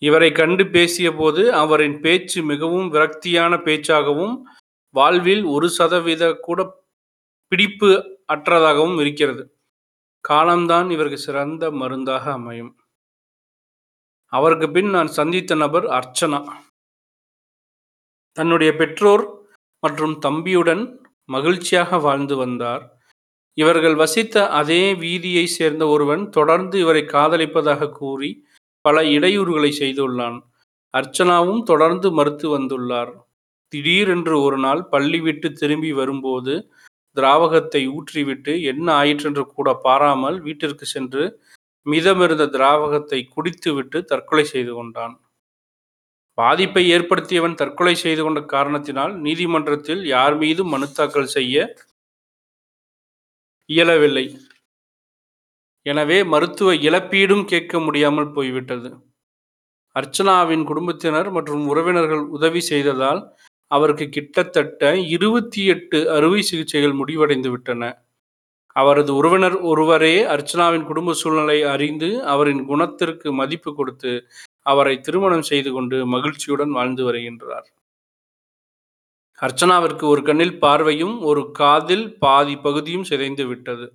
இவரை 0.03 0.33
கண்டு 0.33 0.65
பேசியபோது 0.65 1.49
அவரின் 1.49 2.01
பேச்சு 2.01 2.43
மிகவும் 2.43 2.93
விரக்தியான 2.93 3.57
பேச்சாகவும் 3.67 4.35
வாழ்வில் 4.95 5.45
ஒரு 5.45 5.69
சதவீத 5.69 6.33
கூட 6.33 6.61
பிடிப்பு 7.49 7.91
அற்றதாகவும் 8.33 9.01
இருக்கிறது. 9.01 9.45
காலம்தான் 10.21 10.91
இவருக்கு 10.91 11.19
சிறந்த 11.19 11.71
மருந்தாக 11.71 12.33
அமையும். 12.33 12.73
அவருக்கு 14.33 14.71
பின் 14.71 14.91
நான் 14.91 15.07
சந்தித்த 15.07 15.55
நபர் 15.55 15.85
அர்ச்சனா. 15.85 16.41
தன்னுடைய 18.37 18.71
பெற்றோர் 18.77 19.25
மற்றும் 19.83 20.15
தம்பியுடன் 20.27 20.83
மகிழ்ச்சியாக 21.29 21.99
வாழ்ந்து 21.99 22.37
வந்தார். 22.37 22.83
இவர்கள் 23.59 23.97
வசித்த 24.03 24.37
அதே 24.61 24.83
வீதியை 24.95 25.45
சேர்ந்த 25.59 25.85
ஒருவன் 25.87 26.25
தொடர்ந்து 26.31 26.77
இவரை 26.85 27.03
காதலிப்பதாக 27.15 27.91
கூறி 28.01 28.31
பல 28.85 28.97
இடையூறுகளை 29.17 29.71
செய்துள்ளான். 29.83 30.39
அர்ச்சனாவும் 30.95 31.63
தொடர்ந்து 31.63 32.09
மறுத்து 32.13 32.49
வந்துள்ளார். 32.57 33.13
திடீரென்று 33.73 34.35
ஒரு 34.43 34.59
நாள் 34.59 34.83
பள்ளி 34.89 35.21
விட்டு 35.21 35.49
திரும்பி 35.53 35.93
வரும்போது 35.93 36.55
திராவகத்தை 37.17 37.83
ஊற்றிவிட்டு 37.97 38.53
என்ன 38.73 38.87
ஆயிற்றென்று 39.01 39.45
கூட 39.47 39.69
பாராமல் 39.87 40.39
வீட்டிற்கு 40.41 40.87
சென்று 40.95 41.25
மிதமிருந்த 41.87 42.45
திராவகத்தை 42.57 43.21
குடித்துவிட்டு 43.35 43.99
தற்கொலை 44.11 44.45
செய்து 44.45 44.73
கொண்டான். 44.75 45.15
பாதிப்பை 46.39 46.83
ஏற்படுத்தியவன் 46.95 47.59
தற்கொலை 47.61 47.95
செய்து 48.05 48.23
கொண்ட 48.25 48.41
காரணத்தினால் 48.55 49.13
நீதிமன்றத்தில் 49.27 50.03
யார் 50.15 50.37
மீதும் 50.43 50.73
மனு 50.75 50.87
தாக்கல் 50.99 51.33
செய்ய 51.37 51.57
இயலவில்லை. 53.71 54.27
எனவே 55.87 56.19
மருத்துவ 56.33 56.71
இழப்பீடும் 56.89 57.45
கேட்க 57.53 57.79
முடியாமல் 57.87 58.33
போய்விட்டது. 58.37 58.89
அர்ச்சனாவின் 59.97 60.65
குடும்பத்தினர் 60.71 61.29
மற்றும் 61.37 61.65
உறவினர்கள் 61.73 62.25
உதவி 62.37 62.61
செய்ததால் 62.71 63.21
அவருக்கு 63.71 64.07
கிட்டத்தட்ட 64.17 64.83
இருபத்தி 65.17 65.63
எட்டு 65.75 65.99
அறுவை 66.17 66.41
சிகிச்சைகள் 66.51 66.99
முடிவடைந்து 67.01 67.51
விட்டன. 67.55 67.83
அவரது 68.77 69.13
உறவினர் 69.21 69.57
ஒருவரே 69.71 70.15
அர்ச்சனாவின் 70.35 70.87
குடும்ப 70.91 71.15
சூழ்நிலை 71.21 71.59
அறிந்து 71.75 72.09
அவரின் 72.33 72.63
குணத்திற்கு 72.71 73.29
மதிப்பு 73.41 73.71
கொடுத்து 73.79 74.13
அவரை 74.67 74.95
திருமணம் 75.01 75.49
செய்து 75.51 75.71
கொண்டு 75.73 75.99
மகிழ்ச்சியுடன் 76.15 76.73
வாழ்ந்து 76.79 77.03
வருகின்றார். 77.11 77.69
அர்ச்சனாவிற்கு 79.39 80.05
ஒரு 80.13 80.23
கண்ணில் 80.23 80.59
பார்வையும் 80.59 81.17
ஒரு 81.23 81.43
காதில் 81.53 82.07
பாதி 82.19 82.57
பகுதியும் 82.57 83.09
சிதைந்து 83.11 83.45
விட்டது. 83.47 83.87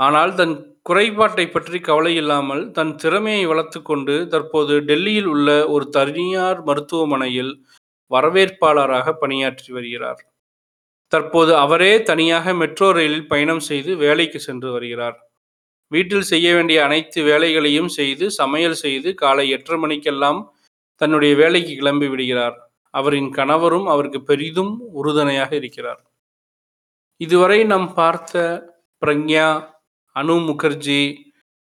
ஆனால் 0.00 0.32
தன் 0.34 0.54
குறைபாட்டை 0.82 1.46
பற்றி 1.48 1.78
கவலை 1.80 2.14
இல்லாமல் 2.16 2.62
தன் 2.72 2.94
திறமையை 2.94 3.44
வளர்த்து 3.46 3.80
கொண்டு 3.82 4.14
தற்போது 4.28 4.74
டெல்லியில் 4.80 5.26
உள்ள 5.26 5.48
ஒரு 5.68 5.84
தனியார் 5.90 6.60
மருத்துவமனையில் 6.64 7.52
வரவேற்பாளராக 8.10 9.12
பணியாற்றி 9.22 9.70
வருகிறார். 9.72 10.20
தற்போது 11.12 11.52
அவரே 11.56 11.92
தனியாக 12.02 12.54
மெட்ரோ 12.54 12.88
ரயிலில் 12.92 13.28
பயணம் 13.28 13.64
செய்து 13.70 13.92
வேலைக்கு 13.96 14.40
சென்று 14.40 14.70
வருகிறார். 14.72 15.18
வீட்டில் 15.94 16.28
செய்ய 16.32 16.48
வேண்டிய 16.56 16.78
அனைத்து 16.86 17.20
வேலைகளையும் 17.30 17.90
செய்து 17.98 18.26
சமையல் 18.40 18.78
செய்து 18.84 19.10
காலை 19.22 19.46
எட்டரை 19.56 19.78
மணிக்கெல்லாம் 19.84 20.40
தன்னுடைய 21.00 21.32
வேலைக்கு 21.42 21.72
கிளம்பி 21.80 22.08
விடுகிறார். 22.12 22.56
அவரின் 22.94 23.30
கணவரும் 23.38 23.86
அவருக்கு 23.92 24.20
பெரிதும் 24.22 24.72
உறுதுணையாக 25.00 25.50
இருக்கிறார். 25.60 26.00
இதுவரை 27.20 27.58
நாம் 27.72 27.88
பார்த்த 27.94 28.34
பிரக்ஞா 29.02 29.48
அனு 30.16 30.36
முகர்ஜி 30.48 31.02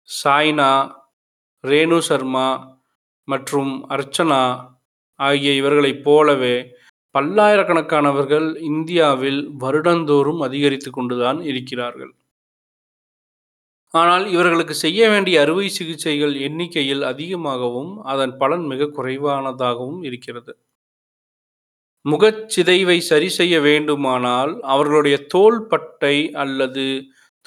சாய்னா 0.09 0.71
ரேணு 1.65 1.99
சர்மா 2.09 2.49
மற்றும் 3.29 3.73
அர்ச்சனா 3.95 4.43
ஆகிய 5.21 5.53
இவர்களைப் 5.61 6.03
போலவே 6.07 6.57
பல்லாயிரக்கணக்கானவர்கள் 7.15 8.49
இந்தியாவில் 8.71 9.41
வருடந்தோறும் 9.63 10.41
அதிகரித்து 10.47 10.91
கொண்டுதான் 10.91 11.39
இருக்கிறார்கள். 11.51 12.13
ஆனால் 13.95 14.25
இவர்களுக்கு 14.31 14.75
செய்ய 14.75 15.01
வேண்டிய 15.09 15.37
அறுவை 15.41 15.69
சிகிச்சைகள் 15.69 16.35
எண்ணிக்கையில் 16.41 17.03
அதிகமாகவும் 17.03 17.93
அதன் 18.05 18.35
பலன் 18.37 18.65
மிக 18.67 18.91
குறைவானதாகவும் 18.97 20.01
இருக்கிறது. 20.03 20.53
முகச்சிதைவை 22.05 22.99
சரி 23.01 23.29
செய்ய 23.29 23.61
வேண்டுமானால் 23.61 24.53
அவர்களுடைய 24.63 25.17
தோல் 25.27 25.61
பட்டை 25.67 26.17
அல்லது 26.35 26.85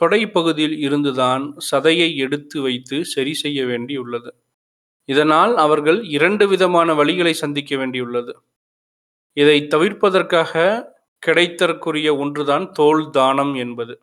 தொடைப்பகுதியில் 0.01 0.77
இருந்துதான் 0.77 1.43
சதையை 1.71 2.09
எடுத்து 2.15 2.57
வைத்து 2.61 2.97
சரி 3.05 3.33
செய்ய 3.33 3.65
வேண்டியுள்ளது. 3.65 4.31
இதனால் 5.09 5.53
அவர்கள் 5.57 5.99
இரண்டு 6.09 6.45
விதமான 6.47 6.93
வழிகளை 6.93 7.33
சந்திக்க 7.43 7.75
வேண்டியுள்ளது. 7.75 8.33
இதை 9.37 9.57
தவிர்ப்பதற்காக 9.67 10.53
கிடைத்தற்குரிய 11.23 12.09
ஒன்றுதான் 12.17 12.65
தோல் 12.71 13.03
தானம் 13.09 13.53
என்பது. 13.55 13.93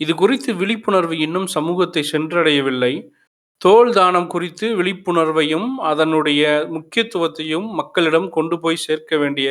இது 0.00 0.14
குறித்து 0.14 0.54
விழிப்புணர்வு 0.54 1.18
இன்னும் 1.18 1.46
சமூகத்தை 1.46 2.04
சென்றடையவில்லை. 2.12 3.10
தோல் 3.56 3.92
தானம் 3.92 4.26
குறித்து 4.26 4.76
விழிப்புணர்வையும் 4.76 5.74
அதனுடைய 5.78 6.68
முக்கியத்துவத்தையும் 6.70 7.66
மக்களிடம் 7.72 8.28
கொண்டு 8.28 8.60
போய் 8.60 8.76
சேர்க்க 8.76 9.16
வேண்டிய 9.16 9.48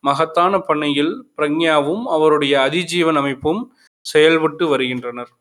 மகத்தான 0.00 0.58
பணியில் 0.58 1.26
பிரக்ஞாவும் 1.36 2.04
அவருடைய 2.06 2.68
அதிஜீவன் 2.68 3.14
அமைப்பும் 3.14 3.60
செயல்பட்டு 4.00 4.68
வருகின்றனர். 4.68 5.32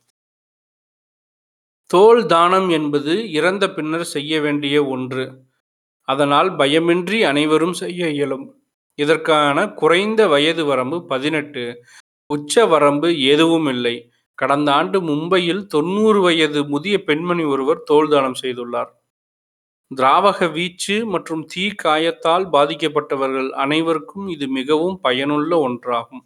தோல் 1.90 2.26
தானம் 2.26 2.70
என்பது 2.70 3.32
இறந்த 3.32 3.74
பின்னர் 3.74 4.04
செய்ய 4.04 4.42
வேண்டிய 4.42 4.86
ஒன்று. 4.86 5.26
அதனால் 6.08 6.50
பயமின்றி 6.52 7.22
அனைவரும் 7.22 7.74
செய்ய 7.74 8.10
இயலும். 8.10 8.46
இதற்கான 8.96 9.68
குறைந்த 9.72 10.28
வயது 10.28 10.66
வரம்பு 10.66 11.06
பதினெட்டு. 11.06 11.64
உச்ச 12.30 12.66
வரம்பு 12.66 13.20
எதுவும் 13.20 13.68
இல்லை. 13.68 14.11
கடந்த 14.42 14.70
ஆண்டு 14.80 14.98
மும்பையில் 15.10 15.62
தொண்ணூறு 15.74 16.20
வயது 16.26 16.60
முதிய 16.74 16.96
பெண்மணி 17.10 17.44
ஒருவர் 17.54 17.86
தோல் 17.90 18.12
தானம் 18.14 18.40
செய்துள்ளார். 18.42 18.92
திராவக 19.92 20.48
வீச்சு 20.56 20.96
மற்றும் 21.14 21.44
தீ 21.52 21.64
காயத்தால் 21.84 22.46
பாதிக்கப்பட்டவர்கள் 22.56 23.50
அனைவருக்கும் 23.64 24.28
இது 24.36 24.46
மிகவும் 24.60 24.98
பயனுள்ள 25.06 25.52
ஒன்றாகும். 25.68 26.24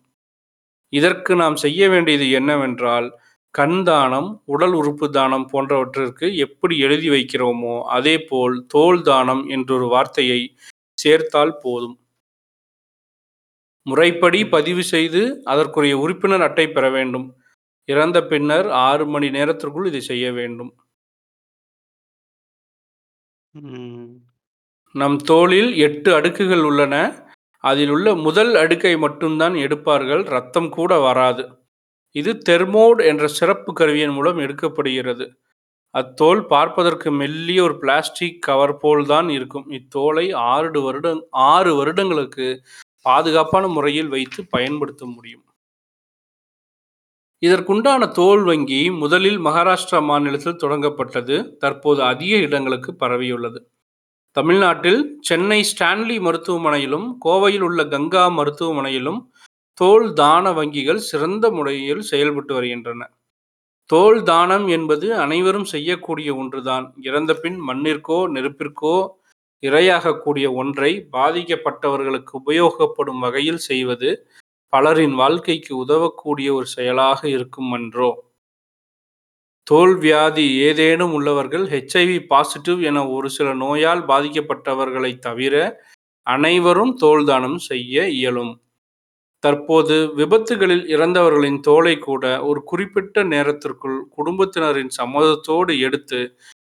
இதற்கு 0.93 1.31
நாம் 1.41 1.57
செய்ய 1.65 1.89
வேண்டியது 1.93 2.25
என்னவென்றால் 2.39 3.07
கண் 3.55 3.79
தானம் 3.89 4.29
உடல் 4.53 4.75
உறுப்பு 4.79 5.07
தானம் 5.17 5.45
போன்றவற்றிற்கு 5.51 6.27
எப்படி 6.45 6.75
எழுதி 6.85 7.09
வைக்கிறோமோ 7.15 7.75
அதேபோல் 7.97 8.55
தோல் 8.73 9.01
தானம் 9.09 9.43
என்றொரு 9.55 9.87
வார்த்தையை 9.93 10.41
சேர்த்தால் 10.97 11.53
போதும். 11.63 11.95
முறைப்படி 13.85 14.39
பதிவு 14.55 14.83
செய்து 14.93 15.21
அதற்குரிய 15.53 15.95
உறுப்பினர் 16.03 16.45
அட்டை 16.47 16.67
பெற 16.69 16.85
வேண்டும். 16.97 17.27
இறந்த 17.89 18.17
பின்னர் 18.25 18.69
ஆறு 18.83 19.07
மணி 19.07 19.29
நேரத்திற்குள் 19.29 19.87
இதை 19.87 20.01
செய்ய 20.01 20.31
வேண்டும். 20.33 20.71
ம். 23.53 24.11
நம் 24.95 25.17
தோலில் 25.27 25.75
எட்டு 25.77 26.15
அடுக்குகள் 26.15 26.63
உள்ளன. 26.63 26.95
அதில் 27.63 27.89
உள்ள 27.89 28.15
முதல் 28.17 28.55
அடுக்கை 28.55 28.97
மட்டும்தான் 28.97 29.55
எடுப்பார்கள். 29.63 30.23
ரத்தம் 30.27 30.69
கூட 30.69 30.99
வராது. 30.99 31.43
இது 32.15 32.31
தெர்மோட் 32.49 33.01
என்ற 33.05 33.27
சிறப்பு 33.29 33.73
கருவியின் 33.73 34.11
மூலம் 34.11 34.39
எடுக்கப்படுகிறது. 34.39 35.25
அத்தோல் 35.93 36.41
பார்ப்பதற்கு 36.47 37.11
மெல்லிய 37.13 37.63
ஒரு 37.63 37.79
பிளாஸ்டிக் 37.79 38.41
கவர் 38.41 38.77
போல் 38.77 39.05
தான் 39.05 39.29
இருக்கும். 39.29 39.67
இத்தோலை 39.71 40.27
ஆறு 40.47 40.81
வருடம் 40.81 41.21
ஆறு 41.47 41.75
வருடங்களுக்கு 41.75 42.47
பாதுகாப்பான 43.05 43.67
முறையில் 43.69 44.07
வைத்து 44.09 44.41
பயன்படுத்த 44.49 45.05
முடியும். 45.07 45.45
இதற்குண்டான 47.41 48.11
தோல் 48.11 48.43
வங்கி 48.43 48.81
முதலில் 49.01 49.39
மகாராஷ்டிரா 49.39 49.99
மாநிலத்தில் 50.03 50.61
தொடங்கப்பட்டது. 50.63 51.35
தற்போது 51.57 52.01
அதிக 52.03 52.35
இடங்களுக்கு 52.37 52.91
பரவியுள்ளது. 52.99 53.59
தமிழ்நாட்டில் 54.31 55.01
சென்னை 55.21 55.59
ஸ்டான்லி 55.71 56.15
மருத்துவமனையிலும் 56.27 57.07
கோவையில் 57.25 57.65
உள்ள 57.67 57.81
கங்கா 57.85 58.23
மருத்துவமனையிலும் 58.29 59.19
தோல் 59.77 60.07
தான 60.13 60.51
வங்கிகள் 60.51 61.01
சிறந்த 61.09 61.45
முறையில் 61.51 62.01
செயல்பட்டு 62.01 62.53
வருகின்றன. 62.53 63.01
தோல் 63.89 64.19
தானம் 64.23 64.67
என்பது 64.67 65.07
அனைவரும் 65.15 65.67
செய்யக்கூடிய 65.73 66.29
ஒன்றுதான். 66.35 66.85
இறந்த 67.01 67.31
பின் 67.33 67.59
மண்ணிற்கோ 67.69 68.19
நெருப்பிற்கோ 68.35 68.95
இரையாகக்கூடிய 69.63 70.45
ஒன்றை 70.61 70.91
பாதிக்கப்பட்டவர்களுக்கு 71.11 72.33
உபயோகப்படும் 72.41 73.21
வகையில் 73.25 73.61
செய்வது 73.69 74.09
பலரின் 74.73 75.15
வாழ்க்கைக்கு 75.15 75.73
உதவக்கூடிய 75.83 76.49
ஒரு 76.53 76.67
செயலாக 76.75 77.21
இருக்கும் 77.29 77.71
என்றோ 77.71 78.09
தோல் 79.67 79.95
வியாதி 79.97 80.45
ஏதேனும் 80.59 81.13
உள்ளவர்கள் 81.13 81.63
ஹெச்ஐவி 81.69 82.17
பாசிட்டிவ் 82.27 82.81
என 82.81 82.99
ஒரு 83.09 83.29
சில 83.29 83.47
நோயால் 83.55 84.03
பாதிக்கப்பட்டவர்களை 84.11 85.11
தவிர 85.19 85.55
அனைவரும் 86.27 86.93
தோல் 86.95 87.25
தானம் 87.25 87.59
செய்ய 87.69 88.07
இயலும். 88.17 88.53
தற்போது 89.43 89.95
விபத்துகளில் 90.17 90.85
இறந்தவர்களின் 90.95 91.59
தோலை 91.61 91.95
கூட 91.99 92.25
ஒரு 92.43 92.61
குறிப்பிட்ட 92.63 93.23
நேரத்திற்குள் 93.33 93.99
குடும்பத்தினரின் 94.17 94.91
சம்மதத்தோடு 94.99 95.73
எடுத்து 95.87 96.19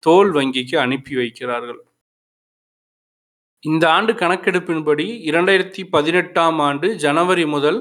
தோல் 0.02 0.32
வங்கிக்கு 0.32 0.76
அனுப்பி 0.86 1.14
வைக்கிறார்கள். 1.16 1.80
இந்த 3.64 3.84
ஆண்டு 3.90 4.12
கணக்கெடுப்பின்படி 4.12 5.04
இரண்டாயிரத்தி 5.30 5.82
பதினெட்டாம் 5.90 6.58
ஆண்டு 6.58 6.88
ஜனவரி 6.96 7.46
முதல் 7.46 7.78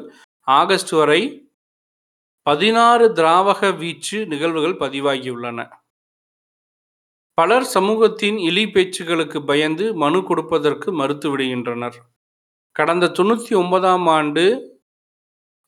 ஆகஸ்ட் 0.48 0.90
வரை 0.90 1.20
பதினாறு 2.44 3.06
திராவக 3.14 3.70
வீச்சு 3.78 4.18
நிகழ்வுகள் 4.28 4.76
பதிவாகியுள்ளன. 4.80 5.60
பலர் 7.34 7.68
சமூகத்தின் 7.76 8.38
இழி 8.40 8.66
பேச்சுகளுக்கு 8.66 9.42
பயந்து 9.46 9.94
மனு 9.94 10.24
கொடுப்பதற்கு 10.24 10.92
மறுத்துவிடுகின்றனர் 11.00 11.98
கடந்த 12.72 13.12
தொண்ணூற்றி 13.20 13.54
ஒன்பதாம் 13.56 14.08
ஆண்டு 14.08 14.46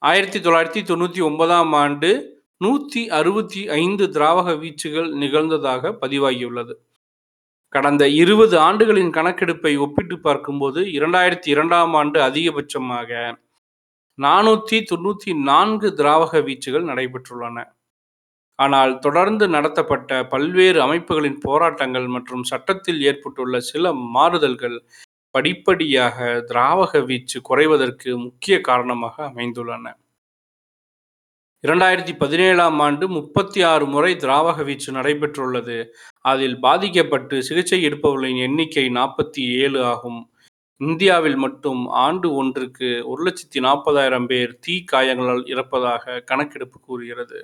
ஆயிரத்தி 0.01 0.39
தொள்ளாயிரத்தி 0.39 0.83
தொண்ணூற்றி 0.91 1.21
ஒன்பதாம் 1.21 1.73
ஆண்டு 1.73 2.11
நூற்றி 2.57 3.09
அறுபத்தி 3.09 3.69
ஐந்து 3.69 4.05
திராவக 4.05 4.57
வீச்சுகள் 4.57 5.09
நிகழ்ந்ததாக 5.13 5.91
பதிவாகியுள்ளது. 6.01 6.73
கடந்த 7.75 8.03
இருபது 8.21 8.55
ஆண்டுகளின் 8.67 9.11
கணக்கெடுப்பை 9.17 9.71
ஒப்பிட்டு 9.85 10.15
பார்க்கும்போது 10.27 10.79
இரண்டாயிரத்தி 10.97 11.49
இரண்டாம் 11.53 11.93
ஆண்டு 11.99 12.19
அதிகபட்சமாக 12.27 13.09
நானூற்றி 14.19 14.77
தொண்ணூற்றி 14.91 15.31
நான்கு 15.49 15.87
திராவக 15.99 16.41
வீச்சுகள் 16.47 16.89
நடைபெற்றுள்ளன. 16.91 17.57
ஆனால் 18.59 18.93
தொடர்ந்து 18.99 19.45
நடத்தப்பட்ட 19.55 20.17
பல்வேறு 20.33 20.79
அமைப்புகளின் 20.85 21.37
போராட்டங்கள் 21.45 22.07
மற்றும் 22.15 22.43
சட்டத்தில் 22.51 22.99
ஏற்பட்டுள்ள 23.09 23.59
சில 23.71 23.93
மாறுதல்கள் 24.15 24.77
படிப்படியாக 25.35 26.17
திராவக 26.51 27.01
வீச்சு 27.09 27.37
குறைவதற்கு 27.49 28.09
முக்கிய 28.25 28.55
காரணமாக 28.69 29.15
அமைந்துள்ளன. 29.29 29.85
இரண்டாயிரத்தி 31.63 32.13
பதினேழாம் 32.17 32.79
ஆண்டு 32.79 33.05
முப்பத்தி 33.07 33.61
ஆறு 33.61 33.85
முறை 33.85 34.11
திராவக 34.15 34.63
வீச்சு 34.63 34.91
நடைபெற்றுள்ளது. 34.91 35.77
அதில் 36.21 36.59
பாதிக்கப்பட்டு 36.59 37.43
சிகிச்சை 37.43 37.79
எடுப்பவர்களின் 37.87 38.37
எண்ணிக்கை 38.37 38.85
நாற்பத்தி 38.89 39.41
ஏழு 39.63 39.79
ஆகும். 39.83 40.21
இந்தியாவில் 40.81 41.35
மட்டும் 41.35 41.81
ஆண்டு 41.87 42.33
ஒன்றுக்கு 42.33 42.89
ஒரு 43.05 43.23
லட்சத்தி 43.23 43.59
நாற்பதாயிரம் 43.59 44.25
பேர் 44.25 44.59
தீ 44.59 44.75
காயங்களால் 44.91 45.43
இறப்பதாக 45.45 46.23
கணக்கெடுப்பு 46.25 46.79
கூறுகிறது. 46.79 47.41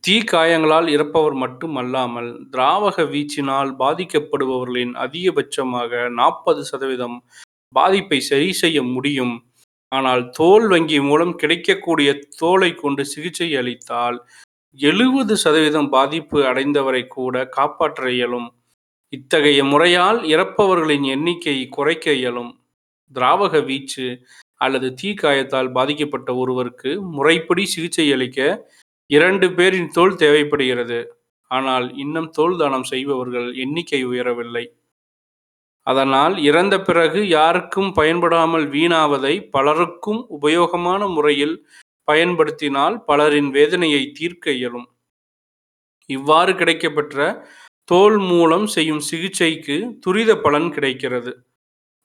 தீ 0.00 0.22
காயங்களால் 0.32 0.88
இறப்பவர் 0.88 1.36
மட்டுமல்லாமல் 1.44 2.30
திராவக 2.52 3.06
வீச்சினால் 3.14 3.72
பாதிக்கப்படுபவர்களின் 3.78 4.94
அதிகபட்சமாக 5.06 6.08
நாற்பது 6.20 6.64
சதவீதம் 6.64 7.18
பாதிப்பை 7.74 8.20
சரி 8.20 8.52
செய்ய 8.52 8.82
முடியும். 8.82 9.34
ஆனால் 9.94 10.22
தோல் 10.30 10.66
வங்கி 10.72 10.98
மூலம் 11.08 11.34
கிடைக்கக்கூடிய 11.42 12.10
தோலை 12.40 12.70
கொண்டு 12.74 13.02
சிகிச்சை 13.04 13.48
அளித்தால் 13.60 14.18
எழுபது 14.78 15.34
சதவீதம் 15.44 15.90
பாதிப்பு 15.96 16.38
அடைந்தவரை 16.50 17.02
கூட 17.16 17.34
காப்பாற்ற 17.56 18.02
இயலும். 18.10 18.48
இத்தகைய 19.12 19.60
முறையால் 19.64 20.20
இறப்பவர்களின் 20.34 21.06
எண்ணிக்கை 21.14 21.56
குறைக்க 21.76 22.06
இயலும். 22.20 22.52
திராவக 23.12 23.54
வீச்சு 23.68 24.06
அல்லது 24.60 24.88
தீக்காயத்தால் 25.02 25.70
பாதிக்கப்பட்ட 25.72 26.30
ஒருவருக்கு 26.42 26.90
முறைப்படி 27.16 27.64
சிகிச்சை 27.74 28.06
அளிக்க 28.12 28.40
இரண்டு 29.10 29.46
பேரின் 29.58 29.90
தோல் 29.96 30.16
தேவைப்படுகிறது. 30.16 30.98
ஆனால் 31.50 31.86
இன்னும் 31.96 32.30
தோல் 32.30 32.56
தானம் 32.56 32.88
செய்பவர்கள் 32.92 33.48
எண்ணிக்கை 33.64 34.00
உயரவில்லை. 34.06 34.64
அதனால் 35.86 36.34
இறந்த 36.42 36.74
பிறகு 36.80 37.20
யாருக்கும் 37.28 37.90
பயன்படாமல் 37.92 38.66
வீணாவதை 38.66 39.34
பலருக்கும் 39.50 40.20
உபயோகமான 40.36 41.08
முறையில் 41.08 41.56
பயன்படுத்தினால் 42.08 42.96
பலரின் 43.06 43.50
வேதனையை 43.50 44.02
தீர்க்க 44.12 44.52
இயலும். 44.52 44.86
இவ்வாறு 46.10 46.52
கிடைக்கப்பெற்ற 46.52 47.18
தோல் 47.88 48.18
மூலம் 48.30 48.66
செய்யும் 48.66 49.02
சிகிச்சைக்கு 49.10 49.76
துரித 50.00 50.30
பலன் 50.36 50.68
கிடைக்கிறது. 50.70 51.32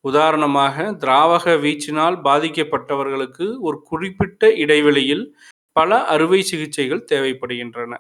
உதாரணமாக 0.05 0.75
திராவக 1.01 1.55
வீச்சினால் 1.57 2.17
பாதிக்கப்பட்டவர்களுக்கு 2.27 3.45
ஒரு 3.59 3.77
குறிப்பிட்ட 3.83 4.51
இடைவெளியில் 4.55 5.25
பல 5.75 5.99
அறுவை 6.05 6.39
சிகிச்சைகள் 6.41 7.07
தேவைப்படுகின்றன. 7.11 7.91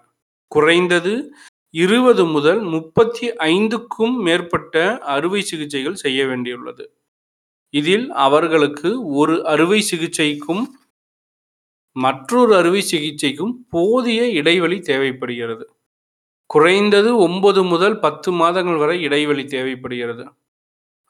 குறைந்தது 0.51 1.13
இருபது 1.73 2.25
முதல் 2.25 2.59
முப்பத்தி 2.59 3.31
ஐந்துக்கும் 3.37 4.15
மேற்பட்ட 4.17 4.75
அறுவை 4.97 5.41
சிகிச்சைகள் 5.41 5.95
செய்ய 5.95 6.25
வேண்டியுள்ளது. 6.25 6.85
இதில் 7.73 8.09
அவர்களுக்கு 8.11 8.89
ஒரு 9.13 9.35
அறுவை 9.43 9.79
சிகிச்சைக்கும் 9.91 10.63
மற்றொரு 11.95 12.55
அறுவை 12.55 12.81
சிகிச்சைக்கும் 12.91 13.53
போதிய 13.69 14.29
இடைவெளி 14.29 14.79
தேவைப்படுகிறது. 14.79 15.65
குறைந்தது 16.45 17.17
ஒன்பது 17.17 17.63
முதல் 17.63 17.99
பத்து 17.99 18.31
மாதங்கள் 18.31 18.75
வரை 18.75 19.01
இடைவெளி 19.01 19.43
தேவைப்படுகிறது. 19.45 20.25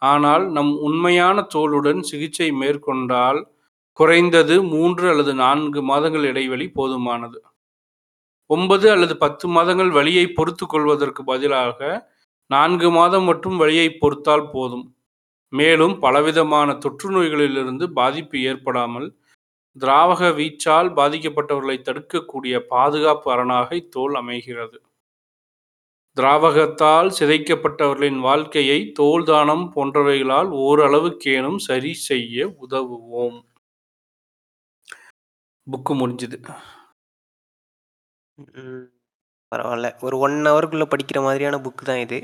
ஆனால் 0.01 0.51
நம் 0.51 0.73
உண்மையான 0.79 1.47
தோலுடன் 1.55 2.01
சிகிச்சை 2.01 2.51
மேற்கொண்டால் 2.51 3.39
குறைந்தது 3.93 4.63
மூன்று 4.63 5.09
அல்லது 5.09 5.33
நான்கு 5.33 5.81
மாதங்கள் 5.83 6.23
இடைவெளி 6.23 6.67
போதுமானது. 6.75 7.39
ஒன்பது 8.49 8.91
அல்லது 8.91 9.15
பத்து 9.17 9.47
மாதங்கள் 9.47 9.91
வலியை 9.97 10.25
பொறுத்து 10.37 10.65
கொள்வதற்கு 10.65 11.23
பதிலாக 11.23 11.79
நான்கு 12.51 12.87
மாதம் 12.91 13.23
மட்டும் 13.23 13.57
வலியை 13.57 13.87
பொறுத்தால் 14.01 14.45
போதும். 14.51 14.85
மேலும் 15.53 15.95
பலவிதமான 15.99 16.69
தொற்று 16.83 17.09
நோய்களிலிருந்து 17.11 17.85
பாதிப்பு 17.99 18.37
ஏற்படாமல் 18.41 19.07
திராவக 19.81 20.29
வீச்சால் 20.39 20.89
பாதிக்கப்பட்டவர்களை 20.99 21.77
தடுக்கக்கூடிய 21.81 22.55
பாதுகாப்பு 22.73 23.27
அரணாக 23.31 23.75
இத்தோல் 23.75 24.15
அமைகிறது. 24.21 24.77
திராவகத்தால் 26.17 27.09
சிதைக்கப்பட்டவர்களின் 27.19 28.19
வாழ்க்கையை 28.19 28.79
தோல் 28.91 29.25
தானம் 29.25 29.65
போன்றவைகளால் 29.75 30.49
ஓரளவுக்கேனும் 30.65 31.59
சரி 31.67 31.93
செய்ய 32.07 32.47
உதவுவோம். 32.65 33.37
புக்கு 35.67 35.93
முடிஞ்சுது. 36.01 36.37
ம். 38.39 38.83
பரவால்ல. 39.51 39.87
ஒரு 40.05 40.15
1 40.19 40.49
ஹவருக்குள்ள 40.49 40.85
படிக்கிற 40.91 41.19
மாதிரியான 41.23 41.57
புக் 41.65 41.83
தான் 41.85 42.03
இது. 42.05 42.19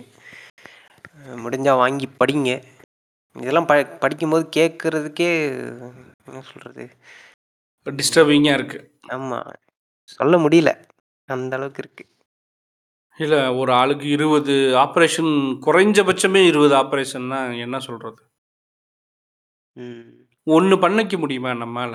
அ 1.26 1.38
முடிஞ்சா 1.44 1.74
வாங்கி 1.80 2.08
படிங்க. 2.20 2.50
இதெல்லாம் 3.36 3.68
ப 3.68 3.76
படிக்கும்போது 4.04 4.46
கேட்கறதுக்கே 4.58 5.30
என்ன 6.28 6.42
சொல்றது? 6.50 6.86
டிஸ்டர்பிங்கா 7.88 8.54
இருக்கு. 8.58 8.80
ஆமா. 9.16 9.40
சொல்ல 10.10 10.36
முடியல. 10.44 10.72
அந்த 11.30 11.54
அளவுக்கு 11.58 11.82
இருக்கு. 11.84 12.06
இல்ல 13.18 13.36
ஒரு 13.60 13.72
ஆளுக்கு 13.74 14.08
20 14.14 14.54
ஆப்பரேஷன் 14.84 15.32
குறைஞ்சபட்சமே 15.66 16.42
20 16.48 16.76
ஆப்பரேஷன்னா 16.80 17.42
என்ன 17.66 17.78
சொல்றது? 17.86 18.20
ம். 19.78 20.04
1 20.48 20.76
பண்ணிக்க 20.84 21.16
முடியுமா 21.18 21.52
நம்மால? 21.62 21.94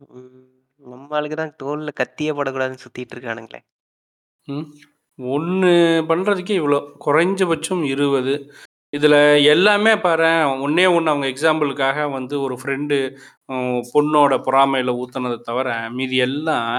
ம். 0.00 0.49
நம்ம 0.80 1.16
ஆளுங்க 1.16 1.36
தான் 1.36 1.56
தோள்ல 1.62 1.90
கத்தியே 2.00 2.32
போடக்கூடாதுன்னு 2.36 2.82
சுத்திட்டு 2.84 3.14
இருக்கானுங்களே. 3.16 3.60
ம். 4.48 4.66
1 5.18 5.70
பண்றதுக்கே 6.10 6.54
இவ்வளோ. 6.60 6.78
குறைஞ்சபட்சம் 7.06 7.82
20. 7.90 8.34
இதில 8.92 9.14
எல்லாமே 9.52 9.92
பாரேன், 10.04 10.42
ஒண்ணே 10.64 10.86
ஒண்ணு 10.96 11.12
அவங்க 11.12 11.26
எக்ஸாம்பிளுக்காக 11.32 12.06
வந்து 12.12 12.34
ஒரு 12.46 12.54
ஃப்ரெண்டு 12.60 12.96
பொண்ணோட 13.92 14.34
பொறாமையில 14.46 14.94
ஊத்துனத 15.02 15.36
தவிர, 15.48 15.68
மீதி 15.98 16.18
எல்லாம் 16.26 16.70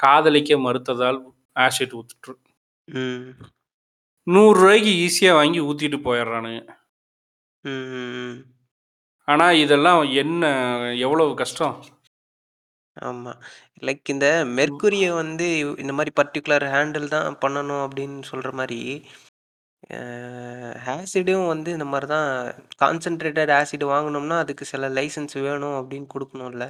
காதலிக்க 0.00 0.58
மறுத்ததால் 0.66 1.20
ஆசிட் 1.56 1.96
ஊத்திட்டு 1.98 2.32
ம். 2.88 3.24
ரூ. 3.28 3.44
100க்கு 4.26 4.92
ஈஸியா 5.06 5.32
வாங்கி 5.38 5.60
ஊத்திட்டு 5.68 5.98
போயிடுறானுங்க. 6.06 6.60
ம், 7.64 7.86
ம், 7.94 8.12
ம். 8.24 8.38
ஆனா 9.28 9.46
இதெல்லாம் 9.64 10.02
என்ன 10.22 10.44
எவ்வளவு 11.06 11.32
கஷ்டம்? 11.42 11.76
ஆமா. 12.98 13.32
லைக் 13.82 14.10
இந்த 14.10 14.26
மெர்க்குரிய 14.56 15.06
வந்து 15.18 15.46
இந்த 15.82 15.92
மாரி 15.98 16.10
பர்ட்டிகுலர் 16.18 16.64
ஹேண்டில் 16.72 17.06
தான் 17.14 17.38
பண்ணணும் 17.42 17.82
அப்படின்னு 17.84 18.28
சொல்ற 18.30 18.50
மாரி, 18.58 18.80
அ 19.92 19.98
ஆசிடும் 20.94 21.46
வந்து 21.48 21.70
இந்த 21.74 21.86
மாரி 21.90 22.08
தான் 22.08 22.28
கான்சன்ட்ரேட்டட் 22.80 23.54
ஆசிட் 23.58 23.86
வாங்கணும்னா, 23.92 24.38
அதுக்கு 24.44 24.66
சில 24.72 24.90
லைசென்ஸ் 24.98 25.36
வேணும் 25.42 25.78
அப்படின்னு 25.80 26.08
குடுக்கணும்ல? 26.14 26.66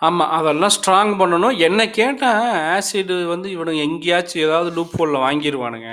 ஆமா. 0.00 0.24
அதெல்லாம் 0.36 0.74
ஸ்ட்ராங் 0.74 1.12
பண்ணணும். 1.20 1.54
என்ன 1.66 1.80
கேட்டா 1.96 2.30
ஆசிட் 2.74 3.12
வந்து 3.32 3.48
இவனுங்க 3.54 3.82
எங்கேயாச்சும் 3.86 4.44
ஏதாவது 4.46 4.70
லூப் 4.76 4.94
ஹோல்ல 4.98 5.18
வாங்கிருவானுங்க. 5.24 5.90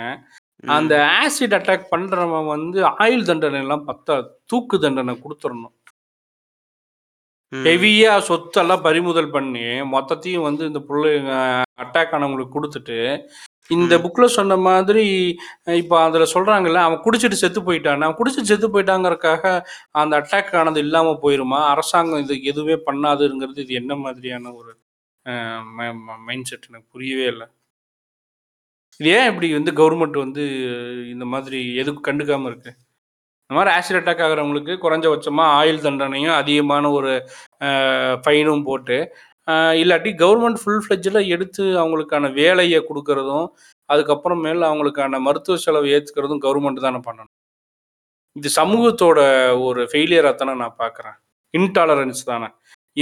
அந்த 0.74 0.94
ம். 1.00 1.10
ஆசிட் 1.20 1.58
அட்டாக் 1.58 1.92
பண்றவன் 1.92 2.48
வந்து 2.52 2.80
ஆயுள் 3.02 3.30
தண்டனைலாம் 3.30 3.88
பத்தாது. 3.90 4.26
தூக்கு 4.52 4.78
தண்டனை 4.82 5.16
குடுத்துறணும். 5.20 5.75
ஹெவியா 7.52 8.14
சொத்தெல்லாம் 8.28 8.82
பறிமுதல் 8.82 9.30
பண்ணி, 9.30 9.64
மொத்தத்தையும் 9.94 10.46
வந்து 10.48 10.64
இந்த 10.66 10.80
புள்ளைங்க 10.88 11.34
அட்டாக் 11.84 12.14
ஆனவங்களுக்கு 12.16 12.56
குடுத்துட்டு, 12.56 12.98
இந்த. 13.70 13.96
புக்ல 14.04 14.26
சொன்ன 14.36 14.58
மாதிரி 14.68 15.06
இப்ப 15.82 15.94
அதில 16.08 16.26
சொல்றாங்கல்ல, 16.34 16.82
அவன் 16.88 17.04
குடிச்சிட்டு 17.06 17.42
செத்து 17.44 17.62
போயிட்டான்னு. 17.68 18.06
அவன் 18.08 18.20
குடிச்சிட்டு 18.22 18.52
செத்து 18.52 18.70
போயிட்டாங்கிறதுக்காக 18.74 19.46
அந்த 20.02 20.14
அட்டாக் 20.22 20.56
ஆனது 20.62 20.82
இல்லாம 20.86 21.16
போயிருமா? 21.24 21.62
அரசாங்கம் 21.74 22.24
இதுக்கு 22.26 22.52
எதுவுமே 22.54 22.78
பண்ணாதுங்கிறது 22.90 23.66
இது 23.66 23.76
என்ன 23.82 23.96
மாதிரியான 24.06 24.54
ஒரு 24.62 24.74
மைண்ட் 26.28 26.50
செட் 26.52 26.70
எனக்கு 26.70 26.90
புரியவே 26.96 27.28
இல்ல. 27.34 27.44
இது 29.00 29.10
ஏன் 29.16 29.30
இப்படி 29.32 29.48
வந்து 29.54 29.72
கவர்மெண்ட் 29.74 30.18
வந்து 30.24 30.44
இந்த 31.14 31.26
மாதிரி 31.32 31.60
எதுக்கும் 31.82 32.08
கண்டுக்காம 32.10 32.50
இருக்கு? 32.52 32.72
இந்த 33.50 33.56
மாதிரி 33.58 33.72
ஆசிட் 33.78 33.98
அட்டாக் 33.98 34.22
ஆகிறவங்களுக்கு 34.26 34.74
குறைஞ்சபட்சமாக 34.84 35.56
ஆயுள் 35.58 35.84
தண்டனையும், 35.86 36.36
அதிகமான 36.42 36.90
ஒரு 36.98 37.12
ஃபைனும் 38.24 38.64
போட்டு, 38.70 38.98
இல்லாட்டி 39.82 40.12
கவர்மெண்ட் 40.22 40.60
ஃபுல் 40.62 40.82
ஃப்ளெஜில் 40.84 41.20
எடுத்து 41.34 41.64
அவங்களுக்கான 41.82 42.32
வேலையை 42.40 42.80
கொடுக்கறதும் 42.88 43.48
அதுக்கப்புறமேல 43.90 44.66
அவங்களுக்கான 44.70 45.20
மருத்துவ 45.28 45.58
செலவு 45.66 45.92
ஏற்றுக்கிறதும் 45.96 46.42
கவர்மெண்ட் 46.48 46.86
தானே 46.88 47.02
பண்ணணும். 47.08 47.32
இது 48.36 48.50
சமூகத்தோட 48.60 49.20
ஒரு 49.68 49.82
ஃபெயிலியராக 49.92 50.36
தானே 50.42 50.56
நான் 50.64 50.80
பார்க்குறேன். 50.84 51.18
இன்டாலரன்ஸ் 51.54 52.26
தானே. 52.32 52.50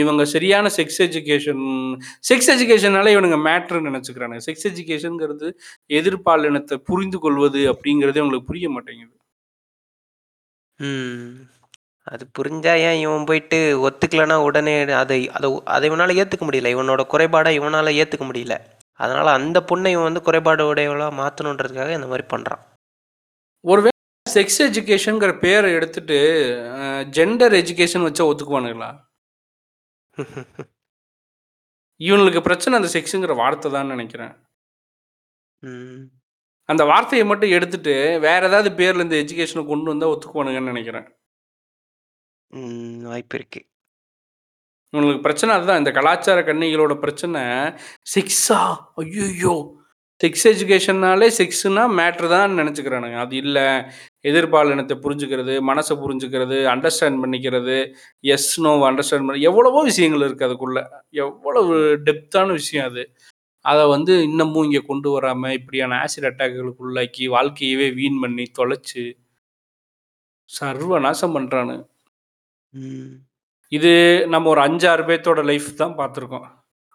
இவங்க 0.01 0.21
சரியான 0.35 0.67
செக்ஸ் 0.77 1.01
எஜுகேஷன் 1.07 1.65
செக்ஸ் 2.29 2.51
எஜுகேஷன்னாலே 2.53 3.11
இவனுங்க 3.15 3.37
மேட்ருன்னு 3.47 3.89
நினச்சிக்கிறானுங்க 3.91 4.43
செக்ஸ் 4.49 4.67
எஜுகேஷனுங்கிறது 4.71 5.49
எதிர்பாலினத்தை 5.99 6.77
புரிந்து 6.91 7.19
கொள்வது 7.25 7.61
அப்படிங்கிறதே 7.73 8.21
அவங்களுக்கு 8.23 8.51
புரிய 8.51 8.69
மாட்டேங்குது. 8.75 9.13
ம். 10.79 11.33
அது 12.07 12.23
புரிஞ்சா 12.37 12.73
ஏன் 12.87 12.99
இவன் 13.01 13.25
போயிட்டு 13.25 13.57
ஒத்துக்கலன்னா 13.87 14.37
உடனே 14.47 14.73
அதை 14.95 15.19
அத 15.31 15.45
அத 15.67 15.83
இவனால 15.89 16.15
ஏத்துக்க 16.21 16.45
முடியல. 16.47 16.71
இவனோட 16.75 17.03
குறைபாட 17.13 17.47
இவனால 17.59 17.93
ஏத்துக்க 18.01 18.25
முடியல. 18.29 18.55
அதனால 18.99 19.27
அந்த 19.33 19.59
பொண்ண 19.69 19.85
இவன் 19.89 20.09
வந்து 20.09 20.25
குறைபாடு 20.27 20.63
உடையவளா 20.71 21.07
மாத்தணுன்றதுக்காக 21.19 21.97
இந்த 21.97 22.09
மாரி 22.11 22.25
பண்றான். 22.29 22.63
ஒருவேள 23.65 23.93
செக்ஸ் 24.25 24.61
எஜுகேஷன்ங்கிற 24.67 25.31
பேர 25.43 25.63
எடுத்துட்டு, 25.77 26.19
அ 26.77 26.85
ஜெண்டர் 27.17 27.55
எஜுகேஷன் 27.61 28.07
வச்சா 28.07 28.25
ஒத்துக்குவானுங்களா? 28.29 28.91
இவனுங்களுக்கு 31.99 32.41
பிரச்சனை 32.41 32.77
அந்த 32.77 32.89
செக்ஸ்ங்கிற 32.93 33.33
வார்த்தை 33.37 33.69
தான்னு 33.71 33.93
நெனைக்கிறேன். 33.93 34.33
ம். 35.63 36.22
அந்த 36.73 36.83
வார்த்தைய 36.85 37.25
மட்டும் 37.25 37.49
எடுத்துட்டு, 37.49 37.95
வேற 38.19 38.47
ஏதாவது 38.47 38.69
பேர்ல 38.69 39.01
இந்த 39.01 39.15
எஜுகேஷன 39.17 39.65
கொண்டு 39.65 39.89
வந்தா 39.89 40.09
ஒத்துக்குவானுங்கன்னு 40.09 40.71
நெனைக்கிறேன். 40.71 41.07
ம். 42.53 43.01
வாய்ப்பு 43.01 43.37
இருக்கு. 43.37 43.61
இவங்களுக்கு 44.93 45.21
பிரச்சனை 45.21 45.55
அதுதான். 45.55 45.77
இந்த 45.77 45.91
கலாச்சார 45.91 46.41
கன்னிகளோட 46.41 46.99
பிரச்சனை, 46.99 47.41
செக்ஸா? 48.13 48.59
ஐய்யய்யோ! 48.97 49.55
செக்ஸ் 50.21 50.45
எஜுகேஷன்னாலே 50.45 51.27
செக்ஸ்ன்னா 51.37 51.83
மேட்டர் 51.97 52.27
தான்னு 52.33 52.57
நெனச்சுக்கிறானுங்க. 52.59 53.17
அது 53.19 53.35
இல்ல. 53.35 53.57
எதிர்பாலினத்த 54.27 54.95
புரிஞ்சுக்கிறது, 55.03 55.53
மனச 55.67 55.89
புரிஞ்சுக்கிறது, 55.95 56.57
அண்டர்ஸ்டாண்ட் 56.73 57.17
பண்ணிக்கிறது, 57.23 57.77
எஸ், 58.19 58.61
நோவ 58.61 58.91
அண்டர்ஸ்டாண்ட் 58.91 59.27
பண்ணி 59.27 59.41
எவ்வளவோ 59.41 59.83
விஷயங்கள் 59.83 60.25
இருக்கு 60.27 60.47
அதுக்குள்ள. 60.47 60.79
எவ்வளவு 61.09 61.75
டெப்த்தான 62.05 62.51
விஷயம் 62.51 62.89
அது. 62.89 63.03
அத 63.65 63.79
வந்து 63.93 64.13
இன்னமும் 64.27 64.65
இங்க 64.65 64.81
கொண்டு 64.87 65.09
வராம, 65.15 65.51
இப்படியான 65.59 65.99
ஆசிட் 66.03 66.29
அட்டாக்குகளுக்கு 66.29 66.85
உள்ளாக்கி, 66.87 67.25
வாழ்க்கையவே 67.35 67.87
வீண் 67.97 68.19
பண்ணி, 68.23 68.45
தொலைச்சு 68.57 69.03
சர்வநாசம் 70.49 71.35
பண்றானுங்க. 71.35 71.83
ம். 72.73 73.11
இது 73.71 73.91
நம்ம 74.33 74.49
ஒரு 74.49 74.61
5, 74.63 74.85
6 74.87 75.03
பேத்தோட 75.09 75.41
லைஃப் 75.49 75.69
தான் 75.81 75.97
பார்த்துருக்கோம். 75.99 76.47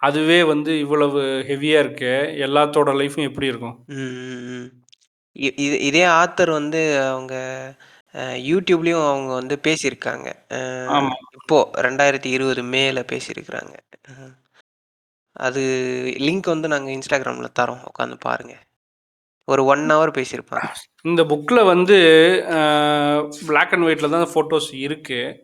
அதுவே 0.03 0.41
வந்து 0.51 0.73
இவ்வளவு 0.85 1.21
ஹெவியா 1.51 1.79
இருக்கே, 1.85 2.14
எல்லாத்தோட 2.47 2.91
லைஃப்பும் 3.01 3.29
எப்படி 3.31 3.49
இருக்கும்? 3.49 3.77
ம், 3.95 4.12
ம், 4.29 4.45
ம். 4.55 4.69
இ 5.37 5.49
இது 5.64 5.77
இதே 5.89 6.05
ஆத்தர் 6.21 6.53
வந்து 6.59 6.81
அவங்க 7.07 7.35
அ 8.14 8.23
YouTubeலயும் 8.49 9.07
அவங்க 9.09 9.31
வந்து 9.35 9.57
பேசியிருக்காங்க. 9.66 10.29
அ 10.57 10.61
ஆமா. 10.91 11.14
இப்போ 11.39 11.59
2020 11.81 12.43
மேல 12.75 13.01
பேசியிருக்கிறாங்க. 13.12 13.75
அ 14.11 14.14
அது 15.47 15.62
லிங்க் 16.26 16.53
வந்து 16.53 16.68
நாங்கள் 16.72 16.95
இன்ஸ்டாகிராமில் 16.97 17.57
தரோம். 17.61 17.82
உட்காந்து 17.91 18.16
பாருங்கள் 18.26 18.64
ஒரு 19.53 19.62
ஒன் 19.72 19.84
ஹவர் 19.93 20.16
பேசியிருப்பாங்க. 20.16 20.70
இந்த 21.09 21.22
புக்கில் 21.32 21.68
வந்து 21.72 21.97
பிளாக் 23.49 23.74
அண்ட் 23.74 23.86
ஒயிட்டில் 23.86 24.14
தான் 24.14 24.32
ஃபோட்டோஸ் 24.32 24.70
இருக்குது 24.86 25.36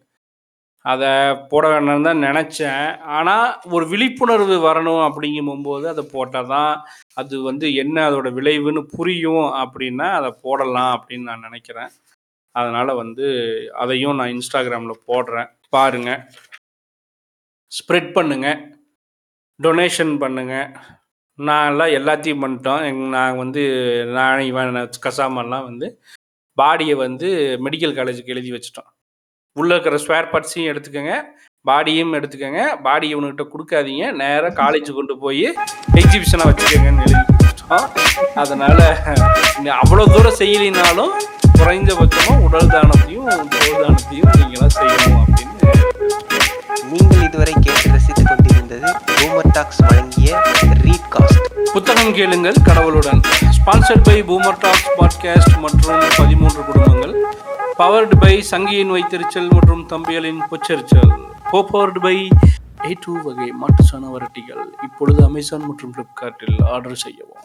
அதை 0.92 1.11
போட 1.51 1.64
வேண்டாம்னு 1.72 2.07
தான் 2.09 2.24
நினச்சேன். 2.28 2.86
ஆனால் 3.16 3.47
ஒரு 3.74 3.84
விழிப்புணர்வு 3.92 4.57
வரணும் 4.66 5.05
அப்படிங்கும்போது 5.07 5.86
அதை 5.92 6.03
போட்டால் 6.14 6.51
தான் 6.55 6.72
அது 7.20 7.34
வந்து 7.49 7.66
என்ன 7.82 7.97
அதோட 8.09 8.30
விளைவுன்னு 8.38 8.82
புரியும் 8.97 9.47
அப்படின்னா 9.62 10.09
அதை 10.18 10.30
போடலாம் 10.45 10.92
அப்படின்னு 10.97 11.30
நான் 11.30 11.47
நினைக்கிறேன். 11.49 11.92
அதனால் 12.55 12.99
வந்து 13.03 13.26
அதையும் 13.84 14.18
நான் 14.18 14.34
இன்ஸ்டாகிராமில் 14.36 15.05
போடுறேன். 15.11 15.51
பாருங்கள் 15.76 16.22
ஸ்ப்ரெட் 17.72 18.14
பண்ணுங்கள் 18.18 18.61
டொனேஷன் 19.61 20.12
பண்ணுங்கள் 20.22 20.68
நான்லாம் 21.38 21.94
எல்லாத்தையும் 21.98 22.42
பண்ணிட்டோம். 22.42 22.82
எங் 22.88 23.00
நான் 23.14 23.38
வந்து 23.42 23.62
நான் 24.16 24.46
இவன் 24.50 24.76
கசாமெல்லாம் 25.07 25.64
வந்து 25.70 25.86
பாடியை 26.59 26.94
வந்து 27.05 27.28
மெடிக்கல் 27.64 27.96
காலேஜுக்கு 27.98 28.34
எழுதி 28.34 28.50
வச்சிட்டோம். 28.55 28.88
உள்ளே 29.57 29.72
இருக்கிற 29.74 29.98
ஸ்பேர் 30.05 30.30
பார்ட்ஸையும் 30.32 30.70
எடுத்துக்கோங்க. 30.72 31.14
பாடியும் 31.68 32.14
எடுத்துக்கோங்க. 32.18 32.62
பாடி 32.86 33.07
இவனுக்கிட்ட 33.14 33.44
கொடுக்காதீங்க. 33.52 34.07
நேராக 34.20 34.52
காலேஜ் 34.62 34.90
கொண்டு 34.98 35.16
போய் 35.24 35.46
எக்ஸிபிஷனாக 36.00 36.48
வச்சுக்கோங்கன்னு 36.50 37.05
எழுதி 37.07 37.22
கொடுத்துட்டோம். 37.30 37.88
அதனால் 38.42 38.84
அவ்வளோ 39.82 40.07
தூரம் 40.14 40.38
செய்யலினாலும் 40.42 41.12
குறைஞ்சபட்சமாக 41.59 42.44
உடல் 42.48 42.72
தானத்தையும் 42.74 43.26
உடல் 43.26 43.82
தானத்தையும் 43.82 44.32
நீங்களாம் 44.38 44.76
செய்யணும் 44.80 45.20
அப்படின்னு 45.24 45.52
நீங்கள் 46.92 47.24
இதுவரை 47.28 47.55
கேட்டு 47.66 47.94
ரசித்துக் 47.94 48.32
கொண்டிருந்தது 48.75 49.14
பூமர் 49.18 49.51
டாக்ஸ் 49.53 49.81
வழங்கிய 49.89 50.43
ரீட் 50.83 51.09
காஸ்ட் 51.14 51.72
புத்தகம் 51.72 52.12
கேளுங்கள் 52.12 52.59
கடவுளுடன். 52.64 53.20
Sponsored 53.57 54.05
by 54.05 54.22
boomer 54.22 54.59
talks 54.59 54.89
podcast 54.99 55.61
மற்றும் 55.61 56.03
பதிமூன்று 56.16 56.64
குடும்பங்கள். 56.64 57.14
பவர்டு 57.79 58.16
பை 58.20 58.45
சங்கியின் 58.51 58.93
வைத்திருச்சல் 58.97 59.51
மற்றும் 59.51 59.87
தம்பியலின் 59.89 60.41
பொச்சரிச்சல். 60.51 61.12
போபவர்டு 61.53 62.01
பை 62.01 62.29
ஏ 62.87 62.97
டூ 63.01 63.18
வகை 63.22 63.51
மாட்டு 63.51 63.83
சாண 63.83 64.05
வரட்டிகள். 64.16 64.64
இப்பொழுது 64.83 65.25
அமேசான் 65.25 65.66
மற்றும் 65.66 65.95
ஃப்ளிப்கார்ட்டில் 65.95 66.64
ஆர்டர் 66.64 66.95
செய்யவும். 66.95 67.45